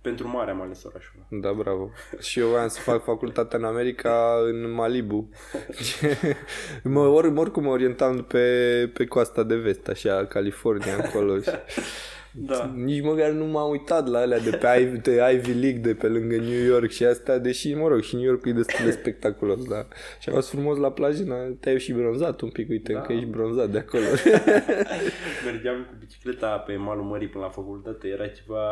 Pentru 0.00 0.28
mare 0.28 0.50
am 0.50 0.60
ales 0.60 0.84
orașul 0.84 1.12
ăla. 1.30 1.40
Da, 1.40 1.52
bravo. 1.52 1.90
Și 2.28 2.38
eu 2.40 2.48
voiam 2.48 2.68
să 2.68 2.80
fac 2.80 3.02
facultatea 3.02 3.58
în 3.58 3.64
America, 3.64 4.34
în 4.44 4.70
Malibu. 4.70 5.28
mă, 6.82 7.00
or, 7.06 7.24
oricum 7.36 7.62
mă 7.62 7.70
orientam 7.70 8.22
pe, 8.22 8.90
pe 8.94 9.06
coasta 9.06 9.42
de 9.42 9.56
vest, 9.56 9.88
așa, 9.88 10.26
California, 10.26 10.96
acolo. 10.96 11.40
Și 11.40 11.50
Da. 12.32 12.72
nici 12.76 13.02
măcar 13.02 13.30
nu 13.30 13.44
m-am 13.44 13.70
uitat 13.70 14.08
la 14.08 14.18
alea 14.18 14.38
de 14.38 14.50
pe 14.50 14.80
Ivy, 14.80 14.98
de 14.98 15.20
Ivy 15.34 15.52
League, 15.52 15.80
de 15.80 15.94
pe 15.94 16.06
lângă 16.06 16.36
New 16.36 16.64
York 16.64 16.90
și 16.90 17.04
astea, 17.04 17.38
deși, 17.38 17.74
mă 17.74 17.88
rog, 17.88 18.00
și 18.02 18.14
New 18.14 18.24
York 18.24 18.44
e 18.44 18.52
destul 18.52 18.84
de 18.84 18.90
spectaculos, 18.90 19.64
da. 19.64 19.86
Și 20.20 20.28
am 20.28 20.34
fost 20.34 20.48
frumos 20.48 20.76
la 20.76 20.90
plajă, 20.92 21.22
na, 21.22 21.36
te-ai 21.60 21.78
și 21.78 21.92
bronzat 21.92 22.40
un 22.40 22.48
pic, 22.48 22.68
uite, 22.68 22.92
Da. 22.92 23.00
că 23.00 23.12
ești 23.12 23.26
bronzat 23.26 23.70
de 23.70 23.78
acolo. 23.78 24.04
Mergeam 25.46 25.86
cu 25.88 25.94
bicicleta 25.98 26.56
pe 26.56 26.76
malul 26.76 27.04
mării 27.04 27.28
până 27.28 27.44
la 27.44 27.50
facultate, 27.50 28.08
era 28.08 28.26
ceva... 28.26 28.62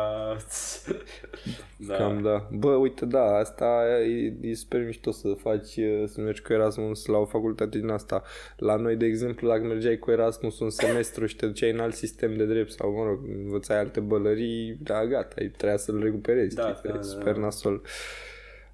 da. 1.87 1.95
Cam 1.95 2.21
da. 2.21 2.47
Bă, 2.51 2.69
uite, 2.69 3.05
da, 3.05 3.35
asta 3.37 3.83
e, 4.07 4.33
e 4.41 4.53
super 4.53 4.85
mișto 4.85 5.11
să 5.11 5.27
faci, 5.41 5.75
e, 5.75 6.03
să 6.07 6.21
mergi 6.21 6.41
cu 6.41 6.53
Erasmus 6.53 7.05
la 7.05 7.17
o 7.17 7.25
facultate 7.25 7.77
din 7.77 7.89
asta. 7.89 8.23
La 8.57 8.75
noi, 8.75 8.95
de 8.95 9.05
exemplu, 9.05 9.47
dacă 9.47 9.63
mergeai 9.63 9.97
cu 9.97 10.11
Erasmus 10.11 10.59
un 10.59 10.69
semestru 10.69 11.25
și 11.25 11.35
te 11.35 11.45
duceai 11.45 11.71
în 11.71 11.79
alt 11.79 11.93
sistem 11.93 12.35
de 12.37 12.45
drept 12.45 12.71
sau, 12.71 12.91
mă 12.91 13.03
rog, 13.03 13.19
învățai 13.49 13.77
alte 13.79 13.99
bălării, 13.99 14.77
da, 14.83 15.05
gata, 15.05 15.35
ai 15.39 15.47
trebuia 15.47 15.77
să-l 15.77 15.99
recuperezi. 16.03 16.55
Da, 16.55 16.61
știi, 16.61 16.73
da, 16.73 16.81
că 16.81 16.87
e 16.87 17.01
da, 17.01 17.01
super 17.01 17.33
da. 17.33 17.39
nasol. 17.39 17.81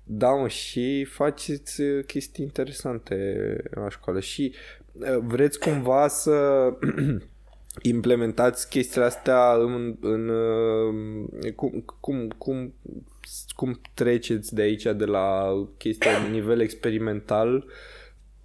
Da, 0.03 0.29
mă, 0.29 0.47
și 0.47 1.03
faceți 1.03 1.81
e, 1.81 2.03
chestii 2.07 2.43
interesante 2.43 3.57
la 3.71 3.89
școală 3.89 4.19
și 4.19 4.53
e, 5.01 5.17
vreți 5.17 5.59
cumva 5.59 6.07
să 6.07 6.69
implementați 7.81 8.69
chestiile 8.69 9.05
astea 9.05 9.53
în, 9.53 9.95
în 10.01 10.29
uh, 10.29 11.53
cum, 11.55 11.83
cum, 11.99 12.27
cum, 12.37 12.73
cum 13.55 13.81
treceți 13.93 14.53
de 14.53 14.61
aici 14.61 14.83
de 14.83 15.05
la 15.05 15.53
chestia 15.77 16.11
la 16.11 16.27
nivel 16.27 16.59
experimental 16.59 17.65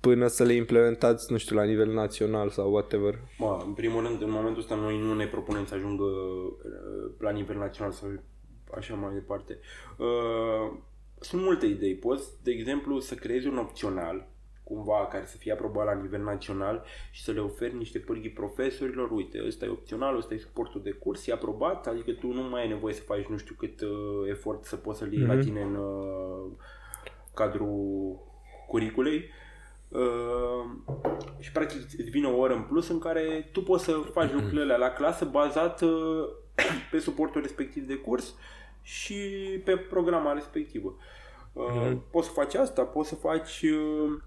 până 0.01 0.26
să 0.26 0.44
le 0.44 0.53
implementați, 0.53 1.32
nu 1.32 1.38
știu, 1.38 1.57
la 1.57 1.64
nivel 1.64 1.92
național 1.92 2.48
sau 2.48 2.72
whatever. 2.72 3.18
Mă, 3.38 3.62
în 3.66 3.72
primul 3.72 4.07
rând, 4.07 4.22
în 4.22 4.30
momentul 4.30 4.62
ăsta 4.62 4.74
noi 4.74 4.98
nu 4.98 5.14
ne 5.14 5.26
propunem 5.26 5.66
să 5.66 5.74
ajungă 5.74 6.05
uh, 6.05 7.11
la 7.18 7.30
nivel 7.30 7.57
național 7.57 7.92
sau 7.92 8.09
așa 8.76 8.94
mai 8.94 9.14
departe. 9.14 9.59
Uh, 9.96 10.76
Sunt 11.20 11.42
multe 11.42 11.66
idei. 11.66 11.94
Poți, 11.94 12.42
de 12.42 12.51
exemplu, 12.51 12.98
să 12.98 13.14
creezi 13.14 13.46
un 13.46 13.59
opțional 13.59 14.28
cumva 14.62 15.07
care 15.11 15.24
să 15.26 15.36
fie 15.36 15.53
aprobat 15.53 15.84
la 15.84 15.94
nivel 15.94 16.22
național 16.22 16.84
și 17.11 17.22
să 17.22 17.30
le 17.30 17.40
oferi 17.40 17.76
niște 17.76 17.98
pârghii 17.98 18.30
profesorilor, 18.30 19.11
uite, 19.11 19.42
ăsta 19.46 19.64
e 19.64 19.68
opțional, 19.68 20.16
ăsta 20.16 20.34
e 20.34 20.38
suportul 20.38 20.82
de 20.82 20.90
curs, 20.90 21.26
e 21.26 21.32
aprobat, 21.32 21.86
adică 21.86 22.12
tu 22.12 22.32
nu 22.32 22.42
mai 22.42 22.62
ai 22.62 22.68
nevoie 22.68 22.94
să 22.94 23.03
faci 23.03 23.26
nu 23.26 23.36
știu 23.36 23.55
cât 23.59 23.80
uh, 23.80 24.28
efort 24.28 24.64
să 24.64 24.76
poți 24.76 24.98
să-l 24.98 25.12
iei 25.12 25.24
mm-hmm. 25.24 25.36
la 25.36 25.38
tine 25.38 25.61
în 25.61 25.74
uh, 25.74 26.51
cadrul 27.34 28.18
curiculei 28.66 29.24
uh, 29.91 30.64
și 31.38 31.53
practic 31.53 31.80
îți 31.80 32.11
vine 32.11 32.26
o 32.26 32.38
oră 32.38 32.55
în 32.55 32.62
plus 32.62 32.88
în 32.88 32.99
care 32.99 33.49
tu 33.53 33.62
poți 33.62 33.84
să 33.84 33.93
faci 34.12 34.32
lucrurile 34.32 34.62
alea 34.62 34.76
la 34.76 34.91
clasă 34.91 35.24
bazat 35.24 35.80
uh, 35.80 36.28
pe 36.91 36.99
suportul 36.99 37.41
respectiv 37.41 37.86
de 37.86 37.95
curs 37.95 38.34
și 38.82 39.14
pe 39.64 39.76
programa 39.76 40.32
respectivă. 40.32 40.97
Uh, 41.53 41.93
Poți 42.11 42.26
să 42.26 42.32
faci 42.32 42.55
asta, 42.55 42.82
poți 42.82 43.09
să 43.09 43.14
faci 43.14 43.62
uh, 43.62 44.20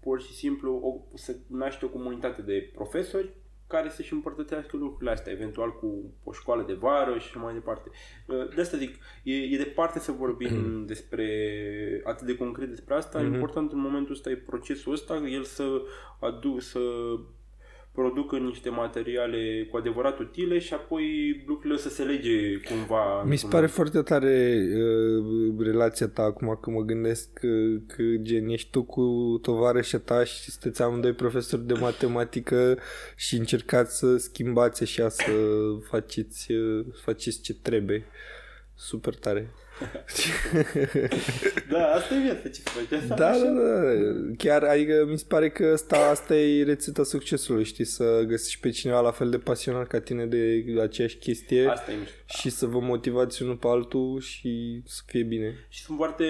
pur 0.00 0.20
și 0.20 0.32
simplu 0.32 0.72
o, 0.82 1.16
să 1.16 1.36
naști 1.46 1.84
o 1.84 1.88
comunitate 1.88 2.42
de 2.42 2.70
profesori 2.74 3.32
care 3.74 3.88
să-și 3.88 4.12
împărtățească 4.12 4.76
lucrurile 4.76 5.10
astea, 5.10 5.32
eventual 5.32 5.72
cu 5.72 6.14
o 6.24 6.32
școală 6.32 6.62
de 6.66 6.72
vară 6.72 7.18
și 7.18 7.26
așa 7.28 7.40
mai 7.40 7.52
departe. 7.52 7.90
Uh, 8.26 8.54
De 8.54 8.60
asta 8.60 8.76
zic, 8.76 8.94
e, 9.22 9.34
e 9.34 9.56
departe 9.56 9.98
să 9.98 10.12
vorbim 10.12 10.84
despre 10.86 11.28
atât 12.04 12.26
de 12.26 12.36
concret 12.36 12.68
despre 12.68 12.94
asta. 12.94 13.18
Mhm. 13.20 13.32
Important 13.32 13.72
în 13.72 13.80
momentul 13.80 14.14
ăsta 14.14 14.30
e 14.30 14.36
procesul 14.36 14.92
ăsta, 14.92 15.16
el 15.16 15.42
să 15.42 15.82
adu, 16.20 16.58
să 16.58 16.80
producă 17.94 18.36
niște 18.36 18.68
materiale 18.68 19.66
cu 19.70 19.76
adevărat 19.76 20.18
utile 20.18 20.58
și 20.58 20.74
apoi 20.74 21.04
lucrurile 21.46 21.78
să 21.80 21.88
se 21.88 22.02
lege 22.02 22.56
cumva. 22.68 23.22
Mi 23.22 23.26
se 23.26 23.32
într-un- 23.32 23.50
pare 23.50 23.66
foarte 23.66 24.02
tare 24.02 24.62
uh, 24.76 25.54
relația 25.58 26.08
ta 26.08 26.22
acum 26.22 26.58
că 26.62 26.70
mă 26.70 26.80
gândesc 26.82 27.32
că, 27.32 27.48
că 27.86 28.02
gen 28.20 28.48
ești 28.48 28.70
tu 28.70 28.82
cu 28.82 29.02
tovarășa 29.42 29.98
ta 29.98 30.24
și 30.24 30.50
sunteți 30.50 30.82
amândoi 30.82 31.12
profesori 31.12 31.66
de 31.66 31.74
matematică 31.74 32.78
și 33.16 33.36
încercați 33.36 33.98
să 33.98 34.16
schimbați 34.16 34.82
așa, 34.82 35.08
să 35.08 35.32
faceți, 35.90 36.52
uh, 36.52 36.86
faceți 37.04 37.40
ce 37.40 37.54
trebuie. 37.54 38.04
Super 38.74 39.14
tare. 39.14 39.50
Da, 41.70 41.86
asta 41.92 42.14
e 42.14 42.20
viața, 42.22 42.48
ce 42.48 42.60
să 42.64 42.68
faci. 42.70 42.98
Asta 43.00 43.14
Da, 43.14 43.28
așa. 43.28 43.38
da, 43.38 43.50
da. 43.50 44.34
Chiar, 44.38 44.62
adică 44.62 45.06
mi 45.08 45.18
se 45.18 45.24
pare 45.28 45.50
că 45.50 45.70
asta, 45.72 45.96
asta 46.10 46.36
e 46.36 46.62
rețeta 46.64 47.02
succesului, 47.04 47.64
știi? 47.64 47.84
Să 47.84 48.22
găsești 48.26 48.60
pe 48.60 48.70
cineva 48.70 49.00
la 49.00 49.10
fel 49.10 49.30
de 49.30 49.38
pasionat 49.38 49.86
ca 49.86 50.00
tine 50.00 50.26
de 50.26 50.64
aceeași 50.82 51.16
chestie 51.16 51.66
Asta 51.66 51.92
e 51.92 51.94
mișto. 51.94 52.14
și 52.26 52.50
să 52.50 52.66
vă 52.66 52.78
motivați 52.80 53.42
unul 53.42 53.56
pe 53.56 53.66
altul 53.68 54.20
și 54.20 54.82
să 54.86 55.02
fie 55.06 55.22
bine. 55.22 55.66
Și 55.68 55.82
sunt 55.82 55.96
foarte, 55.96 56.24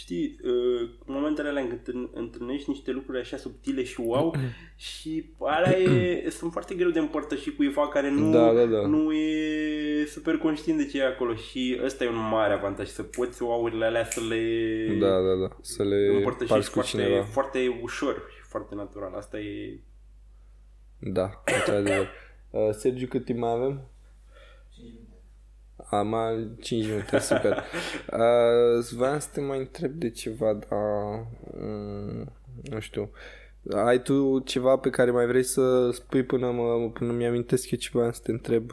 știi, 0.00 0.36
uh, 0.42 0.88
în 1.06 1.14
momentele 1.14 1.48
alea 1.48 1.62
în 1.62 1.80
când 1.84 2.08
întâlnești 2.12 2.70
niște 2.70 2.90
lucruri 2.90 3.18
așa 3.18 3.36
subtile 3.36 3.82
și 3.82 4.00
wow 4.00 4.34
și 4.88 5.24
alea 5.38 5.78
e, 5.78 6.30
sunt 6.30 6.52
foarte 6.52 6.74
greu 6.74 6.90
de 6.90 6.98
împărtășit 6.98 7.56
cuiva 7.56 7.88
care 7.88 8.10
nu, 8.10 8.30
Da, 8.30 8.52
da, 8.52 8.64
da. 8.64 8.86
nu 8.86 9.12
e 9.12 10.04
super 10.06 10.36
conștient 10.36 10.78
de 10.78 10.86
ce 10.86 10.98
e 10.98 11.06
acolo 11.06 11.34
și 11.34 11.80
ăsta 11.84 12.04
e 12.04 12.08
un 12.08 12.28
mare 12.30 12.52
avantaj, 12.52 12.88
să 12.88 13.02
poți 13.02 13.42
wow-urile 13.42 13.84
alea 13.84 14.04
să 14.04 14.20
le 14.28 14.96
Da, 14.98 15.20
da, 15.20 15.34
da. 15.48 15.56
Să 15.60 15.82
le 15.82 16.16
împărtășești 16.16 16.52
parți 16.52 16.70
cu 16.70 16.74
foarte, 16.74 16.90
cineva. 16.90 17.22
foarte 17.24 17.78
ușor 17.82 18.14
și 18.36 18.42
foarte 18.42 18.74
natural. 18.74 19.14
Asta 19.14 19.38
e... 19.38 19.80
Da, 20.98 21.42
într-adevăr. 21.56 22.08
Uh, 22.50 22.68
Sergiu, 22.70 23.06
cât 23.06 23.24
timp 23.24 23.38
mai 23.38 23.52
avem? 23.52 23.89
Am 25.90 26.14
5 26.60 26.86
minute, 26.86 27.18
super. 27.30 27.64
Uh, 28.12 28.84
vreau 28.96 29.18
să 29.18 29.28
te 29.32 29.40
mai 29.40 29.58
întreb 29.58 29.90
de 29.92 30.10
ceva, 30.10 30.52
dar 30.52 31.26
um, 31.62 32.32
nu 32.62 32.80
știu. 32.80 33.10
Ai 33.74 34.02
tu 34.02 34.38
ceva 34.38 34.76
pe 34.76 34.90
care 34.90 35.10
mai 35.10 35.26
vrei 35.26 35.42
să 35.42 35.90
spui 35.90 36.22
până, 36.22 36.50
mă, 36.50 36.90
până 36.92 37.12
mi-amintesc 37.12 37.70
eu 37.70 37.78
ce 37.78 37.88
vreau 37.92 38.12
să 38.12 38.20
te 38.22 38.30
întreb? 38.30 38.70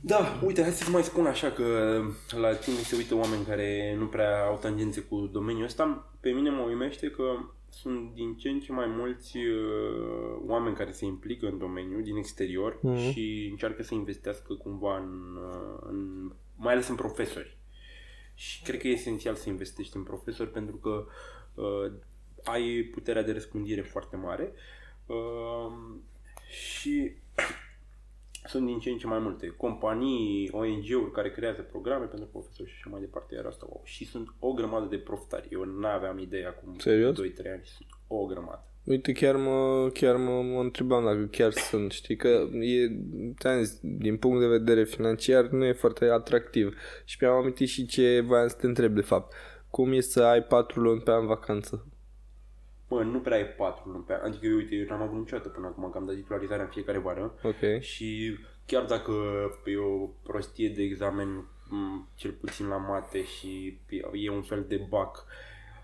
Da, 0.00 0.38
uite, 0.44 0.62
hai 0.62 0.70
să 0.70 0.90
mai 0.90 1.02
spun 1.02 1.26
așa 1.26 1.50
că 1.50 1.64
la 2.40 2.54
tine 2.54 2.76
se 2.76 2.96
uită 2.96 3.14
oameni 3.14 3.44
care 3.44 3.96
nu 3.98 4.06
prea 4.06 4.44
au 4.44 4.58
tangențe 4.60 5.00
cu 5.00 5.28
domeniul 5.32 5.64
ăsta. 5.64 6.12
Pe 6.20 6.30
mine 6.30 6.50
mă 6.50 6.62
uimește 6.62 7.10
că 7.10 7.22
sunt 7.72 8.14
din 8.14 8.36
ce 8.36 8.48
în 8.48 8.60
ce 8.60 8.72
mai 8.72 8.86
mulți 8.86 9.36
uh, 9.36 10.42
oameni 10.46 10.76
care 10.76 10.90
se 10.90 11.04
implică 11.04 11.46
în 11.46 11.58
domeniu 11.58 12.00
din 12.00 12.16
exterior 12.16 12.78
Mhm. 12.82 12.96
și 13.10 13.48
încearcă 13.50 13.82
să 13.82 13.94
investească 13.94 14.54
cumva 14.54 14.96
în, 14.98 15.36
uh, 15.36 15.78
în 15.80 16.30
mai 16.56 16.72
ales 16.72 16.88
în 16.88 16.94
profesori. 16.94 17.56
Și 18.34 18.62
cred 18.62 18.80
că 18.80 18.88
e 18.88 18.90
esențial 18.90 19.34
să 19.34 19.48
investești 19.48 19.96
în 19.96 20.02
profesori 20.02 20.50
pentru 20.50 20.76
că 20.76 21.06
uh, 21.54 21.92
ai 22.44 22.82
puterea 22.92 23.22
de 23.22 23.32
răspândire 23.32 23.80
foarte 23.80 24.16
mare 24.16 24.52
uh, 25.06 25.72
și 25.92 26.01
sunt 28.52 28.66
din 28.66 28.78
ce 28.78 28.90
în 28.90 28.98
ce 28.98 29.06
mai 29.06 29.18
multe 29.18 29.46
companii, 29.46 30.50
ONG-uri 30.52 31.12
care 31.12 31.30
creează 31.30 31.62
programe 31.62 32.04
pentru 32.04 32.28
profesori 32.28 32.70
și 32.70 32.76
așa 32.78 32.90
mai 32.90 33.00
departe, 33.00 33.34
iar 33.34 33.44
asta 33.44 33.66
wow. 33.68 33.80
Și 33.84 34.04
sunt 34.04 34.34
o 34.38 34.52
grămadă 34.52 34.86
de 34.90 34.98
profitari. 34.98 35.48
Eu 35.50 35.64
n-aveam 35.64 36.18
idee 36.18 36.46
acum 36.46 36.78
Serios? 36.78 37.14
2-3 37.14 37.16
ani, 37.52 37.62
sunt 37.64 37.88
o 38.06 38.26
grămadă. 38.26 38.64
Uite, 38.84 39.12
chiar 39.12 39.36
mă, 39.36 39.90
chiar 39.92 40.16
mă, 40.16 40.42
mă 40.42 40.60
întrebam 40.60 41.04
dacă 41.04 41.28
chiar 41.30 41.52
sunt, 41.52 41.92
știi, 41.92 42.16
că 42.16 42.48
e, 42.60 42.88
ți-am 43.38 43.62
zis, 43.62 43.78
din 43.80 44.16
punct 44.16 44.40
de 44.40 44.46
vedere 44.46 44.84
financiar 44.84 45.48
nu 45.48 45.64
e 45.64 45.72
foarte 45.72 46.04
atractiv. 46.04 46.76
Și 47.04 47.16
mi-am 47.20 47.34
amintit 47.34 47.68
și 47.68 47.86
ce 47.86 48.20
voiam 48.20 48.48
să 48.48 48.56
te 48.60 48.66
întreb, 48.66 48.94
de 48.94 49.00
fapt. 49.00 49.32
Cum 49.70 49.92
e 49.92 50.00
să 50.00 50.22
ai 50.22 50.42
patru 50.42 50.80
luni 50.80 51.00
pe 51.00 51.10
an 51.10 51.26
vacanță? 51.26 51.86
Bă, 52.92 53.02
nu 53.02 53.20
prea 53.20 53.38
e 53.38 53.44
4 53.44 53.90
luni 53.90 54.04
pe 54.04 54.12
an. 54.12 54.20
Adică, 54.24 54.46
eu, 54.46 54.56
uite, 54.56 54.74
eu 54.74 54.86
n-am 54.88 55.02
avut 55.02 55.18
niciodată 55.18 55.48
până 55.48 55.66
acum 55.66 55.90
că 55.90 55.98
am 55.98 56.06
dat 56.06 56.14
titularizarea 56.14 56.64
în 56.64 56.70
fiecare 56.70 56.98
vară. 56.98 57.34
Ok. 57.42 57.80
Și 57.80 58.38
chiar 58.66 58.84
dacă 58.84 59.12
e 59.64 59.76
o 59.76 60.06
prostie 60.22 60.68
de 60.68 60.82
examen, 60.82 61.28
m, 61.68 62.08
cel 62.14 62.30
puțin 62.30 62.68
la 62.68 62.76
mate 62.76 63.24
și 63.24 63.80
e 64.12 64.30
un 64.30 64.42
fel 64.42 64.64
de 64.68 64.86
bac, 64.88 65.24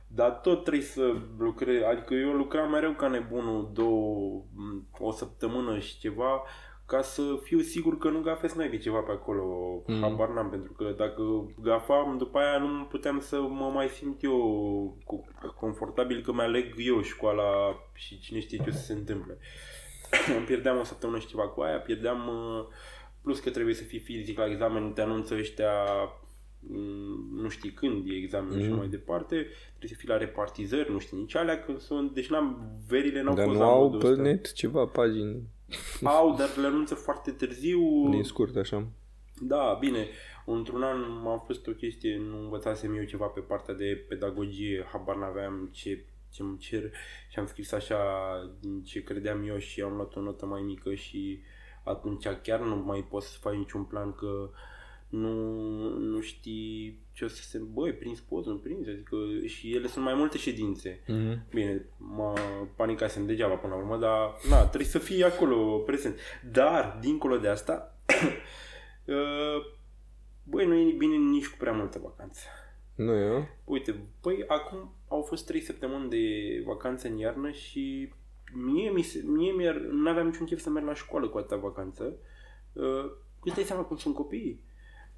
dar 0.07 0.31
tot 0.31 0.63
trebuie 0.65 0.85
să 0.85 1.15
lucrezi, 1.39 1.85
adică 1.85 2.15
eu 2.15 2.33
lucram 2.33 2.71
mereu 2.71 2.93
ca 2.93 3.09
nebunul 3.09 3.71
două, 3.73 4.45
m, 4.55 4.87
o 4.99 5.11
săptămână 5.11 5.79
și 5.79 5.99
ceva, 5.99 6.43
ca 6.89 7.03
să 7.03 7.23
fiu 7.43 7.61
sigur 7.61 7.99
că 7.99 8.09
nu 8.11 8.21
gafesc 8.21 8.55
naibii 8.55 8.79
ceva 8.79 8.99
pe 9.01 9.13
acolo, 9.13 9.45
Mm. 9.87 9.95
mm. 9.95 10.01
habar 10.01 10.29
n-am, 10.29 10.49
pentru 10.51 10.73
că 10.73 10.95
dacă 10.97 11.23
gafam, 11.63 12.19
după 12.19 12.39
aia 12.39 12.59
nu 12.59 12.85
puteam 12.85 13.21
să 13.21 13.41
mă 13.41 13.71
mai 13.75 13.89
simt 13.89 14.23
eu 14.23 14.37
cu- 15.05 15.25
confortabil 15.61 16.23
că 16.23 16.33
mi-aleg 16.33 16.75
eu 16.79 17.03
școala 17.03 17.45
și 17.95 18.19
cine 18.21 18.41
știe 18.41 18.59
ce 18.59 18.69
o 18.69 18.73
să 18.73 18.83
se 18.85 18.93
întâmple. 18.93 19.39
Îmi 20.37 20.47
pierdeam 20.47 20.79
o 20.79 20.83
săptămână 20.85 21.19
și 21.19 21.27
ceva 21.27 21.49
cu 21.49 21.61
aia, 21.61 21.79
pierdeam 21.79 22.29
uh, 22.29 22.67
plus 23.23 23.41
că 23.41 23.51
trebuie 23.51 23.75
să 23.75 23.83
fii 23.85 23.99
fizic 23.99 24.39
la 24.39 24.47
examen, 24.47 24.93
te 24.93 25.01
anunță 25.01 25.35
ăștia 25.35 25.73
mm, 26.61 27.41
nu 27.43 27.49
știi 27.49 27.73
când 27.73 28.09
e 28.11 28.15
examenul 28.15 28.57
mm. 28.57 28.63
și 28.63 28.69
Mhm. 28.69 28.77
mai 28.79 28.89
departe, 28.89 29.35
trebuie 29.69 29.91
să 29.91 29.95
fii 29.99 30.09
la 30.09 30.17
repartizări, 30.17 30.93
nu 30.93 30.99
știi 30.99 31.19
nici 31.19 31.35
alea, 31.37 31.63
că 31.65 31.73
sunt, 31.79 32.13
deci 32.15 32.31
n-am, 32.31 32.73
verile 32.89 33.23
n-au 33.23 33.35
Dar 33.35 33.45
fost 33.45 33.57
nu 33.57 33.63
la 33.65 33.71
au 33.71 33.83
modul 33.83 34.01
pe 34.01 34.07
ăsta. 34.09 34.23
net 34.23 34.53
ceva 34.53 34.85
pagini 34.85 35.43
Au, 36.03 36.35
dar 36.35 36.57
le 36.57 36.67
anunță 36.67 36.95
foarte 36.95 37.31
târziu. 37.31 38.09
din 38.11 38.25
scurt, 38.25 38.57
așa. 38.57 38.87
Da, 39.41 39.77
bine. 39.81 40.07
Într-un 40.47 40.83
an 40.83 41.03
am 41.03 41.43
fost 41.47 41.67
o 41.67 41.73
chestie, 41.73 42.19
nu 42.19 42.39
învățasem 42.39 42.97
eu 42.97 43.05
ceva 43.05 43.27
pe 43.27 43.41
partea 43.41 43.75
de 43.75 44.05
pedagogie, 44.09 44.87
habar 44.93 45.17
n-aveam 45.17 45.69
ce, 45.73 46.05
ce 46.31 46.43
îmi 46.43 46.59
cer 46.59 46.93
și 47.31 47.39
am 47.39 47.47
scris 47.47 47.73
așa 47.73 47.99
din 48.61 48.83
ce 48.83 49.03
credeam 49.03 49.49
eu 49.49 49.59
și 49.59 49.83
am 49.83 49.95
luat 49.95 50.17
o 50.17 50.21
notă 50.21 50.47
mai 50.47 50.63
mică 50.63 50.95
și 50.95 51.41
atunci 51.85 52.27
chiar 52.43 52.61
nu 52.61 52.77
mai 52.77 53.07
poți 53.11 53.31
să 53.33 53.39
faci 53.41 53.57
niciun 53.57 53.85
plan 53.85 54.13
că 54.13 54.51
nu, 55.09 55.35
nu 55.99 56.21
știi 56.21 57.01
ce 57.19 57.25
o 57.25 57.29
să 57.29 57.43
se... 57.43 57.59
Băi, 57.59 57.93
prins 57.93 58.21
poți, 58.21 58.49
nu 58.49 58.57
prins, 58.57 58.87
adică 58.87 59.17
și 59.47 59.75
ele 59.75 59.87
sunt 59.87 60.05
mai 60.05 60.15
multe 60.15 60.39
ședințe. 60.39 61.01
Mm-hmm. 61.03 61.51
Bine, 61.51 61.85
mă 61.97 62.33
panicasem 62.77 63.27
degeaba 63.27 63.55
până 63.55 63.75
la 63.75 63.79
urmă, 63.79 63.97
dar 63.97 64.37
na, 64.49 64.67
trebuie 64.67 64.89
să 64.89 64.99
fii 64.99 65.25
acolo 65.25 65.79
prezent. 65.79 66.19
Dar, 66.53 66.99
dincolo 67.01 67.37
de 67.37 67.49
asta, 67.49 67.99
uh, 69.05 69.67
băi, 70.43 70.67
nu 70.67 70.75
e 70.75 70.93
bine 70.93 71.17
nici 71.17 71.49
cu 71.49 71.57
prea 71.59 71.73
multă 71.73 71.99
vacanță. 72.03 72.41
Nu 72.95 73.13
e, 73.13 73.29
nu? 73.29 73.47
Uite, 73.65 74.01
băi, 74.23 74.45
acum 74.47 74.93
au 75.09 75.23
fost 75.23 75.47
3 75.47 75.61
săptămâni 75.61 76.09
de 76.09 76.63
vacanță 76.67 77.09
în 77.09 77.17
iarnă 77.17 77.51
și 77.51 78.13
mie, 78.53 78.91
mi 78.91 79.03
se, 79.03 79.23
mie 79.27 79.53
mi 79.53 79.89
nu 79.91 80.09
aveam 80.09 80.27
niciun 80.27 80.47
chef 80.47 80.61
să 80.61 80.71
merg 80.71 80.87
la 80.87 80.95
școală 80.95 81.29
cu 81.29 81.39
atâta 81.39 81.57
vacanță. 81.57 82.17
Uh, 82.73 83.11
îți 83.45 83.55
dai 83.55 83.65
seama 83.65 83.83
cum 83.83 83.97
sunt 83.97 84.15
copiii? 84.15 84.67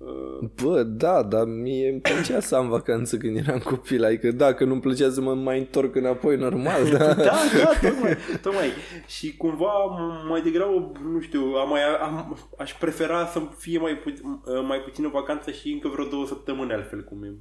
Uh, 0.00 0.48
Bă, 0.62 0.82
da, 0.82 1.22
dar 1.22 1.44
mie 1.46 1.88
îmi 1.90 2.00
plăcea 2.00 2.40
să 2.40 2.56
am 2.56 2.68
vacanță 2.68 3.16
când 3.16 3.36
eram 3.36 3.58
copil. 3.58 4.04
Adică 4.04 4.30
da, 4.32 4.54
că 4.54 4.64
nu-mi 4.64 4.80
plăcea 4.80 5.10
să 5.10 5.20
mă 5.20 5.34
mai 5.34 5.58
întorc 5.58 5.94
înapoi, 5.94 6.36
normal, 6.36 6.84
da. 6.98 7.14
da, 7.14 7.14
da, 7.14 7.88
tocmai, 7.88 8.16
tocmai. 8.42 8.68
Și 9.06 9.36
cumva 9.36 9.72
m- 9.96 10.28
mai 10.28 10.42
degrabă, 10.42 10.92
nu 11.12 11.20
știu, 11.20 11.40
am 11.40 11.68
mai, 11.68 11.80
am, 12.02 12.38
aș 12.58 12.72
prefera 12.74 13.26
să 13.26 13.40
fie 13.56 13.78
mai, 13.78 13.96
pu- 13.96 14.42
mai 14.66 14.78
puțină 14.78 15.08
vacanță 15.12 15.50
și 15.50 15.72
încă 15.72 15.88
vreo 15.88 16.04
două 16.04 16.26
săptămâni 16.26 16.72
altfel 16.72 17.04
cum 17.04 17.22
e, 17.22 17.34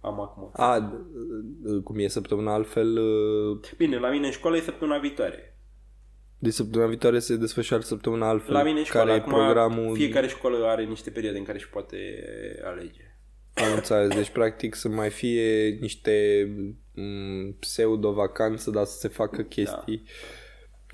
am 0.00 0.20
acum. 0.20 0.50
A, 0.52 0.92
cum 1.84 1.98
e 1.98 2.08
săptămâna 2.08 2.52
altfel, 2.54 2.98
Bine, 3.76 3.98
la 3.98 4.10
mine 4.10 4.26
în 4.26 4.32
școală 4.32 4.56
e 4.56 4.60
săptămâna 4.60 4.98
viitoare. 4.98 5.49
De 6.42 6.50
săptămâna 6.50 6.88
viitoare 6.88 7.18
se 7.18 7.36
desfășoară 7.36 7.82
săptămâna 7.82 8.28
altfel. 8.28 8.54
La 8.54 8.62
mine 8.62 8.78
în 8.78 8.84
școală, 8.84 9.06
care 9.06 9.18
e 9.18 9.22
acum 9.22 9.32
programul... 9.32 9.94
fiecare 9.94 10.26
școală 10.26 10.66
are 10.66 10.84
niște 10.84 11.10
perioade 11.10 11.38
în 11.38 11.44
care 11.44 11.58
își 11.58 11.68
poate 11.68 11.96
alege. 12.64 13.14
Am 13.54 13.72
înțeles. 13.74 14.14
Deci, 14.14 14.30
practic, 14.30 14.74
să 14.74 14.88
mai 14.88 15.10
fie 15.10 15.68
niște 15.80 16.46
mm, 16.94 17.52
pseudo-vacanță, 17.52 18.70
dar 18.70 18.84
să 18.84 18.98
se 18.98 19.08
facă 19.08 19.42
chestii. 19.42 20.04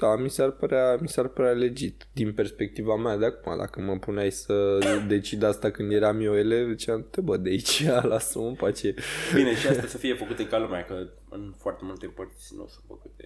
Da. 0.00 0.06
da, 0.06 0.16
mi 0.16 0.30
s-ar 0.30 0.50
părea, 0.50 0.96
mi 1.00 1.08
s-ar 1.08 1.28
părea 1.28 1.52
legit 1.52 2.06
din 2.12 2.32
perspectiva 2.32 2.96
mea 2.96 3.16
de 3.16 3.24
acum. 3.24 3.56
Dacă 3.58 3.80
mă 3.80 3.98
puneai 3.98 4.30
să 4.30 4.78
decid 5.08 5.42
asta 5.42 5.70
când 5.70 5.92
eram 5.92 6.20
eu 6.20 6.36
elev, 6.36 6.68
ziceam, 6.68 7.06
te 7.10 7.20
bă, 7.20 7.36
de 7.36 7.48
aici, 7.48 7.86
lasă-mă 8.12 8.46
în 8.46 8.54
pace. 8.54 8.94
Bine, 9.34 9.56
și 9.56 9.66
asta 9.66 9.86
să 9.86 9.98
fie 9.98 10.14
făcute 10.14 10.46
ca 10.46 10.58
lumea, 10.58 10.84
că 10.84 11.08
în 11.30 11.52
foarte 11.58 11.80
multe 11.84 12.06
părți 12.06 12.54
nu 12.56 12.66
sunt 12.66 12.84
făcute 12.86 13.24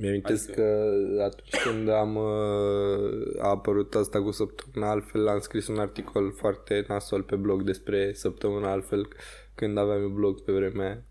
mi-amintesc 0.00 0.48
adică... 0.48 0.62
că 1.16 1.22
atunci 1.22 1.62
când 1.62 1.88
am 1.88 2.16
uh, 2.16 3.42
a 3.42 3.48
apărut 3.48 3.94
asta 3.94 4.22
cu 4.22 4.30
săptămâna 4.30 4.90
altfel, 4.90 5.28
am 5.28 5.38
scris 5.38 5.66
un 5.66 5.78
articol 5.78 6.32
foarte 6.32 6.84
nasol 6.88 7.22
pe 7.22 7.36
blog 7.36 7.62
despre 7.62 8.12
săptămâna 8.12 8.70
altfel 8.70 9.08
când 9.54 9.78
aveam 9.78 10.02
un 10.02 10.14
blog 10.14 10.40
pe 10.40 10.52
vremea 10.52 11.02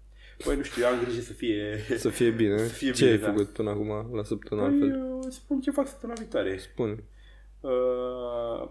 Păi 0.43 0.55
nu 0.55 0.63
știu, 0.63 0.83
eu 0.83 0.89
am 0.89 1.03
grijă 1.03 1.21
să 1.21 1.33
fie... 1.33 1.79
Să 1.97 2.09
fie 2.09 2.29
bine. 2.29 2.57
Să 2.57 2.73
fie 2.73 2.91
ce 2.91 3.03
bine, 3.03 3.11
ai 3.11 3.21
da. 3.21 3.27
făcut 3.27 3.47
până 3.47 3.69
acum 3.69 4.15
la 4.15 4.23
săptămâna 4.23 4.67
păi, 4.67 4.81
altfel? 4.81 5.31
spun 5.31 5.59
ce 5.59 5.71
fac 5.71 5.87
săptămâna 5.87 6.19
viitoare. 6.19 6.57
Spune. 6.57 7.03
Uh, 7.59 8.69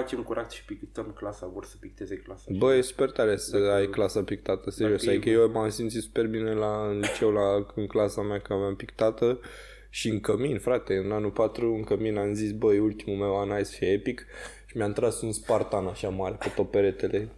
facem 0.00 0.22
curat 0.22 0.50
și 0.50 0.64
pictăm 0.64 1.14
clasa, 1.18 1.46
vor 1.46 1.64
să 1.64 1.76
picteze 1.80 2.16
clasa. 2.16 2.44
Bă, 2.58 2.74
e 2.74 2.80
super 2.80 3.10
tare 3.10 3.36
să 3.36 3.58
dacă, 3.58 3.72
ai 3.72 3.86
clasa 3.86 4.22
pictată, 4.22 4.70
serios. 4.70 5.06
Adică 5.06 5.28
eu 5.28 5.50
m-am 5.50 5.70
simțit 5.70 6.02
super 6.02 6.26
bine 6.26 6.52
la, 6.52 6.88
în 6.90 6.98
liceu, 6.98 7.30
la, 7.32 7.66
în 7.74 7.86
clasa 7.86 8.22
mea, 8.22 8.40
că 8.40 8.52
aveam 8.52 8.76
pictată 8.76 9.40
și 9.90 10.08
în 10.08 10.20
cămin, 10.20 10.58
frate, 10.58 10.96
în 10.96 11.12
anul 11.12 11.30
4 11.30 11.74
în 11.74 11.84
cămin 11.84 12.16
am 12.16 12.34
zis, 12.34 12.52
băi, 12.52 12.78
ultimul 12.78 13.18
meu 13.18 13.40
an 13.40 13.48
hai 13.48 13.64
să 13.64 13.74
fie 13.76 13.88
epic 13.88 14.26
și 14.66 14.76
mi-am 14.76 14.92
tras 14.92 15.20
un 15.20 15.32
Spartan 15.32 15.86
așa 15.86 16.08
mare 16.08 16.36
pe 16.38 16.52
tot 16.54 16.70
peretele. 16.70 17.28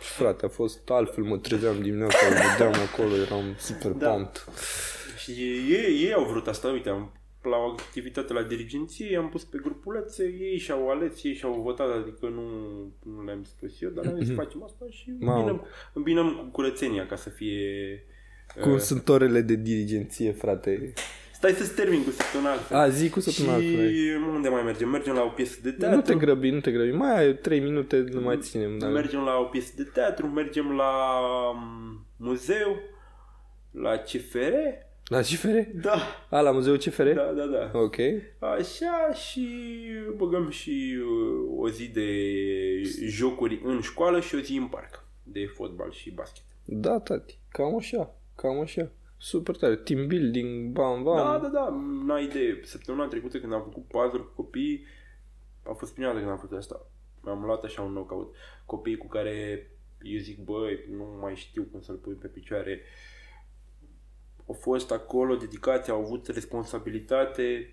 Și 0.00 0.08
frate, 0.08 0.44
a 0.44 0.48
fost 0.48 0.90
altfel, 0.90 1.24
mă 1.24 1.38
trezeam 1.38 1.82
dimineața, 1.82 2.26
îl 2.26 2.34
vedeam 2.50 2.82
acolo, 2.92 3.14
eram 3.14 3.54
super 3.58 3.90
da. 3.90 4.10
pumped. 4.10 4.44
Și 5.18 5.32
ei, 5.70 6.04
ei 6.04 6.12
au 6.12 6.24
vrut 6.24 6.46
asta, 6.46 6.68
uite, 6.68 6.88
am 6.88 7.17
la 7.42 7.56
o 7.56 7.70
activitate 7.70 8.32
la 8.32 8.42
dirigenție, 8.42 9.16
am 9.16 9.28
pus 9.28 9.44
pe 9.44 9.58
grupulețe, 9.62 10.24
ei 10.24 10.58
și-au 10.58 10.90
ales, 10.90 11.24
ei 11.24 11.34
și-au 11.34 11.60
votat, 11.62 11.90
adică 11.90 12.28
nu, 12.28 12.42
nu 13.02 13.24
le-am 13.24 13.44
spus 13.44 13.82
eu, 13.82 13.90
dar 13.90 14.06
am 14.06 14.18
zis 14.22 14.34
facem 14.34 14.62
asta 14.62 14.84
și 14.90 15.10
îmbinăm, 15.10 15.64
îmbinăm 15.92 16.36
cu 16.36 16.44
curățenia 16.52 17.06
ca 17.06 17.16
să 17.16 17.28
fie... 17.28 18.04
Cum 18.60 18.72
uh, 18.72 18.78
sunt 18.78 19.08
orele 19.08 19.40
de 19.40 19.54
dirigenție, 19.54 20.32
frate? 20.32 20.92
Stai 21.38 21.52
să-ți 21.52 21.74
termin 21.74 22.04
cu 22.04 22.10
săptămâna 22.10 22.82
A, 22.82 22.88
zi 22.88 23.10
cu 23.10 23.20
săptămâna 23.20 23.58
Și 23.58 24.12
unde 24.34 24.48
mai 24.48 24.62
mergem? 24.62 24.88
Mergem 24.88 25.14
la 25.14 25.22
o 25.22 25.28
piesă 25.28 25.58
de 25.62 25.70
teatru. 25.70 25.96
Nu 25.96 26.02
te 26.02 26.14
grăbi, 26.14 26.50
nu 26.50 26.60
te 26.60 26.70
grăbi. 26.70 26.90
Mai 26.90 27.18
ai 27.18 27.34
3 27.34 27.60
minute, 27.60 28.04
nu 28.12 28.20
mai 28.20 28.38
ținem. 28.38 28.78
Dar... 28.78 28.90
Mergem 28.90 29.20
la 29.20 29.38
o 29.38 29.42
piesă 29.42 29.72
de 29.76 29.82
teatru, 29.82 30.26
mergem 30.26 30.72
la 30.72 30.92
um, 31.52 32.06
muzeu, 32.16 32.76
la 33.70 33.96
CFR. 33.96 34.54
La 35.08 35.20
CFR? 35.20 35.58
Da. 35.74 36.00
A, 36.30 36.40
la 36.40 36.50
muzeul 36.50 36.76
CFR? 36.76 37.10
Da, 37.12 37.32
da, 37.32 37.46
da. 37.46 37.78
Ok. 37.78 37.96
Așa 38.38 39.12
și 39.12 39.48
băgăm 40.16 40.50
și 40.50 40.96
uh, 41.00 41.58
o 41.58 41.68
zi 41.68 41.88
de 41.88 42.08
jocuri 43.06 43.60
în 43.64 43.80
școală 43.80 44.20
și 44.20 44.34
o 44.34 44.38
zi 44.38 44.56
în 44.56 44.66
parc 44.66 45.04
de 45.22 45.46
fotbal 45.46 45.92
și 45.92 46.10
basket. 46.10 46.44
Da, 46.64 47.00
tati, 47.00 47.38
cam 47.48 47.76
așa, 47.76 48.14
cam 48.34 48.60
așa. 48.60 48.90
Super 49.16 49.56
tare. 49.56 49.76
Team 49.76 50.06
building, 50.06 50.72
bam, 50.72 51.02
bam. 51.02 51.16
Da, 51.16 51.38
da, 51.38 51.48
da. 51.48 51.80
N-ai 52.06 52.24
idee. 52.24 52.60
Săptămâna 52.62 53.06
trecută 53.06 53.38
când 53.38 53.52
am 53.52 53.62
făcut 53.62 53.84
puzzle 53.84 54.18
cu 54.18 54.32
copii, 54.34 54.84
a 55.62 55.72
fost 55.72 55.92
prima 55.92 56.06
dată 56.08 56.18
când 56.18 56.30
am 56.30 56.38
făcut 56.38 56.56
asta. 56.56 56.86
Mi-am 57.22 57.44
luat 57.44 57.64
așa 57.64 57.82
un 57.82 57.90
knockout. 57.90 58.34
Copii 58.66 58.96
cu 58.96 59.06
care 59.06 59.66
eu 60.02 60.18
zic, 60.18 60.38
băi, 60.44 60.84
nu 60.96 61.18
mai 61.20 61.36
știu 61.36 61.68
cum 61.70 61.80
să-l 61.80 61.96
pui 61.96 62.14
pe 62.14 62.26
picioare. 62.26 62.80
Au 64.48 64.56
fost 64.60 64.92
acolo, 64.92 65.34
dedicație, 65.34 65.92
au 65.92 66.00
avut 66.00 66.26
responsabilitate. 66.26 67.72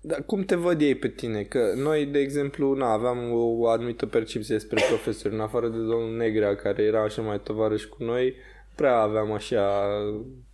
Dar 0.00 0.22
cum 0.22 0.42
te 0.42 0.54
văd 0.54 0.80
ei 0.80 0.94
pe 0.94 1.08
tine? 1.08 1.42
Că 1.42 1.72
noi, 1.76 2.06
de 2.06 2.18
exemplu, 2.18 2.74
na, 2.74 2.92
aveam 2.92 3.32
o 3.32 3.68
anumită 3.68 4.06
percepție 4.06 4.54
despre 4.54 4.84
profesori, 4.88 5.34
în 5.34 5.40
afară 5.40 5.68
de 5.68 5.76
domnul 5.76 6.16
Negrea, 6.16 6.56
care 6.56 6.82
era 6.82 7.02
așa 7.02 7.22
mai 7.22 7.40
tovarăș 7.40 7.84
cu 7.84 8.04
noi, 8.04 8.34
prea 8.74 8.98
aveam 9.00 9.32
așa... 9.32 9.88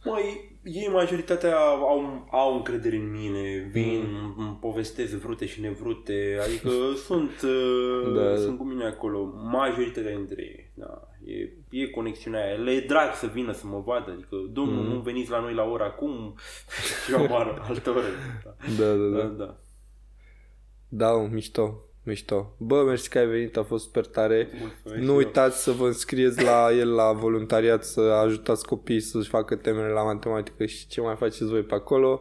Mai, 0.04 0.53
ei 0.64 0.88
majoritatea 0.92 1.56
au, 1.58 2.28
au 2.30 2.54
încredere 2.54 2.96
în 2.96 3.10
mine, 3.10 3.68
vin, 3.72 4.04
mm. 4.08 4.34
îmi 4.38 4.58
povestesc 4.60 5.12
vrute 5.12 5.46
și 5.46 5.60
nevrute, 5.60 6.38
adică 6.42 6.70
sunt, 7.06 7.42
uh, 7.42 8.14
da. 8.14 8.36
sunt 8.36 8.58
cu 8.58 8.64
mine 8.64 8.84
acolo, 8.84 9.32
majoritatea 9.50 10.16
dintre 10.16 10.42
ei, 10.42 10.70
da. 10.74 11.08
E, 11.24 11.80
e 11.80 11.86
conexiunea 11.86 12.44
aia. 12.44 12.54
Le 12.54 12.70
e 12.70 12.86
drag 12.86 13.14
să 13.14 13.26
vină 13.26 13.52
să 13.52 13.66
mă 13.66 13.82
vadă. 13.84 14.10
Adică, 14.10 14.36
domnul, 14.52 14.82
mm. 14.82 14.92
nu 14.92 15.00
veniți 15.00 15.30
la 15.30 15.40
noi 15.40 15.54
la 15.54 15.64
ora 15.64 15.84
acum 15.84 16.34
și 17.04 17.12
eu 17.12 17.18
am 17.18 17.60
altă 17.68 17.90
oră. 17.90 18.00
Da. 18.44 18.54
Da, 18.78 18.94
da, 18.94 19.06
da. 19.06 19.22
da, 19.22 19.44
da. 19.44 19.56
Da, 20.88 21.28
mișto. 21.30 21.83
Mișto. 22.04 22.54
Bă, 22.58 22.82
mersi 22.82 23.08
că 23.08 23.18
ai 23.18 23.26
venit, 23.26 23.56
a 23.56 23.62
fost 23.62 23.84
super 23.84 24.06
tare. 24.06 24.48
Mulțumesc 24.60 25.02
nu 25.06 25.14
uitați 25.14 25.62
să 25.62 25.70
vă 25.70 25.86
înscrieți 25.86 26.42
la 26.42 26.72
el 26.72 26.94
la 26.94 27.12
voluntariat, 27.12 27.84
să 27.84 28.00
ajutați 28.00 28.66
copiii 28.66 29.00
să-și 29.00 29.28
facă 29.28 29.56
temele 29.56 29.88
la 29.88 30.02
matematică 30.02 30.66
și 30.66 30.86
ce 30.86 31.00
mai 31.00 31.16
faceți 31.16 31.44
voi 31.44 31.62
pe 31.62 31.74
acolo. 31.74 32.20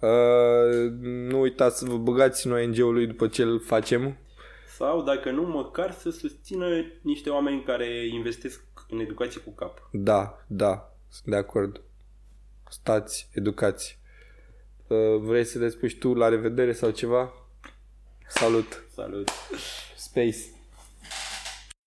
Uh, 0.00 0.90
nu 1.02 1.40
uitați 1.40 1.78
să 1.78 1.84
vă 1.84 1.96
băgați 1.96 2.46
în 2.46 2.52
ONG-ului 2.52 3.06
după 3.06 3.28
ce 3.28 3.42
îl 3.42 3.60
facem. 3.60 4.16
Sau, 4.66 5.02
dacă 5.02 5.30
nu, 5.30 5.42
măcar 5.42 5.92
să 5.92 6.10
susțină 6.10 6.66
niște 7.02 7.30
oameni 7.30 7.62
care 7.62 8.06
investesc 8.06 8.64
în 8.88 8.98
educație 8.98 9.40
cu 9.40 9.50
cap. 9.50 9.88
Da, 9.92 10.44
da, 10.46 10.94
sunt 11.08 11.26
de 11.26 11.36
acord. 11.36 11.80
Stați, 12.68 13.28
educați. 13.32 14.00
Uh, 14.86 15.20
vrei 15.20 15.44
să 15.44 15.58
le 15.58 15.68
spui 15.68 15.88
tu 15.88 16.14
la 16.14 16.28
revedere 16.28 16.72
sau 16.72 16.90
ceva? 16.90 17.41
Salut! 18.38 18.66
Salut! 18.96 19.30
Space! 19.96 20.61